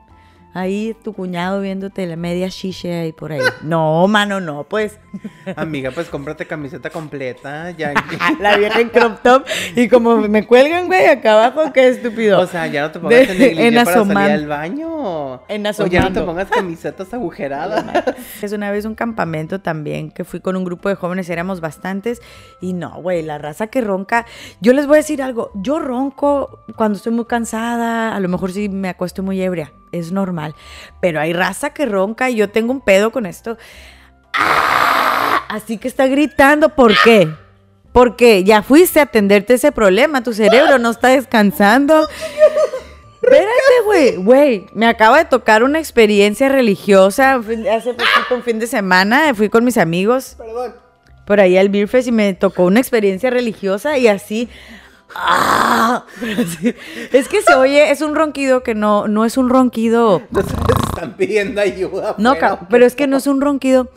Ahí 0.53 0.97
tu 1.05 1.13
cuñado 1.13 1.61
viéndote 1.61 2.05
la 2.09 2.17
media 2.17 2.49
shisha 2.49 2.89
ahí 3.03 3.13
por 3.13 3.31
ahí. 3.31 3.41
No, 3.63 4.09
mano, 4.09 4.41
no, 4.41 4.65
pues. 4.65 4.99
Amiga, 5.55 5.93
pues 5.93 6.09
cómprate 6.09 6.45
camiseta 6.45 6.91
completa. 6.91 7.71
Ya. 7.71 7.93
La 8.41 8.57
vieja 8.57 8.81
en 8.81 8.89
crop 8.89 9.23
top. 9.23 9.45
Y 9.77 9.89
como 9.89 10.17
me 10.17 10.47
cuelgan, 10.47 10.87
güey, 10.89 11.07
acá 11.07 11.35
abajo, 11.35 11.73
qué 11.73 11.89
estúpido. 11.89 12.41
O 12.41 12.47
sea, 12.49 12.67
ya 12.67 12.83
no 12.83 12.91
te 12.91 12.99
pongas 12.99 13.29
De- 13.29 13.53
en 13.53 13.59
en 13.59 13.85
para 13.85 14.05
salir 14.05 14.17
al 14.33 14.47
baño. 14.49 15.43
en 15.47 15.67
O 15.67 15.71
ya 15.87 16.01
no 16.01 16.07
te 16.09 16.19
asomando. 16.19 16.27
pongas 16.27 16.49
camisetas 16.49 17.15
agujeradas. 17.15 17.85
Es 18.43 18.53
una 18.53 18.71
vez 18.73 18.85
un 18.87 18.95
campamento 18.95 19.61
también 19.61 20.11
que 20.11 20.25
fui 20.25 20.41
con 20.41 20.57
un 20.57 20.65
grupo 20.65 20.89
de 20.89 20.95
jóvenes, 20.97 21.29
éramos 21.31 21.61
bastantes. 21.61 22.21
Y 22.61 22.73
no, 22.73 23.01
güey, 23.03 23.23
la 23.23 23.39
raza 23.39 23.69
que 23.69 23.81
ronca. 23.83 24.27
Yo 24.61 24.73
les 24.73 24.87
voy 24.87 24.95
a 24.95 24.97
decir 24.99 25.23
algo. 25.23 25.51
Yo 25.55 25.79
ronco 25.79 26.65
cuando 26.77 26.97
estoy 26.97 27.13
muy 27.13 27.27
cansada. 27.27 28.17
A 28.17 28.21
lo 28.21 28.29
mejor 28.29 28.51
sí 28.51 28.69
me 28.69 28.89
acuesto 28.89 29.23
muy 29.23 29.41
ebria. 29.41 29.73
Es 29.93 30.13
normal. 30.13 30.55
Pero 31.01 31.21
hay 31.21 31.33
raza 31.33 31.71
que 31.71 31.87
ronca 31.87 32.31
y 32.31 32.37
yo 32.37 32.51
tengo 32.51 32.73
un 32.73 32.81
pedo 32.81 33.11
con 33.11 33.27
esto. 33.27 33.57
¡Ah! 34.35 35.45
Así 35.49 35.79
que 35.79 35.89
está 35.89 36.07
gritando. 36.07 36.71
¿Por 36.71 36.95
qué? 37.03 37.29
Porque 37.93 38.45
ya 38.45 38.63
fuiste 38.63 39.01
a 39.01 39.05
atenderte 39.05 39.55
ese 39.55 39.73
problema. 39.73 40.23
Tu 40.23 40.33
cerebro 40.33 40.79
no 40.79 40.91
está 40.91 41.09
descansando. 41.09 42.09
Espérate, 43.23 43.51
güey, 43.85 44.17
güey, 44.17 44.67
me 44.73 44.87
acaba 44.87 45.19
de 45.19 45.27
tocar 45.27 45.63
una 45.63 45.79
experiencia 45.79 46.49
religiosa 46.49 47.35
hace 47.35 47.93
poquito, 47.93 48.35
un 48.35 48.43
fin 48.43 48.59
de 48.59 48.67
semana, 48.67 49.35
fui 49.35 49.51
con 49.51 49.63
mis 49.63 49.77
amigos 49.77 50.37
Perdón. 50.39 50.75
por 51.27 51.39
ahí 51.39 51.59
al 51.59 51.69
Beer 51.69 51.87
Fest 51.87 52.09
y 52.09 52.13
me 52.13 52.33
tocó 52.33 52.65
una 52.65 52.81
experiencia 52.81 53.29
religiosa 53.29 53.99
y 53.99 54.09
así, 54.09 54.49
¡ah! 55.15 56.05
Es 57.13 57.29
que 57.29 57.43
se 57.43 57.55
oye, 57.55 57.91
es 57.91 58.01
un 58.01 58.15
ronquido 58.15 58.63
que 58.63 58.75
no, 58.75 59.09
no 59.09 59.25
es 59.25 59.37
un 59.37 59.49
ronquido, 59.49 60.21
Entonces 60.31 60.57
están 60.89 61.15
pidiendo 61.17 61.61
ayuda. 61.61 62.15
no, 62.19 62.35
pero 62.69 62.87
es 62.87 62.95
que 62.95 63.07
no 63.07 63.17
es 63.19 63.27
un 63.27 63.41
ronquido, 63.41 63.91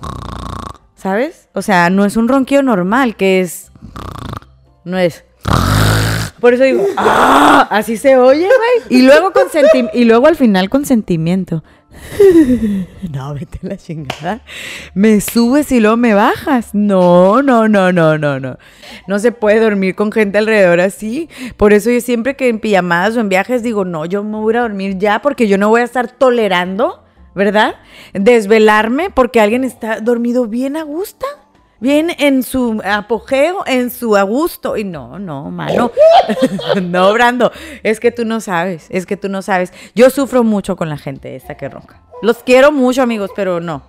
¿sabes? 0.96 1.50
O 1.54 1.62
sea, 1.62 1.90
no 1.90 2.06
es 2.06 2.18
un 2.18 2.28
ronquido 2.28 2.64
normal, 2.64 3.16
que 3.16 3.42
es, 3.42 3.72
no 4.84 4.98
es... 4.98 5.24
Por 6.40 6.54
eso 6.54 6.64
digo, 6.66 6.86
¡ah! 6.98 7.68
Así 7.72 7.96
se 7.96 8.18
oye, 8.18 8.46
güey. 8.48 9.00
Y 9.00 9.04
luego 9.04 9.32
con 9.32 9.48
senti- 9.50 9.90
y 9.94 10.04
luego 10.04 10.28
al 10.28 10.36
final 10.36 10.70
con 10.70 10.86
sentimiento. 10.86 11.64
No, 13.12 13.34
vete 13.34 13.60
a 13.64 13.68
la 13.68 13.78
chingada. 13.78 14.42
Me 14.94 15.22
subes 15.22 15.72
y 15.72 15.80
luego 15.80 15.98
me 15.98 16.14
bajas. 16.14 16.74
No, 16.74 17.42
no, 17.42 17.68
no, 17.68 17.92
no, 17.92 18.18
no, 18.18 18.40
no. 18.40 18.58
No 19.08 19.20
se 19.20 19.32
puede 19.32 19.60
dormir 19.60 19.96
con 19.96 20.12
gente 20.12 20.38
alrededor 20.38 20.80
así. 20.80 21.30
Por 21.58 21.74
eso 21.74 21.92
yo 21.92 22.02
siempre 22.02 22.36
que 22.36 22.50
en 22.50 22.60
pijamadas 22.60 23.16
o 23.16 23.20
en 23.20 23.30
viajes 23.30 23.64
digo, 23.64 23.86
no, 23.86 24.06
yo 24.06 24.24
me 24.24 24.38
voy 24.38 24.56
a 24.56 24.62
dormir 24.62 24.98
ya 24.98 25.22
porque 25.22 25.48
yo 25.48 25.58
no 25.58 25.70
voy 25.70 25.82
a 25.82 25.86
estar 25.86 26.12
tolerando, 26.12 27.04
¿verdad? 27.36 27.76
Desvelarme 28.14 29.10
porque 29.10 29.40
alguien 29.42 29.64
está 29.64 30.00
dormido 30.00 30.48
bien 30.48 30.78
a 30.78 30.84
gusto. 30.84 31.26
Bien 31.84 32.16
en 32.18 32.44
su 32.44 32.82
apogeo, 32.86 33.64
en 33.66 33.92
su 33.92 34.16
a 34.16 34.22
gusto. 34.24 34.78
Y 34.78 34.86
no, 34.86 35.20
no, 35.20 35.52
mano. 35.52 35.92
no, 36.82 37.12
Brando. 37.12 37.52
Es 37.84 38.00
que 38.00 38.10
tú 38.10 38.24
no 38.24 38.40
sabes. 38.40 38.86
Es 38.90 39.06
que 39.06 39.18
tú 39.18 39.28
no 39.28 39.42
sabes. 39.42 39.74
Yo 39.94 40.10
sufro 40.10 40.46
mucho 40.46 40.78
con 40.78 40.88
la 40.88 40.98
gente 40.98 41.36
esta 41.36 41.58
que 41.58 41.68
ronca. 41.68 42.02
Los 42.22 42.38
quiero 42.38 42.72
mucho, 42.72 43.02
amigos, 43.02 43.32
pero 43.36 43.60
no. 43.60 43.84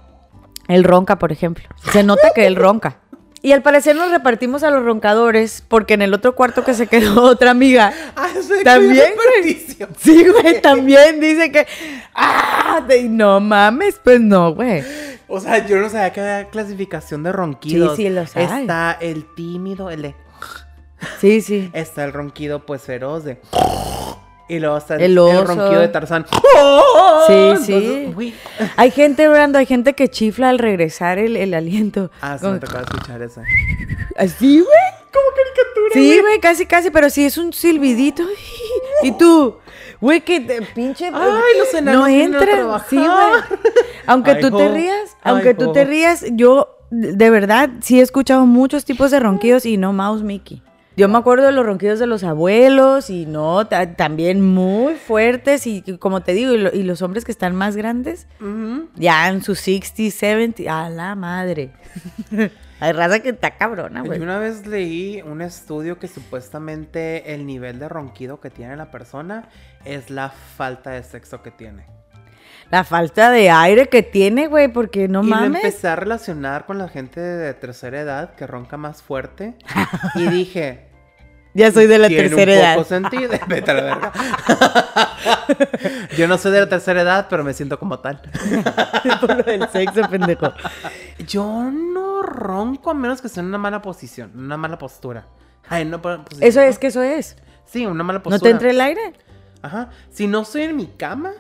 Él 0.67 0.83
ronca, 0.83 1.21
por 1.21 1.31
ejemplo. 1.31 1.65
Se 1.93 2.03
nota 2.03 2.33
que 2.35 2.47
él 2.47 2.57
ronca. 2.57 2.97
Y 3.43 3.53
al 3.53 3.63
parecer 3.63 3.95
nos 3.95 4.11
repartimos 4.11 4.65
a 4.65 4.71
los 4.71 4.83
roncadores 4.83 5.63
porque 5.69 5.95
en 5.95 6.03
el 6.03 6.15
otro 6.15 6.35
cuarto 6.35 6.65
que 6.65 6.75
se 6.75 6.89
quedó 6.89 7.23
otra 7.31 7.53
amiga. 7.53 7.93
Ah, 8.17 8.27
También, 8.65 9.13
güey. 9.15 9.55
Sí, 10.01 10.27
güey, 10.27 10.61
también 10.61 11.21
dice 11.21 11.53
que. 11.53 11.65
¡Ah! 12.13 12.83
de- 12.89 13.05
no 13.05 13.39
mames, 13.39 14.01
pues 14.03 14.21
no, 14.21 14.53
güey. 14.55 14.83
O 15.29 15.41
sea, 15.41 15.67
yo 15.67 15.79
no 15.79 15.89
sabía 15.89 16.13
que 16.13 16.21
había 16.21 16.49
clasificación 16.51 17.23
de 17.23 17.33
ronquidos. 17.33 17.97
Sí, 17.97 18.05
sí, 18.05 18.09
los 18.11 18.37
hay. 18.37 18.45
Está 18.45 18.99
el 19.01 19.25
tímido, 19.35 19.91
el 19.91 20.03
de. 20.03 20.15
Sí, 21.21 21.41
sí. 21.41 21.71
Está 21.73 22.05
el 22.05 22.13
ronquido, 22.13 22.65
pues 22.67 22.83
feroz 22.83 23.25
de. 23.25 23.41
Y 24.49 24.59
luego 24.59 24.77
está 24.77 24.97
el, 24.97 25.03
El 25.03 25.17
ronquido 25.47 25.81
de 25.81 25.89
Tarzán. 25.89 26.27
Sí, 27.27 27.55
sí. 27.65 27.73
Entonces, 27.73 28.15
güey. 28.15 28.35
Hay 28.77 28.91
gente, 28.91 29.27
Brando, 29.29 29.59
hay 29.59 29.65
gente 29.67 29.95
que 29.95 30.09
chifla 30.09 30.51
al 30.51 30.59
regresar 30.59 31.19
el, 31.19 31.37
el 31.37 31.55
aliento. 31.55 32.11
Ah, 32.21 32.37
sí, 32.37 32.43
Como- 32.43 32.55
me 32.55 32.61
tocaba 32.61 32.83
escuchar 32.83 33.23
eso. 33.23 33.41
Así, 34.17 34.61
güey. 34.61 35.05
Como 35.13 35.27
caricatura. 35.35 35.95
Sí, 35.95 36.21
güey, 36.21 36.41
casi, 36.41 36.67
casi, 36.67 36.91
pero 36.91 37.09
sí 37.09 37.25
es 37.25 37.39
un 37.39 37.53
silbidito. 37.53 38.23
Y 39.03 39.13
tú, 39.13 39.59
güey, 40.01 40.21
que 40.23 40.41
te 40.41 40.63
pinche. 40.63 41.07
Ay, 41.13 41.59
los 41.59 41.75
enanos 41.75 42.03
No 42.03 42.07
entra. 42.07 42.85
Sí, 42.89 42.97
güey. 42.97 43.61
Aunque 44.07 44.31
Ay, 44.33 44.41
tú 44.41 44.57
te 44.57 44.69
jo. 44.69 44.73
Ay, 45.25 45.33
aunque 45.33 45.55
tú 45.55 45.73
te 45.73 45.85
rías, 45.85 46.25
yo 46.33 46.79
de 46.91 47.31
verdad 47.31 47.71
sí 47.81 47.99
he 47.99 48.03
escuchado 48.03 48.47
muchos 48.47 48.85
tipos 48.85 49.11
de 49.11 49.19
ronquidos 49.21 49.67
y 49.67 49.77
no 49.77 49.93
Mouse 49.93 50.23
Mickey. 50.23 50.63
Yo 50.97 51.09
me 51.09 51.19
acuerdo 51.19 51.47
de 51.47 51.51
los 51.53 51.67
ronquidos 51.67 51.99
de 51.99 52.07
los 52.07 52.23
abuelos 52.23 53.11
y 53.11 53.27
no, 53.27 53.67
ta- 53.67 53.97
también 53.97 54.41
muy 54.41 54.95
fuertes 54.95 55.67
y 55.67 55.83
como 55.99 56.21
te 56.21 56.35
digo, 56.35 56.53
y, 56.53 56.59
lo- 56.59 56.73
y 56.73 56.85
los 56.85 57.03
hombres 57.03 57.25
que 57.25 57.33
están 57.33 57.57
más 57.57 57.75
grandes, 57.75 58.29
ya 58.95 59.29
en 59.29 59.43
sus 59.43 59.59
60, 59.59 60.17
70, 60.17 60.85
a 60.85 60.91
la 60.91 61.17
madre. 61.17 61.73
Hay 62.81 62.93
raza 62.93 63.19
que 63.21 63.31
está 63.31 63.57
cabrona, 63.57 64.01
Yo 64.03 64.07
güey. 64.07 64.21
una 64.21 64.39
vez 64.39 64.67
leí 64.69 65.21
un 65.23 65.41
estudio 65.43 65.99
que 65.99 66.07
supuestamente 66.07 67.35
el 67.35 67.45
nivel 67.47 67.79
de 67.81 67.89
ronquido 67.89 68.41
que 68.41 68.51
tiene 68.51 68.77
la 68.77 68.91
persona 68.93 69.49
es 69.85 70.11
la 70.11 70.29
falta 70.31 70.91
de 70.91 71.03
sexo 71.03 71.43
que 71.43 71.51
tiene. 71.51 71.87
La 72.75 72.83
falta 72.83 73.31
de 73.31 73.51
aire 73.51 73.89
que 73.89 74.03
tiene, 74.03 74.49
güey, 74.49 74.67
porque 74.67 75.07
no 75.07 75.23
y 75.23 75.29
mames. 75.29 75.63
empecé 75.65 75.87
a 75.87 75.95
relacionar 75.95 76.67
con 76.67 76.77
la 76.79 76.89
gente 76.89 77.21
de 77.21 77.55
tercera 77.55 78.01
edad 78.01 78.35
que 78.35 78.49
ronca 78.49 78.77
más 78.77 79.01
fuerte. 79.01 79.55
y 80.17 80.27
dije, 80.29 80.89
Ya 81.55 81.71
soy 81.71 81.87
de 81.87 81.99
la 81.99 82.09
tercera 82.09 82.53
un 82.53 82.59
edad. 82.59 82.75
poco 82.75 82.89
sentido. 82.89 83.33
Vete 83.47 83.71
a 83.71 83.75
la 83.75 83.83
verga. 83.85 84.13
Yo 86.17 86.27
no 86.27 86.37
soy 86.37 86.51
de 86.51 86.61
la 86.61 86.69
tercera 86.69 87.03
edad, 87.03 87.27
pero 87.31 87.45
me 87.45 87.53
siento 87.55 87.79
como 87.79 88.01
tal. 88.01 88.21
Por 89.21 89.37
lo 89.37 89.43
del 89.45 89.69
sexo, 89.69 90.03
pendejo. 90.11 90.53
Yo 91.29 91.71
no 91.71 92.23
ronco 92.23 92.91
a 92.91 92.95
menos 92.95 93.21
que 93.21 93.29
esté 93.29 93.39
en 93.39 93.47
una 93.47 93.59
mala 93.59 93.83
posición, 93.83 94.33
una 94.37 94.57
mala 94.57 94.79
postura. 94.79 95.27
Ay, 95.69 95.85
no, 95.85 96.03
po- 96.03 96.25
posición. 96.25 96.49
Eso 96.49 96.61
es 96.61 96.79
que 96.81 96.89
eso 96.89 97.03
es. 97.03 97.37
Sí, 97.67 97.87
una 97.87 98.03
mala 98.03 98.21
postura. 98.21 98.37
¿No 98.39 98.43
te 98.43 98.51
entre 98.51 98.71
el 98.71 98.81
aire? 98.81 99.13
Ajá. 99.63 99.91
Si 100.11 100.27
no 100.27 100.43
estoy 100.43 100.63
en 100.63 100.75
mi 100.77 100.89
cama, 100.89 101.31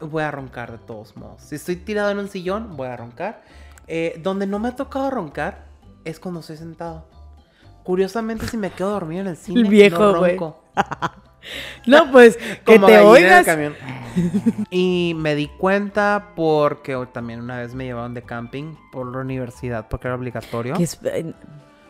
voy 0.00 0.22
a 0.22 0.30
roncar 0.30 0.72
de 0.72 0.78
todos 0.78 1.16
modos. 1.16 1.42
Si 1.42 1.54
estoy 1.54 1.76
tirado 1.76 2.10
en 2.10 2.18
un 2.18 2.28
sillón, 2.28 2.76
voy 2.76 2.88
a 2.88 2.96
roncar. 2.96 3.42
Eh, 3.86 4.20
donde 4.22 4.46
no 4.46 4.58
me 4.58 4.68
ha 4.68 4.76
tocado 4.76 5.10
roncar 5.10 5.66
es 6.04 6.20
cuando 6.20 6.40
estoy 6.40 6.56
sentado. 6.56 7.06
Curiosamente, 7.84 8.46
si 8.46 8.56
me 8.56 8.70
quedo 8.70 8.90
dormido 8.90 9.22
en 9.22 9.28
el 9.28 9.36
cine, 9.36 9.68
viejo, 9.68 9.98
no 9.98 10.14
ronco. 10.26 10.64
No, 11.86 12.10
pues, 12.12 12.36
que 12.66 12.78
te 12.78 12.94
el 12.96 13.06
oigas. 13.06 13.46
Y 14.70 15.14
me 15.16 15.34
di 15.34 15.48
cuenta 15.48 16.32
porque 16.36 16.96
también 17.12 17.40
una 17.40 17.58
vez 17.58 17.74
me 17.74 17.84
llevaron 17.84 18.12
de 18.12 18.22
camping 18.22 18.74
por 18.92 19.06
la 19.06 19.18
universidad 19.18 19.88
porque 19.88 20.08
era 20.08 20.16
obligatorio. 20.16 20.74
Que 20.74 20.82
es 20.82 20.98
en, 21.04 21.34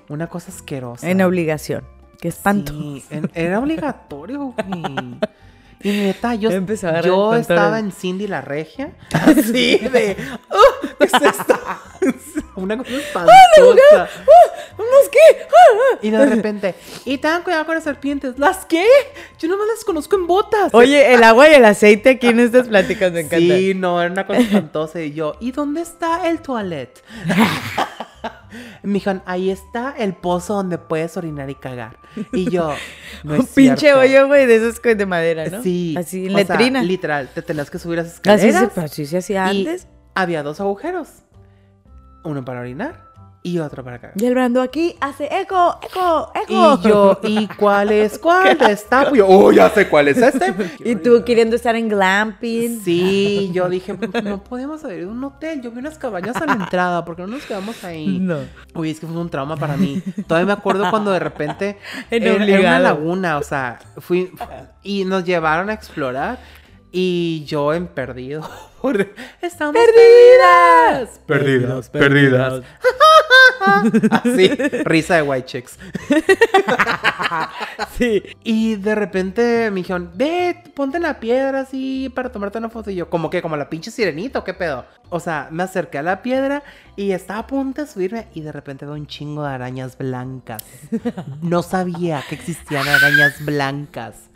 Una 0.08 0.26
cosa 0.28 0.50
asquerosa. 0.52 1.08
en 1.08 1.22
obligación. 1.22 1.84
Que 2.20 2.28
espanto. 2.28 2.72
Sí, 2.72 3.04
en- 3.10 3.30
era 3.34 3.58
obligatorio, 3.58 4.54
güey. 4.56 5.18
Y 5.80 5.90
neta, 5.90 6.34
yo, 6.34 6.50
a 6.50 7.00
yo 7.02 7.34
estaba 7.34 7.78
en 7.78 7.92
Cindy 7.92 8.26
la 8.26 8.40
Regia. 8.40 8.92
Así 9.12 9.78
de. 9.78 10.16
"Oh, 10.50 10.86
¿Qué 10.98 11.04
es 11.04 11.12
esto? 11.14 11.58
Una 12.56 12.76
cosa 12.76 12.90
espantosa. 12.96 14.08
¿Unos 14.76 15.08
qué? 15.12 15.38
Ah, 15.42 15.76
ah. 15.94 15.98
Y 16.02 16.10
de 16.10 16.26
repente, 16.26 16.74
y 17.04 17.18
tengan 17.18 17.42
cuidado 17.42 17.66
con 17.66 17.76
las 17.76 17.84
serpientes. 17.84 18.36
¿Las 18.38 18.66
qué? 18.66 18.84
Yo 19.38 19.46
no 19.48 19.56
me 19.56 19.66
las 19.66 19.84
conozco 19.84 20.16
en 20.16 20.26
botas. 20.26 20.74
Oye, 20.74 21.14
el 21.14 21.22
agua 21.22 21.48
y 21.48 21.54
el 21.54 21.64
aceite 21.64 22.10
aquí 22.10 22.26
en 22.28 22.40
estas 22.40 22.66
pláticas 22.66 23.12
me 23.12 23.20
encanta. 23.20 23.36
Sí, 23.56 23.74
no, 23.74 24.02
era 24.02 24.10
una 24.10 24.26
cosa 24.26 24.40
espantosa. 24.40 25.00
Y 25.00 25.12
yo, 25.12 25.36
¿y 25.40 25.52
dónde 25.52 25.82
está 25.82 26.28
el 26.28 26.40
toilet? 26.42 27.00
Me 28.82 28.94
dijeron, 28.94 29.22
ahí 29.26 29.50
está 29.50 29.94
el 29.98 30.14
pozo 30.14 30.54
donde 30.54 30.78
puedes 30.78 31.16
orinar 31.16 31.48
y 31.50 31.54
cagar. 31.54 31.98
Y 32.32 32.50
yo, 32.50 32.74
no 33.24 33.34
es 33.34 33.40
Un 33.40 33.46
pinche 33.46 33.80
cierto. 33.80 34.00
hoyo, 34.00 34.26
güey, 34.26 34.46
de 34.46 34.56
esos 34.56 34.80
de 34.82 35.06
madera, 35.06 35.46
¿no? 35.48 35.62
Sí. 35.62 35.94
Así, 35.98 36.26
en 36.26 36.34
o 36.34 36.38
sea, 36.38 36.56
letrina. 36.56 36.82
literal, 36.82 37.28
te 37.34 37.42
tenías 37.42 37.70
que 37.70 37.78
subir 37.78 37.98
las 37.98 38.06
Así 38.06 38.48
escaleras. 38.48 38.72
se, 38.74 38.80
así 38.80 39.06
se 39.06 39.18
hacía 39.18 39.52
y 39.52 39.66
antes. 39.66 39.88
había 40.14 40.42
dos 40.42 40.60
agujeros. 40.60 41.08
Uno 42.24 42.44
para 42.44 42.60
orinar 42.60 43.07
y 43.48 43.58
otro 43.58 43.82
para 43.82 43.98
cagar. 43.98 44.20
Y 44.20 44.26
el 44.26 44.34
Brando 44.34 44.60
aquí 44.60 44.94
hace 45.00 45.24
eco, 45.30 45.78
eco, 45.82 46.32
eco. 46.34 46.78
Y 46.82 46.88
yo, 46.88 47.18
¿y 47.22 47.46
cuál 47.48 47.90
es 47.92 48.18
cuál? 48.22 48.60
Está. 48.62 49.12
Yo, 49.14 49.26
oh, 49.26 49.50
ya 49.52 49.70
sé 49.70 49.88
cuál 49.88 50.08
es 50.08 50.18
este. 50.18 50.54
Y 50.84 50.96
tú 50.96 51.22
queriendo 51.24 51.56
estar 51.56 51.74
en 51.76 51.88
glamping. 51.88 52.80
Sí, 52.82 53.50
yo 53.52 53.68
dije, 53.68 53.96
no 54.22 54.42
podemos 54.44 54.82
ir 54.84 55.04
a 55.04 55.08
un 55.08 55.22
hotel. 55.24 55.60
Yo 55.62 55.70
vi 55.70 55.78
unas 55.78 55.98
cabañas 55.98 56.36
a 56.36 56.46
la 56.46 56.52
entrada, 56.52 57.04
porque 57.04 57.22
no 57.22 57.28
nos 57.28 57.44
quedamos 57.44 57.82
ahí? 57.84 58.18
No. 58.18 58.38
Uy, 58.74 58.90
es 58.90 59.00
que 59.00 59.06
fue 59.06 59.16
un 59.16 59.30
trauma 59.30 59.56
para 59.56 59.76
mí. 59.76 60.02
Todavía 60.26 60.46
me 60.46 60.52
acuerdo 60.52 60.88
cuando 60.90 61.10
de 61.10 61.18
repente 61.18 61.78
En 62.10 62.22
era, 62.22 62.44
era 62.44 62.60
una 62.60 62.78
laguna, 62.78 63.38
o 63.38 63.42
sea, 63.42 63.78
fui 63.98 64.30
y 64.82 65.04
nos 65.04 65.24
llevaron 65.24 65.70
a 65.70 65.72
explorar 65.72 66.38
y 67.00 67.44
yo 67.44 67.72
en 67.74 67.86
perdido. 67.86 68.42
por- 68.82 69.08
Estamos 69.40 69.76
perdidas. 69.76 71.20
Perdidas, 71.26 71.90
perdidas. 71.90 72.62
Así, 74.10 74.48
risa 74.84 75.14
de 75.16 75.22
white 75.22 75.46
chicks. 75.46 75.78
Sí. 77.96 78.22
Y 78.42 78.76
de 78.76 78.94
repente 78.94 79.70
me 79.70 79.76
dijeron, 79.80 80.10
ve, 80.14 80.62
ponte 80.74 80.96
en 80.96 81.02
la 81.02 81.20
piedra 81.20 81.60
así 81.60 82.10
para 82.14 82.30
tomarte 82.32 82.58
una 82.58 82.70
foto. 82.70 82.90
Y 82.90 82.94
yo, 82.96 83.10
como 83.10 83.28
que, 83.28 83.42
como 83.42 83.56
la 83.56 83.68
pinche 83.68 83.90
sirenita 83.90 84.38
o 84.38 84.44
qué 84.44 84.54
pedo. 84.54 84.86
O 85.10 85.20
sea, 85.20 85.48
me 85.50 85.62
acerqué 85.62 85.98
a 85.98 86.02
la 86.02 86.22
piedra 86.22 86.62
y 86.96 87.12
estaba 87.12 87.40
a 87.40 87.46
punto 87.46 87.82
de 87.82 87.86
subirme 87.90 88.28
y 88.34 88.40
de 88.40 88.52
repente 88.52 88.86
veo 88.86 88.94
un 88.94 89.06
chingo 89.06 89.42
de 89.44 89.50
arañas 89.52 89.98
blancas. 89.98 90.64
No 91.42 91.62
sabía 91.62 92.22
que 92.28 92.34
existían 92.34 92.86
arañas 92.88 93.44
blancas. 93.44 94.27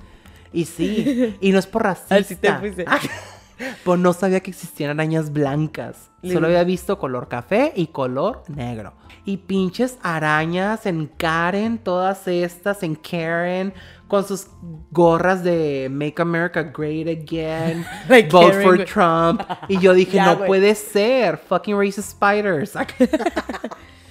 Y 0.52 0.64
sí, 0.64 1.36
y 1.40 1.52
no 1.52 1.58
es 1.58 1.66
por 1.66 1.82
racista. 1.84 2.16
Así 2.16 2.36
te 2.36 2.52
fuiste. 2.54 2.84
Pues 3.84 4.00
no 4.00 4.12
sabía 4.12 4.40
que 4.40 4.50
existían 4.50 4.90
arañas 4.90 5.32
blancas. 5.32 6.10
Solo 6.22 6.46
había 6.46 6.64
visto 6.64 6.98
color 6.98 7.28
café 7.28 7.72
y 7.76 7.88
color 7.88 8.42
negro. 8.48 8.94
Y 9.24 9.36
pinches 9.36 9.98
arañas 10.02 10.86
en 10.86 11.06
Karen, 11.06 11.78
todas 11.78 12.26
estas 12.26 12.82
en 12.82 12.96
Karen, 12.96 13.72
con 14.08 14.26
sus 14.26 14.48
gorras 14.90 15.44
de 15.44 15.88
Make 15.90 16.20
America 16.20 16.62
Great 16.62 17.06
Again, 17.06 17.86
Like 18.08 18.30
Vote 18.30 18.50
Karen, 18.50 18.62
for. 18.64 18.84
Trump. 18.84 19.42
Y 19.68 19.78
yo 19.78 19.94
dije, 19.94 20.20
no 20.20 20.44
puede 20.44 20.74
ser, 20.74 21.38
fucking 21.38 21.78
racist 21.78 22.10
spiders. 22.10 22.74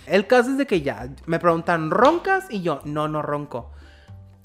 El 0.06 0.28
caso 0.28 0.52
es 0.52 0.58
de 0.58 0.66
que 0.66 0.82
ya 0.82 1.10
me 1.26 1.40
preguntan, 1.40 1.92
¿roncas? 1.92 2.46
Y 2.50 2.62
yo, 2.62 2.82
no, 2.86 3.08
no 3.08 3.22
ronco. 3.22 3.72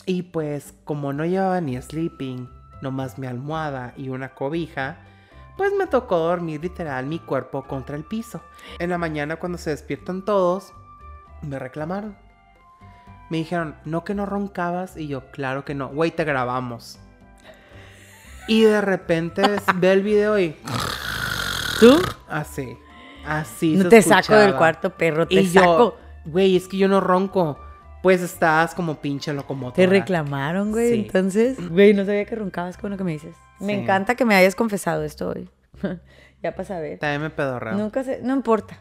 Y 0.07 0.22
pues, 0.22 0.72
como 0.84 1.12
no 1.12 1.24
llevaba 1.24 1.61
ni 1.61 1.80
sleeping, 1.80 2.48
nomás 2.80 3.18
mi 3.18 3.26
almohada 3.26 3.92
y 3.96 4.09
una 4.09 4.30
cobija, 4.34 4.98
pues 5.57 5.72
me 5.76 5.86
tocó 5.86 6.18
dormir 6.18 6.62
literal 6.62 7.07
mi 7.07 7.18
cuerpo 7.18 7.64
contra 7.64 7.96
el 7.96 8.04
piso. 8.04 8.40
En 8.78 8.90
la 8.90 8.98
mañana, 8.98 9.36
cuando 9.36 9.59
se 9.59 9.70
despiertan 9.70 10.24
todos, 10.24 10.72
me 11.42 11.59
reclamaron. 11.59 12.16
Me 13.30 13.38
dijeron, 13.38 13.74
no 13.84 14.04
que 14.04 14.14
no 14.14 14.26
roncabas. 14.26 14.96
Y 14.96 15.09
yo, 15.09 15.30
claro 15.32 15.64
que 15.64 15.74
no. 15.74 15.88
Güey, 15.88 16.12
te 16.12 16.24
grabamos. 16.24 16.98
Y 18.46 18.62
de 18.62 18.80
repente 18.80 19.42
ve 19.76 19.92
el 19.92 20.02
video 20.02 20.38
y 20.38 20.57
¿Tú? 21.80 22.00
así. 22.28 22.78
Así. 23.26 23.74
No 23.76 23.84
se 23.84 23.88
te 23.88 24.02
saco 24.02 24.34
del 24.36 24.54
cuarto, 24.54 24.90
perro, 24.90 25.26
te 25.26 25.34
Y 25.34 25.50
yo, 25.50 25.61
saco. 25.61 25.96
güey, 26.26 26.54
es 26.57 26.68
que 26.68 26.76
yo 26.76 26.86
no 26.86 27.00
ronco. 27.00 27.59
Pues 28.07 28.22
estás 28.22 28.72
como 28.72 28.94
pinche 29.00 29.32
locomotora. 29.34 29.74
Te 29.74 29.86
reclamaron, 29.88 30.70
güey. 30.70 30.90
Sí. 30.92 31.02
Entonces, 31.07 31.57
güey, 31.70 31.92
no 31.92 32.04
sabía 32.04 32.24
que 32.24 32.36
roncabas 32.36 32.76
con 32.76 32.92
lo 32.92 32.96
que 32.96 33.02
me 33.02 33.11
dices. 33.11 33.34
Me 33.59 33.74
Sí. 33.74 33.80
encanta 33.80 34.14
que 34.14 34.24
me 34.24 34.36
hayas 34.36 34.54
confesado 34.54 35.02
esto 35.02 35.30
hoy. 35.30 35.50
ya 36.40 36.52
para 36.52 36.62
saber. 36.64 37.00
También 37.00 37.20
me 37.22 37.30
pedorreo. 37.30 37.74
Nunca 37.74 38.04
sé, 38.04 38.20
no 38.22 38.32
importa. 38.32 38.78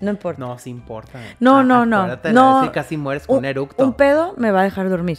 No 0.00 0.10
importa. 0.10 0.40
No, 0.40 0.58
sí 0.58 0.70
importa. 0.70 1.20
No, 1.38 1.58
Ah, 1.58 1.62
no, 1.62 1.86
no, 1.86 2.08
no. 2.32 2.62
que 2.64 2.72
casi 2.72 2.96
mueres 2.96 3.28
con 3.28 3.38
un, 3.38 3.44
eructo. 3.44 3.84
Un 3.84 3.94
pedo 3.94 4.34
me 4.38 4.50
va 4.50 4.62
a 4.62 4.64
dejar 4.64 4.88
dormir. 4.90 5.18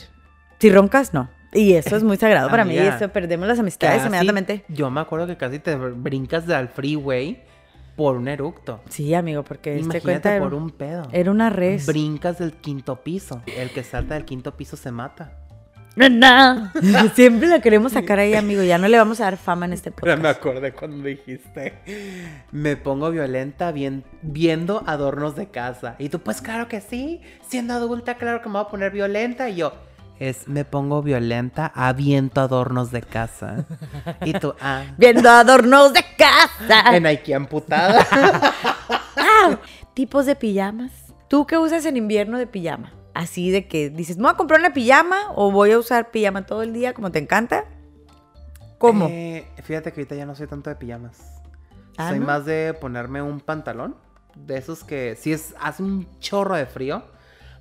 Si 0.60 0.70
roncas, 0.70 1.14
no. 1.14 1.30
Y 1.54 1.76
eso 1.76 1.96
es 1.96 2.04
muy 2.04 2.18
sagrado 2.18 2.50
para 2.50 2.66
mí. 2.66 2.78
Eso, 2.78 3.08
perdemos 3.08 3.48
las 3.48 3.58
amistades 3.58 4.00
Casi- 4.00 4.08
inmediatamente. 4.08 4.66
Yo 4.68 4.92
me 4.92 5.00
acuerdo 5.00 5.28
que 5.28 5.38
casi 5.38 5.60
te 5.60 5.78
brincas 5.78 6.46
del 6.46 6.68
freeway 6.68 7.42
por 7.96 8.18
un 8.18 8.28
eructo. 8.28 8.82
Sí, 8.90 9.14
amigo, 9.14 9.44
porque 9.44 9.72
este 9.76 9.84
Imagínate 9.84 10.04
cuenta 10.04 10.40
por 10.40 10.54
era, 10.54 10.56
un 10.64 10.70
pedo. 10.72 11.08
era 11.12 11.32
una 11.32 11.50
res. 11.50 11.86
Brincas 11.86 12.38
del 12.40 12.54
quinto 12.54 12.98
piso. 13.04 13.42
El 13.58 13.70
que 13.72 13.84
salta 13.84 14.16
del 14.16 14.26
quinto 14.26 14.56
piso 14.58 14.76
se 14.78 14.92
mata. 14.92 15.38
No. 15.96 16.72
Siempre 17.16 17.48
la 17.48 17.62
queremos 17.62 17.94
sacar 17.94 18.20
ahí, 18.20 18.34
amigo. 18.34 18.62
Ya 18.64 18.78
no 18.78 18.90
le 18.90 18.98
vamos 18.98 19.22
a 19.22 19.26
dar 19.26 19.38
fama 19.38 19.66
en 19.66 19.72
este 19.72 19.92
Ya 19.92 19.96
podcast. 19.96 20.22
me 20.22 20.28
acordé 20.28 20.74
cuando 20.74 21.04
dijiste. 21.08 21.74
Me 22.52 22.76
pongo 22.76 23.12
violenta 23.12 23.72
bien- 23.72 24.04
viendo 24.22 24.84
adornos 24.88 25.38
de 25.38 25.48
casa. 25.48 25.96
Y 25.98 26.10
tú, 26.10 26.20
pues 26.20 26.42
claro 26.42 26.68
que 26.68 26.82
sí. 26.82 27.22
Siendo 27.48 27.74
adulta, 27.74 28.16
claro 28.16 28.42
que 28.42 28.50
me 28.50 28.54
voy 28.54 28.64
a 28.64 28.68
poner 28.68 28.92
violenta. 28.92 29.48
Y 29.50 29.56
yo, 29.56 29.74
es 30.20 30.48
me 30.48 30.66
pongo 30.66 31.02
violenta, 31.02 31.72
aviento 31.76 32.42
adornos 32.42 32.92
de 32.92 33.02
casa. 33.02 33.66
Y 34.24 34.34
tú, 34.34 34.54
ah, 34.62 34.84
Viendo 34.98 35.30
adornos 35.30 35.94
de 35.94 36.04
casa. 36.18 36.96
en 36.96 37.06
Ikea 37.06 37.38
amputada. 37.38 38.06
Ah, 39.18 39.58
Tipos 39.94 40.26
de 40.26 40.36
pijamas. 40.36 40.92
¿Tú 41.30 41.46
qué 41.48 41.58
usas 41.58 41.86
en 41.86 41.98
invierno 41.98 42.38
de 42.38 42.48
pijama? 42.48 42.94
Así 43.14 43.50
de 43.50 43.68
que 43.68 43.90
dices, 43.90 44.18
¿me 44.18 44.24
voy 44.24 44.32
a 44.34 44.36
comprar 44.36 44.60
una 44.60 44.74
pijama 44.74 45.32
o 45.36 45.52
voy 45.52 45.72
a 45.72 45.80
usar 45.80 46.12
pijama 46.12 46.46
todo 46.46 46.64
el 46.64 46.74
día 46.74 46.94
como 46.94 47.12
te 47.12 47.20
encanta? 47.20 47.66
¿Cómo? 48.78 49.08
Eh, 49.10 49.48
fíjate 49.64 49.92
que 49.92 50.02
ahorita 50.02 50.16
ya 50.16 50.26
no 50.26 50.36
soy 50.36 50.48
tanto 50.48 50.70
de 50.70 50.76
pijamas. 50.76 51.42
Ah, 51.98 52.10
soy 52.10 52.20
¿no? 52.20 52.26
más 52.26 52.46
de 52.46 52.74
ponerme 52.80 53.22
un 53.22 53.40
pantalón. 53.40 53.96
De 54.36 54.58
esos 54.58 54.84
que 54.84 55.16
si 55.16 55.32
es 55.32 55.56
hace 55.62 55.82
un 55.82 56.08
chorro 56.20 56.56
de 56.56 56.66
frío, 56.66 57.04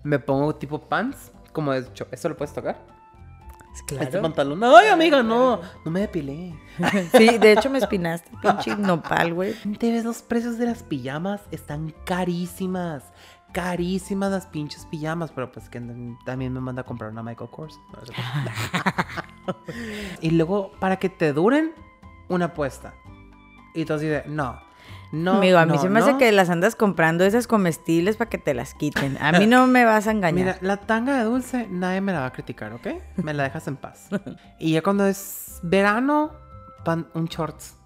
me 0.03 0.19
pongo 0.19 0.57
tipo 0.57 0.89
pants. 0.89 1.31
Como 1.55 1.73
de 1.73 1.79
hecho, 1.79 2.07
¿eso 2.11 2.29
lo 2.29 2.37
puedes 2.37 2.53
tocar? 2.53 2.77
Este 3.75 4.21
pantalón. 4.21 4.63
Ay, 4.63 4.89
amiga, 4.89 5.23
no. 5.23 5.61
No 5.85 5.91
me 5.91 6.01
depilé. 6.01 6.55
Sí, 7.17 7.39
de 7.39 7.53
hecho 7.53 7.71
me 7.71 7.79
espinaste, 7.79 8.31
pinche 8.43 8.77
nopal, 8.77 9.35
güey. 9.35 9.55
¿Te 9.79 9.91
ves 9.91 10.05
los 10.05 10.23
precios 10.23 10.59
de 10.59 10.67
las 10.67 10.83
pijamas? 10.83 11.43
Están 11.51 11.95
carísimas. 12.05 13.13
Carísimas 13.53 14.31
las 14.31 14.47
pinches 14.47 14.87
pijamas. 14.87 15.33
Pero 15.33 15.51
pues 15.51 15.69
que 15.69 15.81
también 16.25 16.53
me 16.53 16.61
manda 16.61 16.83
a 16.83 16.85
comprar 16.85 17.11
una 17.11 17.23
Michael 17.23 17.51
Kors. 17.51 17.81
Y 20.21 20.31
luego, 20.31 20.73
para 20.81 20.99
que 20.99 21.09
te 21.09 21.33
duren, 21.33 21.73
una 22.29 22.47
apuesta. 22.47 22.95
Y 23.75 23.85
tú 23.85 23.95
así 23.95 24.07
de, 24.07 24.25
no. 24.27 24.59
No, 25.15 25.35
Amigo, 25.35 25.59
a 25.59 25.65
mí 25.67 25.75
no, 25.77 25.81
se 25.83 25.89
me 25.89 26.01
hace 26.01 26.17
que 26.17 26.33
las 26.33 26.51
andas 26.51 26.75
comprando 26.77 27.25
esas 27.25 27.47
comestibles 27.47 28.17
para 28.17 28.29
que 28.31 28.39
te 28.39 28.53
las 28.55 28.75
quiten. 28.75 29.17
A 29.21 29.33
mí 29.33 29.47
no 29.47 29.67
me 29.67 29.85
vas 29.85 30.07
a 30.07 30.11
engañar. 30.11 30.35
Mira, 30.47 30.59
la 30.61 30.77
tanga 30.79 31.17
de 31.19 31.25
dulce 31.25 31.69
nadie 31.71 32.01
me 32.01 32.13
la 32.13 32.21
va 32.21 32.27
a 32.27 32.33
criticar, 32.33 32.73
¿ok? 32.73 32.89
Me 33.17 33.33
la 33.33 33.45
dejas 33.45 33.67
en 33.69 33.77
paz. 33.77 34.09
Y 34.59 34.73
ya 34.73 34.83
cuando 34.83 35.07
es 35.07 35.61
verano, 35.63 36.33
pan- 36.85 37.07
un 37.15 37.27
shorts. 37.27 37.77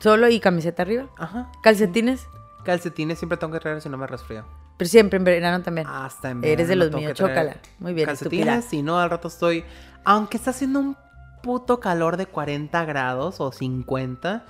Solo 0.00 0.28
y 0.28 0.40
camiseta 0.40 0.82
arriba. 0.82 1.08
Ajá. 1.18 1.50
Calcetines. 1.62 2.26
Calcetines 2.64 3.18
siempre 3.18 3.38
tengo 3.38 3.52
que 3.52 3.60
traer 3.60 3.80
si 3.80 3.88
no 3.88 3.96
me 3.96 4.06
resfrío. 4.06 4.44
Pero 4.76 4.88
siempre 4.88 5.18
en 5.18 5.24
verano 5.24 5.62
también. 5.62 5.86
Hasta 5.86 6.30
en 6.30 6.42
Eres 6.42 6.66
de 6.68 6.74
verano 6.74 6.90
los 6.92 7.00
míos, 7.00 7.14
chócala. 7.14 7.56
Muy 7.78 7.92
bien, 7.94 8.06
Calcetines, 8.06 8.64
si 8.64 8.82
no, 8.82 8.98
al 8.98 9.10
rato 9.10 9.28
estoy... 9.28 9.64
Aunque 10.04 10.36
está 10.36 10.50
haciendo 10.50 10.80
un 10.80 10.96
puto 11.42 11.78
calor 11.78 12.16
de 12.16 12.26
40 12.26 12.84
grados 12.84 13.40
o 13.40 13.52
50, 13.52 14.44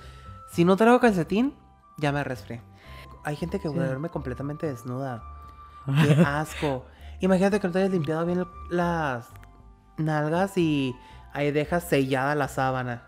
si 0.51 0.65
no 0.65 0.75
traigo 0.77 0.99
calcetín, 0.99 1.53
ya 1.97 2.11
me 2.11 2.23
resfrié. 2.23 2.61
Hay 3.23 3.35
gente 3.35 3.59
que 3.59 3.67
duerme 3.69 4.09
completamente 4.09 4.67
desnuda. 4.67 5.23
Qué 5.85 6.23
asco. 6.25 6.85
Imagínate 7.19 7.59
que 7.59 7.67
no 7.67 7.73
te 7.73 7.79
hayas 7.79 7.91
limpiado 7.91 8.25
bien 8.25 8.45
las 8.69 9.27
nalgas 9.97 10.57
y 10.57 10.95
ahí 11.33 11.51
dejas 11.51 11.83
sellada 11.87 12.35
la 12.35 12.47
sábana. 12.47 13.03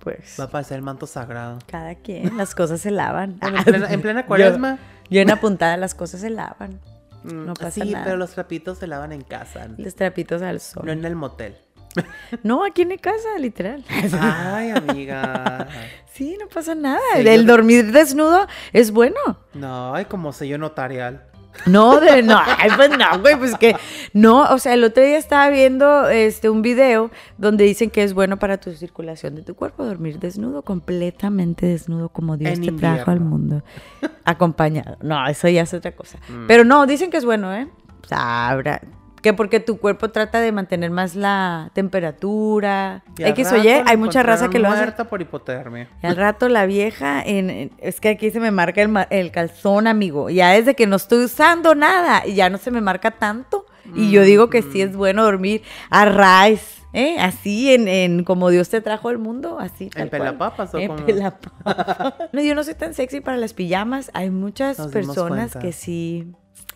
Pues. 0.00 0.36
Va 0.38 0.44
a 0.44 0.48
parecer 0.48 0.76
el 0.76 0.82
manto 0.82 1.06
sagrado. 1.06 1.58
Cada 1.66 1.94
quien, 1.94 2.36
las 2.36 2.54
cosas 2.54 2.80
se 2.80 2.90
lavan. 2.90 3.38
Bueno, 3.40 3.58
en 3.58 3.64
plena, 3.64 3.92
en 3.92 4.00
plena 4.02 4.26
cuaresma. 4.26 4.78
Yo 5.10 5.20
en 5.20 5.30
apuntada 5.30 5.76
las 5.76 5.94
cosas 5.94 6.20
se 6.20 6.30
lavan. 6.30 6.80
mm, 7.24 7.46
no 7.46 7.54
pasa 7.54 7.70
sí, 7.82 7.90
nada. 7.92 8.04
pero 8.04 8.16
los 8.16 8.30
trapitos 8.32 8.78
se 8.78 8.86
lavan 8.86 9.12
en 9.12 9.22
casa, 9.22 9.68
Los 9.78 9.94
trapitos 9.94 10.42
al 10.42 10.54
no 10.56 10.60
sol. 10.60 10.88
en 10.88 11.04
el 11.04 11.14
motel. 11.16 11.56
No, 12.42 12.64
aquí 12.64 12.82
en 12.82 12.88
mi 12.88 12.98
casa, 12.98 13.38
literal. 13.38 13.84
Ay, 14.20 14.70
amiga. 14.70 15.68
Sí, 16.14 16.36
no 16.38 16.46
pasa 16.46 16.76
nada. 16.76 17.00
El 17.16 17.44
dormir 17.44 17.90
desnudo 17.90 18.46
es 18.72 18.92
bueno. 18.92 19.16
No, 19.52 19.94
hay 19.96 20.04
como 20.04 20.32
sello 20.32 20.58
notarial. 20.58 21.24
No, 21.66 21.98
de, 21.98 22.22
no, 22.22 22.38
ay, 22.38 22.70
pues 22.76 22.90
no, 22.90 23.18
güey, 23.20 23.36
pues 23.36 23.56
que 23.56 23.74
no, 24.12 24.42
o 24.42 24.58
sea, 24.58 24.74
el 24.74 24.84
otro 24.84 25.02
día 25.02 25.18
estaba 25.18 25.48
viendo 25.50 26.08
este 26.08 26.50
un 26.50 26.62
video 26.62 27.10
donde 27.36 27.64
dicen 27.64 27.90
que 27.90 28.04
es 28.04 28.14
bueno 28.14 28.38
para 28.38 28.58
tu 28.58 28.72
circulación 28.72 29.34
de 29.34 29.42
tu 29.42 29.56
cuerpo 29.56 29.84
dormir 29.84 30.20
desnudo, 30.20 30.62
completamente 30.62 31.66
desnudo 31.66 32.10
como 32.10 32.36
Dios 32.36 32.58
En 32.58 32.62
te 32.64 32.72
trajo 32.72 33.10
al 33.10 33.18
mundo, 33.20 33.64
acompañado. 34.24 34.96
No, 35.00 35.26
eso 35.26 35.48
ya 35.48 35.62
es 35.62 35.74
otra 35.74 35.92
cosa. 35.92 36.18
Mm. 36.28 36.46
Pero 36.46 36.64
no, 36.64 36.86
dicen 36.86 37.10
que 37.10 37.16
es 37.16 37.24
bueno, 37.24 37.52
¿eh? 37.54 37.68
Habrá- 38.10 38.82
que 39.24 39.32
porque 39.32 39.58
tu 39.58 39.78
cuerpo 39.78 40.10
trata 40.10 40.38
de 40.42 40.52
mantener 40.52 40.90
más 40.90 41.14
la 41.14 41.70
temperatura. 41.72 43.02
Y 43.16 43.24
X 43.24 43.52
o 43.52 43.56
Y, 43.56 43.68
hay 43.68 43.96
mucha 43.96 44.22
raza 44.22 44.50
que 44.50 44.58
lo 44.58 44.68
hace. 44.68 44.76
muerta 44.82 45.04
por 45.08 45.22
hipotermia. 45.22 45.88
Y 46.02 46.06
al 46.06 46.16
rato 46.16 46.50
la 46.50 46.66
vieja, 46.66 47.22
en, 47.24 47.48
en- 47.48 47.70
es 47.78 48.00
que 48.00 48.10
aquí 48.10 48.30
se 48.30 48.38
me 48.38 48.50
marca 48.50 48.82
el, 48.82 48.94
el 49.08 49.30
calzón, 49.30 49.86
amigo. 49.86 50.28
Ya 50.28 50.50
desde 50.50 50.74
que 50.74 50.86
no 50.86 50.96
estoy 50.96 51.24
usando 51.24 51.74
nada, 51.74 52.26
y 52.26 52.34
ya 52.34 52.50
no 52.50 52.58
se 52.58 52.70
me 52.70 52.82
marca 52.82 53.12
tanto. 53.12 53.64
Y 53.94 54.10
yo 54.10 54.22
digo 54.22 54.50
que 54.50 54.60
sí 54.60 54.82
es 54.82 54.94
bueno 54.94 55.24
dormir 55.24 55.62
a 55.90 56.04
rise, 56.04 56.82
¿eh? 56.92 57.16
Así, 57.18 57.72
en, 57.72 57.88
en 57.88 58.24
como 58.24 58.50
Dios 58.50 58.68
te 58.68 58.80
trajo 58.82 59.08
al 59.08 59.18
mundo, 59.18 59.58
así. 59.58 59.88
tal 59.88 60.10
cual. 60.10 60.20
pelapapas 60.20 60.74
o 60.74 60.78
En 60.78 60.96
pelapapas. 60.96 62.14
no, 62.32 62.42
yo 62.42 62.54
no 62.54 62.62
soy 62.62 62.74
tan 62.74 62.92
sexy 62.92 63.20
para 63.22 63.38
las 63.38 63.54
pijamas. 63.54 64.10
Hay 64.14 64.28
muchas 64.30 64.78
Nos 64.78 64.88
personas 64.92 65.56
que 65.56 65.72
sí, 65.72 66.32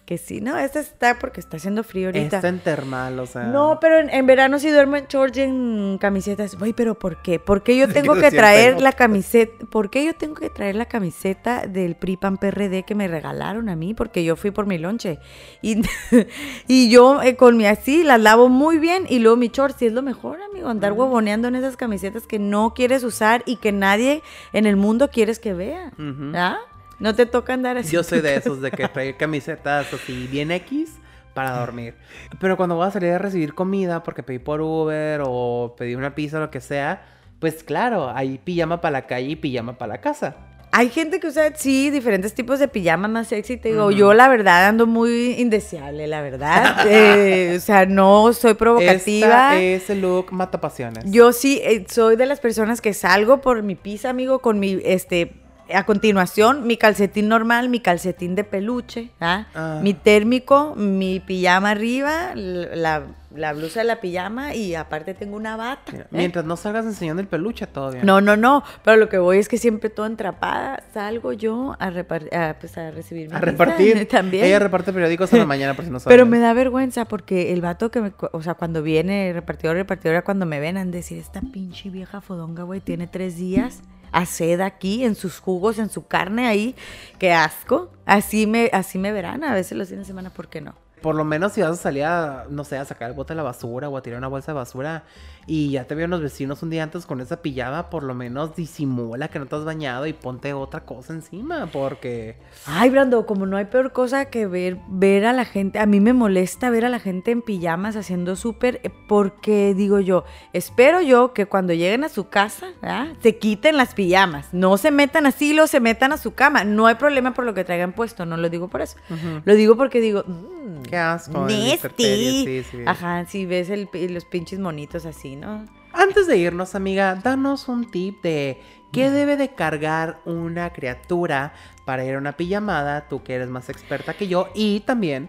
que 0.09 0.17
sí. 0.17 0.41
No, 0.41 0.57
esta 0.57 0.81
está 0.81 1.19
porque 1.19 1.39
está 1.39 1.59
haciendo 1.59 1.85
frío 1.85 2.07
ahorita. 2.07 2.37
Está 2.37 2.49
en 2.49 2.61
termal, 2.61 3.19
o 3.19 3.27
sea. 3.27 3.43
No, 3.43 3.77
pero 3.79 3.99
en, 3.99 4.09
en 4.09 4.25
verano 4.25 4.59
sí 4.59 4.71
duermo 4.71 4.97
en 4.97 5.05
shorts 5.05 5.37
y 5.37 5.43
en 5.43 5.99
camisetas. 6.01 6.59
Güey, 6.59 6.73
pero 6.73 6.99
¿por 6.99 7.21
qué? 7.21 7.39
¿Por 7.39 7.63
qué 7.63 7.77
yo 7.77 7.93
tengo 7.93 8.15
que 8.15 8.31
traer 8.31 8.81
la 8.81 8.93
camiseta? 8.93 9.67
¿Por 9.67 9.91
qué 9.91 10.07
yo 10.07 10.15
tengo 10.15 10.37
que 10.37 10.49
traer 10.49 10.77
la 10.77 10.87
camiseta 10.87 11.67
del 11.67 11.95
PRIPAN 11.95 12.39
PRD 12.39 12.85
que 12.85 12.95
me 12.95 13.07
regalaron 13.07 13.69
a 13.69 13.77
mí? 13.77 13.93
Porque 13.93 14.25
yo 14.25 14.35
fui 14.35 14.51
por 14.51 14.65
mi 14.65 14.79
lonche. 14.79 15.19
Y, 15.61 15.83
y 16.67 16.89
yo 16.89 17.21
eh, 17.21 17.37
con 17.37 17.59
mi 17.59 17.67
así 17.67 18.03
las 18.03 18.19
lavo 18.19 18.49
muy 18.49 18.79
bien 18.79 19.05
y 19.11 19.19
luego 19.19 19.37
mi 19.37 19.49
shorts, 19.49 19.77
sí 19.79 19.87
es 19.89 19.93
lo 19.93 20.01
mejor, 20.01 20.41
amigo. 20.41 20.71
Andar 20.71 20.95
huevoneando 20.95 21.49
en 21.49 21.55
esas 21.55 21.77
camisetas 21.77 22.27
que 22.27 22.39
no 22.39 22.73
quieres 22.73 23.05
usar 23.05 23.43
y 23.45 23.57
que 23.57 23.73
nadie 23.73 24.23
en 24.55 24.65
el 24.65 24.77
mundo 24.77 25.11
quieres 25.11 25.39
que 25.39 25.53
vea. 25.53 25.93
¿Ah? 26.35 26.61
No 26.99 27.15
te 27.15 27.27
toca 27.27 27.55
andar 27.55 27.77
así. 27.77 27.93
Yo 27.93 28.03
soy 28.05 28.21
de 28.21 28.37
esos, 28.37 28.61
de 28.61 28.71
que 28.71 28.89
trae 28.89 29.17
camisetas 29.17 29.93
así 29.93 30.27
bien 30.31 30.51
X 30.51 30.91
para 31.35 31.59
dormir. 31.59 31.95
Pero 32.41 32.57
cuando 32.57 32.75
voy 32.75 32.89
a 32.89 32.91
salir 32.91 33.13
a 33.13 33.19
recibir 33.19 33.55
comida, 33.55 34.03
porque 34.03 34.23
pedí 34.23 34.39
por 34.39 34.61
Uber 34.61 35.23
o 35.25 35.75
pedí 35.79 35.95
una 35.95 36.15
pizza 36.15 36.39
o 36.39 36.41
lo 36.41 36.51
que 36.51 36.61
sea, 36.61 37.03
pues 37.39 37.63
claro, 37.63 38.11
hay 38.11 38.39
pijama 38.39 38.81
para 38.81 38.93
la 38.93 39.07
calle 39.07 39.29
y 39.29 39.37
pijama 39.37 39.79
para 39.79 39.95
la 39.95 40.01
casa. 40.01 40.37
Hay 40.71 40.91
gente 40.91 41.19
que 41.19 41.29
usa, 41.29 41.55
sí, 41.55 41.91
diferentes 41.91 42.35
tipos 42.35 42.59
de 42.59 42.69
pijamas 42.69 43.11
más 43.11 43.29
sexy. 43.29 43.57
Te 43.57 43.71
digo, 43.71 43.91
yo 43.91 44.13
la 44.13 44.29
verdad 44.29 44.67
ando 44.67 44.87
muy 44.87 45.33
indeseable, 45.39 46.07
la 46.07 46.21
verdad. 46.21 46.77
Eh, 46.89 47.55
o 47.57 47.61
sea, 47.61 47.87
no 47.87 48.33
soy 48.33 48.55
provocativa. 48.55 49.55
Esta 49.55 49.61
es 49.61 49.91
el 49.91 50.03
look 50.03 50.33
mata 50.33 50.61
pasiones. 50.61 51.05
Yo 51.07 51.33
sí 51.33 51.61
eh, 51.63 51.87
soy 51.89 52.17
de 52.17 52.27
las 52.27 52.41
personas 52.41 52.81
que 52.81 52.95
salgo 52.95 53.41
por 53.41 53.63
mi 53.63 53.77
pizza, 53.77 54.11
amigo, 54.11 54.41
con 54.41 54.59
mi, 54.59 54.81
este, 54.85 55.33
a 55.75 55.85
continuación, 55.85 56.67
mi 56.67 56.77
calcetín 56.77 57.29
normal, 57.29 57.69
mi 57.69 57.81
calcetín 57.81 58.35
de 58.35 58.45
peluche, 58.45 59.11
¿ah? 59.21 59.47
Ah. 59.55 59.81
mi 59.83 59.95
térmico, 59.95 60.75
mi 60.77 61.21
pijama 61.21 61.71
arriba, 61.71 62.33
la, 62.35 63.07
la 63.35 63.53
blusa 63.53 63.81
de 63.81 63.87
la 63.87 64.01
pijama 64.01 64.55
y 64.55 64.75
aparte 64.75 65.15
tengo 65.15 65.37
una 65.37 65.57
bata. 65.57 65.93
Mira, 65.93 66.05
¿eh? 66.05 66.09
Mientras 66.11 66.45
no 66.45 66.57
salgas 66.57 66.87
enseñando 66.87 67.21
el 67.21 67.29
peluche, 67.29 67.67
bien. 67.93 68.05
No, 68.05 68.21
no, 68.21 68.37
no, 68.37 68.65
pero 68.85 68.97
lo 68.97 69.09
que 69.09 69.19
voy 69.19 69.39
es 69.39 69.49
que 69.49 69.59
siempre 69.59 69.91
todo 69.91 70.07
entrapada, 70.07 70.83
salgo 70.93 71.33
yo 71.33 71.77
a, 71.79 71.87
a, 71.89 72.55
pues, 72.59 72.79
a 72.79 72.91
recibir 72.91 73.29
mi 73.29 73.37
A 73.37 73.41
repartir. 73.41 74.09
también. 74.11 74.45
Ella 74.45 74.59
reparte 74.59 74.93
periódicos 74.93 75.33
en 75.33 75.41
la 75.41 75.47
mañana, 75.47 75.75
por 75.75 75.85
si 75.85 75.91
no 75.91 76.01
saben. 76.01 76.17
Pero 76.17 76.27
me 76.27 76.39
da 76.39 76.53
vergüenza 76.55 77.05
porque 77.05 77.53
el 77.53 77.61
vato 77.61 77.91
que 77.91 78.01
me, 78.01 78.13
o 78.33 78.43
sea, 78.43 78.55
cuando 78.55 78.83
viene 78.83 79.33
repartidor, 79.33 79.77
repartidora, 79.77 80.23
cuando 80.23 80.47
me 80.47 80.61
ven, 80.61 80.77
han 80.77 80.91
de 80.91 80.99
decir, 80.99 81.19
esta 81.19 81.41
pinche 81.41 81.91
vieja 81.91 82.21
fodonga, 82.21 82.63
güey, 82.63 82.81
tiene 82.81 83.07
tres 83.07 83.37
días 83.37 83.83
a 84.13 84.27
sed 84.27 84.61
aquí, 84.61 85.05
en 85.05 85.15
sus 85.15 85.39
jugos, 85.39 85.79
en 85.79 85.91
su 85.91 86.07
carne 86.07 86.47
ahí, 86.47 86.75
qué 87.19 87.33
asco. 87.33 87.91
Así 88.07 88.47
me, 88.47 88.71
así 88.73 88.99
me 88.99 89.13
verán 89.13 89.45
a 89.45 89.55
veces 89.55 89.77
los 89.77 89.89
fines 89.89 90.07
de 90.07 90.09
semana, 90.09 90.31
¿por 90.31 90.49
qué 90.49 90.61
no? 90.61 90.75
Por 91.01 91.15
lo 91.15 91.25
menos 91.25 91.53
si 91.53 91.63
vas 91.63 91.73
a 91.73 91.77
salir 91.77 92.05
a, 92.05 92.47
no 92.51 92.65
sé, 92.65 92.77
a 92.79 92.85
sacar 92.85 93.11
el 93.11 93.17
bote 93.17 93.35
de 93.35 93.37
la 93.37 93.43
basura 93.43 93.89
o 93.89 93.97
a 93.97 94.03
tirar 94.03 94.19
una 94.19 94.29
bolsa 94.29 94.53
de 94.53 94.57
basura 94.57 95.05
y 95.49 95.71
ya 95.71 95.85
te 95.85 95.95
vieron 95.95 96.11
los 96.11 96.21
vecinos 96.21 96.63
un 96.63 96.69
día 96.69 96.83
antes 96.83 97.07
con 97.07 97.23
esa 97.23 97.41
pijama, 97.41 97.89
por 97.89 98.03
lo 98.03 98.15
menos 98.15 98.55
disimula 98.55 99.29
que 99.29 99.39
no 99.39 99.47
te 99.47 99.57
has 99.57 99.65
bañado 99.65 100.07
y 100.07 100.13
ponte 100.13 100.53
otra 100.53 100.81
cosa 100.85 101.15
encima, 101.15 101.67
porque... 101.73 102.37
Ay, 102.67 102.91
Brando, 102.91 103.25
como 103.25 103.47
no 103.47 103.57
hay 103.57 103.65
peor 103.65 103.93
cosa 103.93 104.27
que 104.27 104.47
ver, 104.47 104.77
ver 104.89 105.25
a 105.25 105.33
la 105.33 105.47
gente, 105.47 105.79
a 105.79 105.87
mí 105.87 106.01
me 106.01 106.13
molesta 106.13 106.69
ver 106.69 106.85
a 106.85 106.91
la 106.91 107.01
gente 107.01 107.31
en 107.31 107.41
pijamas 107.41 107.97
haciendo 107.97 108.37
súper, 108.37 108.81
eh, 108.83 108.91
porque 109.09 109.73
digo 109.75 110.01
yo, 110.01 110.25
espero 110.53 111.01
yo 111.01 111.33
que 111.33 111.47
cuando 111.47 111.73
lleguen 111.73 112.05
a 112.05 112.11
su 112.11 112.29
casa, 112.29 112.67
¿verdad? 112.83 113.09
se 113.23 113.39
quiten 113.39 113.79
las 113.79 113.95
pijamas, 113.95 114.53
no 114.53 114.77
se 114.77 114.91
metan 114.91 115.25
así, 115.25 115.55
lo 115.55 115.67
se 115.67 115.81
metan 115.81 116.13
a 116.13 116.19
su 116.19 116.35
cama, 116.35 116.65
no 116.65 116.87
hay 116.87 116.97
problema 116.97 117.33
por 117.33 117.47
lo 117.47 117.55
que 117.55 117.65
traigan 117.65 117.93
puesto, 117.93 118.27
no 118.27 118.37
lo 118.37 118.51
digo 118.51 118.69
por 118.69 118.83
eso, 118.83 118.99
lo 119.47 119.55
digo 119.55 119.77
porque 119.77 120.03
digo, 120.03 120.25
mmm, 120.27 120.83
Qué 120.89 120.97
asco. 120.97 121.47
Terry, 121.91 122.45
sí, 122.63 122.63
sí. 122.71 122.79
ajá, 122.87 123.25
si 123.27 123.47
ves 123.47 123.71
el, 123.71 123.89
los 124.13 124.25
pinches 124.25 124.59
monitos 124.59 125.07
así, 125.07 125.37
¿no? 125.37 125.67
Antes 125.93 126.27
de 126.27 126.37
irnos, 126.37 126.75
amiga, 126.75 127.15
danos 127.17 127.69
un 127.69 127.91
tip 127.91 128.23
de 128.23 128.61
qué 128.93 129.11
debe 129.11 129.37
de 129.37 129.49
cargar 129.55 130.21
una 130.25 130.73
criatura 130.73 131.53
para 131.85 132.05
ir 132.05 132.15
a 132.15 132.19
una 132.19 132.33
pijamada, 132.37 133.09
tú 133.09 133.23
que 133.23 133.35
eres 133.35 133.49
más 133.49 133.69
experta 133.69 134.15
que 134.15 134.29
yo, 134.29 134.49
y 134.55 134.81
también 134.81 135.29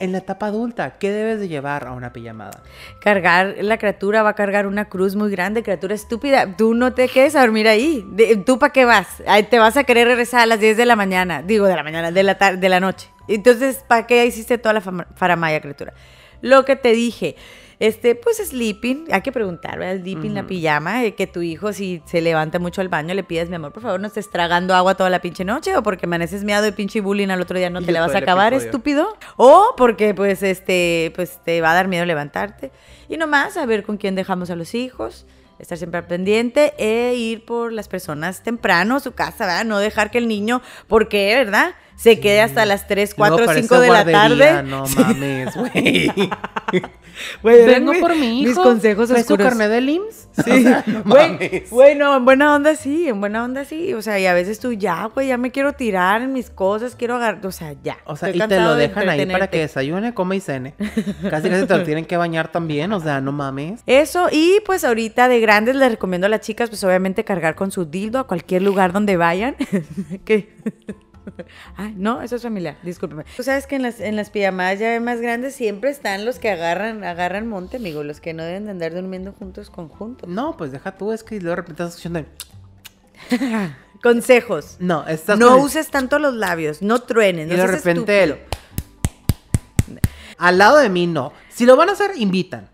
en 0.00 0.12
la 0.12 0.18
etapa 0.18 0.46
adulta, 0.46 0.96
¿qué 0.98 1.10
debes 1.10 1.40
de 1.40 1.48
llevar 1.48 1.86
a 1.88 1.92
una 1.92 2.12
pijamada? 2.12 2.62
Cargar, 3.02 3.56
la 3.60 3.78
criatura 3.78 4.22
va 4.22 4.30
a 4.30 4.34
cargar 4.34 4.68
una 4.68 4.84
cruz 4.84 5.16
muy 5.16 5.28
grande, 5.30 5.64
criatura 5.64 5.94
estúpida. 5.96 6.54
Tú 6.56 6.74
no 6.74 6.92
te 6.94 7.08
quedes 7.08 7.34
a 7.34 7.40
dormir 7.40 7.66
ahí. 7.66 8.04
De- 8.12 8.36
¿Tú 8.36 8.60
para 8.60 8.72
qué 8.72 8.84
vas? 8.84 9.08
Ay, 9.26 9.42
te 9.44 9.58
vas 9.58 9.76
a 9.76 9.82
querer 9.82 10.06
regresar 10.06 10.42
a 10.42 10.46
las 10.46 10.60
10 10.60 10.76
de 10.76 10.86
la 10.86 10.94
mañana. 10.94 11.42
Digo, 11.42 11.66
de 11.66 11.74
la 11.74 11.82
mañana, 11.82 12.12
de 12.12 12.22
la, 12.22 12.34
de 12.34 12.68
la 12.68 12.78
noche. 12.78 13.08
Entonces, 13.28 13.84
¿para 13.86 14.06
qué 14.06 14.24
hiciste 14.26 14.58
toda 14.58 14.72
la 14.74 14.80
faramaya, 14.80 15.60
criatura? 15.60 15.92
Lo 16.40 16.64
que 16.64 16.76
te 16.76 16.92
dije, 16.92 17.36
este, 17.80 18.14
pues 18.14 18.38
sleeping, 18.38 19.06
hay 19.10 19.22
que 19.22 19.30
preguntar, 19.32 19.78
¿verdad? 19.78 20.00
Sleeping, 20.02 20.34
la 20.34 20.46
pijama, 20.46 21.04
eh, 21.04 21.14
que 21.14 21.26
tu 21.26 21.42
hijo 21.42 21.72
si 21.72 22.02
se 22.06 22.20
levanta 22.20 22.58
mucho 22.58 22.80
al 22.80 22.88
baño 22.88 23.14
le 23.14 23.22
pides, 23.24 23.48
mi 23.48 23.56
amor, 23.56 23.72
por 23.72 23.82
favor, 23.82 24.00
no 24.00 24.06
estés 24.06 24.30
tragando 24.30 24.74
agua 24.74 24.94
toda 24.96 25.10
la 25.10 25.20
pinche 25.20 25.44
noche 25.44 25.76
o 25.76 25.82
porque 25.82 26.06
amaneces 26.06 26.42
miado 26.44 26.64
de 26.64 26.72
pinche 26.72 27.00
bullying 27.00 27.28
al 27.28 27.40
otro 27.40 27.58
día 27.58 27.70
no 27.70 27.80
Y 27.80 27.84
te 27.84 27.92
todo 27.92 28.02
vas 28.06 28.14
a 28.14 28.18
acabar, 28.18 28.52
episodio. 28.52 28.70
estúpido. 28.70 29.16
O 29.36 29.74
porque 29.76 30.14
pues 30.14 30.42
este, 30.42 31.12
pues 31.14 31.40
te 31.44 31.60
va 31.60 31.72
a 31.72 31.74
dar 31.74 31.88
miedo 31.88 32.04
levantarte. 32.04 32.72
Y 33.08 33.16
nomás 33.16 33.56
a 33.56 33.66
ver 33.66 33.82
con 33.84 33.96
quién 33.96 34.14
dejamos 34.14 34.50
a 34.50 34.56
los 34.56 34.74
hijos, 34.74 35.26
estar 35.58 35.76
siempre 35.78 35.98
al 35.98 36.06
pendiente 36.06 36.74
e 36.78 37.14
ir 37.14 37.44
por 37.44 37.72
las 37.72 37.88
personas 37.88 38.42
temprano 38.42 38.96
a 38.96 39.00
su 39.00 39.12
casa, 39.12 39.46
¿verdad? 39.46 39.64
No 39.64 39.78
dejar 39.78 40.10
que 40.10 40.18
el 40.18 40.28
niño, 40.28 40.62
porque, 40.86 41.34
¿verdad? 41.36 41.74
Se 41.96 42.20
quede 42.20 42.40
hasta 42.42 42.64
las 42.64 42.86
3, 42.86 43.14
Luego 43.18 43.36
4, 43.36 43.46
parece 43.46 43.62
5 43.68 43.80
de 43.80 43.88
la 43.88 44.04
tarde. 44.04 44.62
No 44.62 44.86
Sí. 44.86 44.94
mames, 44.98 45.56
güey. 45.56 46.12
Güey, 47.42 47.64
Vengo 47.66 47.92
mi- 47.92 48.00
por 48.00 48.16
mi 48.16 48.40
hijo. 48.42 48.48
Mis 48.50 48.58
consejos 48.58 49.08
¿Traes 49.08 49.26
tu 49.26 49.34
oscuros. 49.34 49.50
carnet 49.50 49.70
del 49.70 49.88
IMSS? 49.88 50.28
Sí, 50.44 50.64
güey, 51.04 51.30
mames. 51.32 51.70
güey, 51.70 51.94
no, 51.96 52.16
en 52.16 52.24
buena 52.24 52.54
onda 52.54 52.74
sí, 52.76 53.08
en 53.08 53.20
buena 53.20 53.44
onda 53.44 53.64
sí, 53.64 53.92
o 53.94 54.02
sea, 54.02 54.18
y 54.20 54.26
a 54.26 54.34
veces 54.34 54.60
tú 54.60 54.72
ya, 54.72 55.06
güey, 55.06 55.28
ya 55.28 55.36
me 55.38 55.50
quiero 55.50 55.72
tirar 55.72 56.22
en 56.22 56.32
mis 56.32 56.50
cosas, 56.50 56.94
quiero 56.96 57.16
agarrar, 57.16 57.44
o 57.46 57.50
sea, 57.52 57.74
ya. 57.82 57.98
O 58.04 58.16
sea, 58.16 58.28
estoy 58.28 58.44
y 58.44 58.48
te 58.48 58.60
lo 58.60 58.74
de 58.74 58.88
dejan 58.88 59.08
ahí 59.08 59.26
para 59.26 59.48
que 59.48 59.58
desayune, 59.58 60.14
coma 60.14 60.36
y 60.36 60.40
cene. 60.40 60.74
Casi 61.30 61.48
casi 61.50 61.66
te 61.66 61.76
lo 61.76 61.82
tienen 61.84 62.04
que 62.04 62.16
bañar 62.16 62.52
también, 62.52 62.92
o 62.92 63.00
sea, 63.00 63.20
no 63.20 63.32
mames. 63.32 63.80
Eso, 63.86 64.28
y 64.30 64.60
pues 64.64 64.84
ahorita 64.84 65.28
de 65.28 65.40
grandes 65.40 65.76
les 65.76 65.90
recomiendo 65.90 66.26
a 66.26 66.30
las 66.30 66.40
chicas, 66.40 66.68
pues 66.68 66.82
obviamente 66.84 67.24
cargar 67.24 67.54
con 67.54 67.70
su 67.70 67.84
dildo 67.84 68.18
a 68.18 68.26
cualquier 68.26 68.62
lugar 68.62 68.92
donde 68.92 69.16
vayan. 69.16 69.56
que 70.24 70.48
Ay, 71.76 71.94
no, 71.96 72.22
eso 72.22 72.36
es 72.36 72.42
familiar, 72.42 72.76
discúlpeme. 72.82 73.24
Tú 73.36 73.42
sabes 73.42 73.66
que 73.66 73.76
en 73.76 73.82
las, 73.82 74.00
en 74.00 74.16
las 74.16 74.30
pijamadas 74.30 74.78
ya 74.78 74.98
más 75.00 75.20
grandes 75.20 75.54
siempre 75.54 75.90
están 75.90 76.24
los 76.24 76.38
que 76.38 76.50
agarran, 76.50 77.04
agarran 77.04 77.46
monte, 77.46 77.76
amigo, 77.78 78.02
los 78.04 78.20
que 78.20 78.34
no 78.34 78.42
deben 78.44 78.64
de 78.66 78.70
andar 78.72 78.94
durmiendo 78.94 79.32
juntos 79.32 79.70
conjuntos. 79.70 80.28
No, 80.28 80.56
pues 80.56 80.72
deja 80.72 80.96
tú, 80.96 81.12
es 81.12 81.22
que 81.24 81.36
luego 81.40 81.50
de 81.50 81.56
repente 81.56 81.82
estás 81.82 81.96
escuchando. 81.96 82.28
Consejos. 84.02 84.76
No, 84.78 85.06
estás 85.08 85.38
No 85.38 85.48
con 85.48 85.58
el- 85.58 85.64
uses 85.64 85.90
tanto 85.90 86.18
los 86.18 86.34
labios, 86.34 86.82
no 86.82 87.00
truenes, 87.02 87.46
Y 87.46 87.50
no 87.50 87.56
de 87.56 87.68
seas 87.68 87.84
repente. 87.84 88.38
Al 90.38 90.56
lado 90.58 90.76
de 90.78 90.88
mí, 90.88 91.06
no. 91.08 91.32
Si 91.48 91.66
lo 91.66 91.74
van 91.76 91.88
a 91.88 91.92
hacer, 91.92 92.12
invitan. 92.16 92.68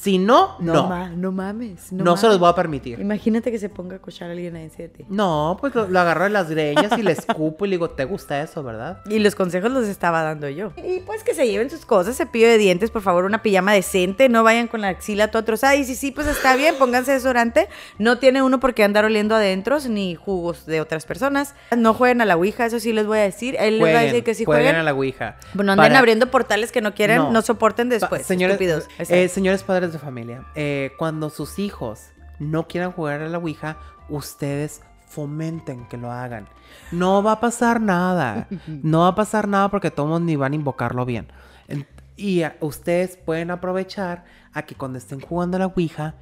Si 0.00 0.16
no, 0.18 0.56
No, 0.60 0.72
no. 0.72 0.88
ma- 0.88 1.08
no 1.10 1.30
mames. 1.30 1.92
No, 1.92 2.04
No, 2.04 2.16
se 2.16 2.26
los 2.26 2.38
voy 2.38 2.48
a 2.48 2.54
permitir. 2.54 2.98
Imagínate 3.00 3.50
que 3.50 3.58
se 3.58 3.68
ponga 3.68 3.96
a 3.96 3.98
cochar 3.98 4.28
a 4.28 4.32
alguien 4.32 4.56
ahí 4.56 4.68
de 4.68 4.88
ti. 4.88 5.04
No, 5.10 5.58
pues 5.60 5.74
lo, 5.74 5.88
lo 5.88 6.00
agarro 6.00 6.24
de 6.24 6.30
las 6.30 6.48
greñas 6.48 6.96
y 6.96 7.02
le 7.02 7.12
escupo 7.12 7.66
y 7.66 7.68
le 7.68 7.74
digo, 7.76 7.90
¿te 7.90 8.06
gusta 8.06 8.40
eso, 8.40 8.62
verdad? 8.62 9.02
Y 9.10 9.18
los 9.18 9.34
consejos 9.34 9.70
los 9.70 9.86
estaba 9.86 10.22
dando 10.22 10.48
yo. 10.48 10.72
Y 10.78 11.00
pues 11.00 11.22
que 11.22 11.34
se 11.34 11.46
lleven 11.46 11.68
sus 11.68 11.84
cosas, 11.84 12.16
cepillo 12.16 12.48
de 12.48 12.56
dientes, 12.56 12.90
por 12.90 13.02
favor, 13.02 13.24
una 13.24 13.42
pijama 13.42 13.74
decente, 13.74 14.30
no 14.30 14.42
vayan 14.42 14.68
con 14.68 14.80
la 14.80 14.88
axila 14.88 15.30
toda 15.30 15.44
trozada. 15.44 15.74
Y 15.76 15.84
si 15.84 15.94
sí, 15.94 16.12
pues 16.12 16.26
está 16.28 16.56
bien, 16.56 16.76
pónganse 16.78 17.12
desodorante. 17.12 17.68
No 17.98 18.16
tiene 18.18 18.42
uno 18.42 18.58
por 18.58 18.72
qué 18.72 18.84
andar 18.84 19.04
oliendo 19.04 19.34
adentros 19.34 19.86
ni 19.86 20.14
jugos 20.14 20.64
de 20.64 20.80
otras 20.80 21.04
personas. 21.04 21.54
No 21.76 21.92
jueguen 21.92 22.22
a 22.22 22.24
la 22.24 22.36
Ouija, 22.36 22.64
eso 22.64 22.80
sí 22.80 22.94
les 22.94 23.06
voy 23.06 23.18
a 23.18 23.22
decir. 23.22 23.54
Él 23.60 23.78
les 23.80 23.94
va 23.94 23.98
a 24.00 24.02
decir 24.04 24.24
que 24.24 24.34
si 24.34 24.46
jueguen 24.46 24.64
jueguen. 24.68 24.80
a 24.80 24.82
la 24.84 24.94
Ouija. 24.94 25.36
Bueno, 25.52 25.72
anden 25.72 25.84
Para- 25.88 25.98
abriendo 25.98 26.30
portales 26.30 26.72
que 26.72 26.80
no 26.80 26.94
quieren, 26.94 27.18
No. 27.18 27.30
no, 27.32 27.42
soporten 27.42 27.88
Pa- 27.90 27.94
después, 27.96 28.24
señores, 28.26 28.54
estúpidos. 28.54 28.84
eh, 29.10 29.28
señores 29.28 29.62
padres 29.62 29.89
de 29.92 29.98
familia, 29.98 30.46
eh, 30.54 30.92
cuando 30.98 31.30
sus 31.30 31.58
hijos 31.58 32.10
no 32.38 32.66
quieran 32.68 32.92
jugar 32.92 33.20
a 33.22 33.28
la 33.28 33.38
Ouija, 33.38 33.76
ustedes 34.08 34.82
fomenten 35.06 35.86
que 35.88 35.96
lo 35.96 36.10
hagan. 36.12 36.46
No 36.92 37.22
va 37.22 37.32
a 37.32 37.40
pasar 37.40 37.80
nada. 37.80 38.46
No 38.66 39.00
va 39.00 39.08
a 39.08 39.14
pasar 39.14 39.48
nada 39.48 39.68
porque 39.70 39.90
todos 39.90 40.20
ni 40.20 40.36
van 40.36 40.52
a 40.52 40.56
invocarlo 40.56 41.04
bien. 41.04 41.28
En- 41.68 41.86
Y 42.16 42.42
a- 42.42 42.56
ustedes 42.60 43.16
pueden 43.16 43.50
aprovechar 43.50 44.24
a 44.52 44.62
que 44.62 44.74
cuando 44.74 44.98
estén 44.98 45.20
jugando 45.20 45.56
a 45.56 45.60
la 45.60 45.66
Ouija, 45.66 46.14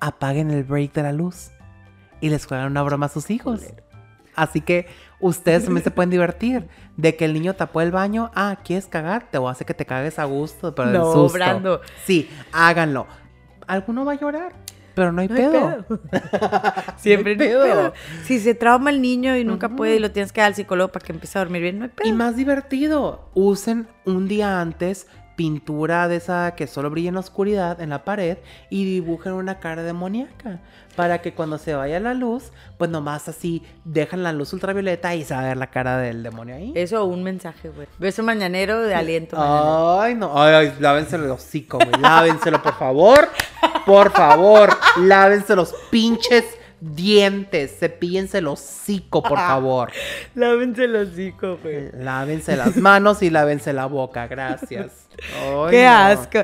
apaguen 0.00 0.50
el 0.50 0.64
break 0.64 0.92
de 0.92 1.02
la 1.02 1.12
luz 1.12 1.50
y 2.20 2.28
les 2.30 2.46
juegan 2.46 2.66
una 2.70 2.82
broma 2.82 3.06
a 3.06 3.08
sus 3.08 3.30
hijos. 3.30 3.60
Así 4.36 4.60
que 4.60 4.86
ustedes 5.20 5.64
también 5.64 5.84
se 5.84 5.90
pueden 5.90 6.10
divertir. 6.10 6.68
De 6.96 7.16
que 7.16 7.24
el 7.24 7.32
niño 7.32 7.54
tapó 7.54 7.80
el 7.80 7.90
baño. 7.90 8.30
Ah, 8.34 8.58
¿quieres 8.64 8.86
cagar? 8.86 9.28
Te 9.30 9.38
voy 9.38 9.48
a 9.48 9.52
hacer 9.52 9.66
que 9.66 9.74
te 9.74 9.84
cagues 9.84 10.18
a 10.18 10.24
gusto, 10.24 10.74
pero 10.74 10.90
No, 10.90 11.12
susto. 11.12 11.32
Brando. 11.38 11.80
Sí, 12.04 12.28
háganlo. 12.52 13.06
Alguno 13.66 14.04
va 14.04 14.12
a 14.12 14.14
llorar, 14.16 14.52
pero 14.94 15.10
no 15.10 15.20
hay 15.22 15.28
No 15.28 15.34
hay 15.34 15.40
pedo. 15.42 15.84
Siempre 16.96 17.36
No 17.36 17.42
hay 17.42 17.48
pedo. 17.48 17.62
pedo. 17.64 17.92
Si 18.24 18.38
se 18.38 18.54
trauma 18.54 18.90
el 18.90 19.00
niño 19.02 19.36
y 19.36 19.44
nunca 19.44 19.70
puede 19.70 19.96
y 19.96 19.98
lo 19.98 20.10
tienes 20.12 20.32
que 20.32 20.40
dar 20.40 20.48
al 20.48 20.54
psicólogo 20.54 20.92
para 20.92 21.04
que 21.04 21.12
empiece 21.12 21.38
a 21.38 21.42
dormir 21.42 21.62
bien, 21.62 21.78
no 21.78 21.84
hay 21.86 21.90
pedo. 21.90 22.08
Y 22.08 22.12
más 22.12 22.36
divertido, 22.36 23.28
usen 23.34 23.88
un 24.04 24.28
día 24.28 24.60
antes 24.60 25.06
pintura 25.36 26.08
de 26.08 26.16
esa 26.16 26.54
que 26.54 26.66
solo 26.66 26.90
brilla 26.90 27.08
en 27.08 27.14
la 27.14 27.20
oscuridad 27.20 27.80
en 27.80 27.90
la 27.90 28.04
pared 28.04 28.38
y 28.70 28.84
dibujen 28.84 29.32
una 29.32 29.58
cara 29.58 29.82
demoníaca 29.82 30.60
para 30.96 31.20
que 31.20 31.34
cuando 31.34 31.58
se 31.58 31.74
vaya 31.74 31.98
la 32.00 32.14
luz, 32.14 32.52
pues 32.78 32.90
nomás 32.90 33.28
así 33.28 33.62
dejan 33.84 34.22
la 34.22 34.32
luz 34.32 34.52
ultravioleta 34.52 35.14
y 35.14 35.24
se 35.24 35.34
va 35.34 35.40
a 35.40 35.44
ver 35.44 35.56
la 35.56 35.68
cara 35.68 35.98
del 35.98 36.22
demonio 36.22 36.54
ahí. 36.54 36.72
Eso 36.74 37.04
un 37.04 37.22
mensaje, 37.22 37.68
güey. 37.68 37.88
Beso 37.98 38.22
mañanero 38.22 38.80
de 38.80 38.94
aliento. 38.94 39.36
mañanero. 39.36 40.00
Ay, 40.00 40.14
no. 40.14 40.40
Ay, 40.40 40.54
ay, 40.54 40.76
lávenselo 40.78 41.24
el 41.24 41.30
hocico, 41.30 41.78
güey. 41.78 42.00
Lávenselo, 42.00 42.62
por 42.62 42.78
favor. 42.78 43.28
Por 43.84 44.12
favor. 44.12 44.70
Lávense 44.98 45.56
los 45.56 45.74
pinches 45.90 46.44
dientes. 46.80 47.78
Cepíllense 47.78 48.38
el 48.38 48.46
hocico, 48.46 49.22
por 49.22 49.38
favor. 49.38 49.90
Lávense 50.34 50.84
el 50.84 50.96
hocico, 50.96 51.58
güey. 51.62 51.90
Lávense 51.92 52.56
las 52.56 52.76
manos 52.76 53.22
y 53.22 53.30
lávense 53.30 53.72
la 53.72 53.86
boca. 53.86 54.26
Gracias. 54.26 55.03
Ay, 55.42 55.70
Qué 55.70 55.84
no. 55.84 55.90
asco. 55.90 56.38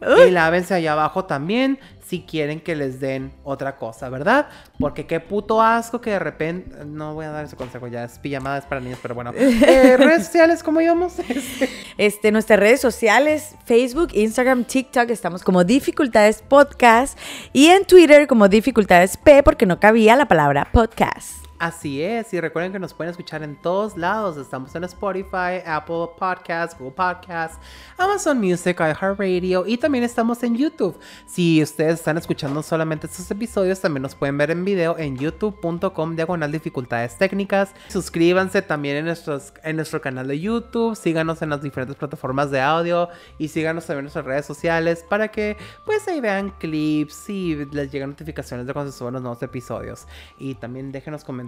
La- 0.00 0.26
Y 0.26 0.30
lávense 0.30 0.74
allá 0.74 0.92
abajo 0.92 1.24
también 1.24 1.78
si 2.06 2.20
quieren 2.22 2.60
que 2.60 2.76
les 2.76 3.00
den 3.00 3.32
otra 3.42 3.76
cosa, 3.76 4.08
¿verdad? 4.10 4.46
Porque 4.78 5.06
qué 5.06 5.18
puto 5.20 5.60
asco 5.60 6.00
que 6.00 6.10
de 6.10 6.18
repente... 6.20 6.84
No 6.84 7.14
voy 7.14 7.24
a 7.24 7.30
dar 7.30 7.46
ese 7.46 7.56
consejo 7.56 7.88
ya, 7.88 8.04
es 8.04 8.18
pijamadas 8.20 8.64
para 8.66 8.80
niños, 8.80 8.98
pero 9.02 9.14
bueno. 9.16 9.32
Eh, 9.36 9.96
redes 9.96 10.26
sociales, 10.26 10.62
¿cómo 10.62 10.80
íbamos? 10.80 11.18
Este, 11.28 11.68
Este, 11.96 12.30
nuestras 12.30 12.60
redes 12.60 12.80
sociales, 12.80 13.56
Facebook, 13.64 14.10
Instagram, 14.12 14.64
TikTok, 14.64 15.08
estamos 15.10 15.42
como 15.42 15.64
Dificultades 15.64 16.42
Podcast 16.46 17.18
y 17.52 17.68
en 17.68 17.84
Twitter 17.86 18.26
como 18.28 18.48
Dificultades 18.48 19.16
P 19.16 19.42
porque 19.42 19.66
no 19.66 19.80
cabía 19.80 20.14
la 20.14 20.28
palabra 20.28 20.68
podcast. 20.72 21.45
Así 21.58 22.02
es, 22.02 22.34
y 22.34 22.40
recuerden 22.40 22.70
que 22.70 22.78
nos 22.78 22.92
pueden 22.92 23.10
escuchar 23.10 23.42
en 23.42 23.56
todos 23.56 23.96
lados. 23.96 24.36
Estamos 24.36 24.74
en 24.74 24.84
Spotify, 24.84 25.62
Apple 25.64 26.08
Podcasts, 26.18 26.78
Google 26.78 26.94
Podcasts, 26.94 27.58
Amazon 27.96 28.38
Music, 28.38 28.78
iHeartRadio 28.78 29.66
y 29.66 29.78
también 29.78 30.04
estamos 30.04 30.42
en 30.42 30.54
YouTube. 30.56 30.98
Si 31.24 31.62
ustedes 31.62 31.94
están 31.94 32.18
escuchando 32.18 32.62
solamente 32.62 33.06
estos 33.06 33.30
episodios, 33.30 33.80
también 33.80 34.02
nos 34.02 34.14
pueden 34.14 34.36
ver 34.36 34.50
en 34.50 34.66
video 34.66 34.98
en 34.98 35.16
youtube.com 35.16 36.14
diagonal 36.14 36.52
dificultades 36.52 37.16
técnicas. 37.16 37.72
Suscríbanse 37.88 38.60
también 38.60 39.06
en, 39.06 39.16
en 39.64 39.76
nuestro 39.76 40.00
canal 40.02 40.28
de 40.28 40.38
YouTube, 40.38 40.94
síganos 40.94 41.40
en 41.40 41.48
las 41.48 41.62
diferentes 41.62 41.96
plataformas 41.96 42.50
de 42.50 42.60
audio 42.60 43.08
y 43.38 43.48
síganos 43.48 43.86
también 43.86 44.00
en 44.00 44.04
nuestras 44.04 44.26
redes 44.26 44.44
sociales 44.44 45.06
para 45.08 45.28
que 45.28 45.56
pues 45.86 46.06
ahí 46.06 46.20
vean 46.20 46.50
clips 46.58 47.30
y 47.30 47.64
les 47.72 47.90
lleguen 47.90 48.10
notificaciones 48.10 48.66
de 48.66 48.74
cuando 48.74 48.92
se 48.92 48.98
suban 48.98 49.14
los 49.14 49.22
nuevos 49.22 49.42
episodios. 49.42 50.06
Y 50.38 50.54
también 50.56 50.92
déjenos 50.92 51.24
comentarios, 51.24 51.45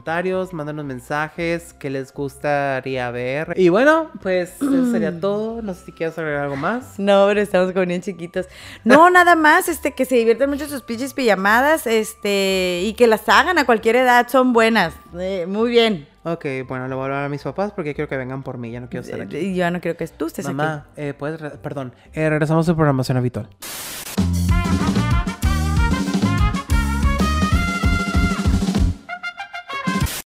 mándenos 0.53 0.85
mensajes 0.85 1.73
que 1.75 1.91
les 1.91 2.13
gustaría 2.13 3.11
ver. 3.11 3.55
Y 3.57 3.69
bueno, 3.69 4.11
pues 4.23 4.57
eso 4.61 4.91
sería 4.91 5.13
todo. 5.21 5.63
No 5.63 5.75
sé 5.75 5.87
si 5.87 5.93
quieres 5.93 6.19
agregar 6.19 6.45
algo 6.45 6.57
más. 6.57 6.99
No, 6.99 7.27
pero 7.29 7.41
estamos 7.41 7.73
como 7.73 7.87
bien 7.87 8.03
chiquitos. 8.03 8.47
No, 8.85 9.11
nada 9.19 9.37
más, 9.37 9.69
este, 9.69 9.93
que 9.93 10.05
se 10.05 10.17
diviertan 10.17 10.51
mucho 10.51 10.67
sus 10.67 10.83
pinches 10.83 11.15
pijamadas, 11.15 11.87
este, 11.87 12.83
y 12.85 12.95
que 12.95 13.07
las 13.07 13.29
hagan 13.29 13.59
a 13.59 13.67
cualquier 13.67 13.97
edad, 13.97 14.29
son 14.29 14.53
buenas. 14.53 14.95
Eh, 15.19 15.47
muy 15.49 15.71
bien. 15.71 16.07
Ok, 16.25 16.45
bueno, 16.67 16.89
le 16.89 16.95
voy 16.95 17.03
a 17.03 17.05
hablar 17.07 17.25
a 17.25 17.29
mis 17.29 17.43
papás 17.43 17.73
porque 17.73 17.95
quiero 17.95 18.09
que 18.09 18.17
vengan 18.17 18.43
por 18.43 18.59
mí. 18.59 18.71
Ya 18.71 18.81
no 18.81 18.89
quiero 18.89 19.05
estar 19.05 19.21
aquí. 19.21 19.37
Y 19.39 19.55
yo 19.55 19.71
no 19.71 19.81
creo 19.81 19.97
que 19.97 20.07
tú 20.09 20.27
estés 20.27 20.45
aquí. 20.45 20.55
Mamá, 20.55 20.87
eh, 20.97 21.15
puedes, 21.17 21.41
perdón, 21.59 21.95
eh, 22.13 22.29
regresamos 22.29 22.69
a 22.69 22.75
programación 22.75 23.17
habitual. 23.17 23.49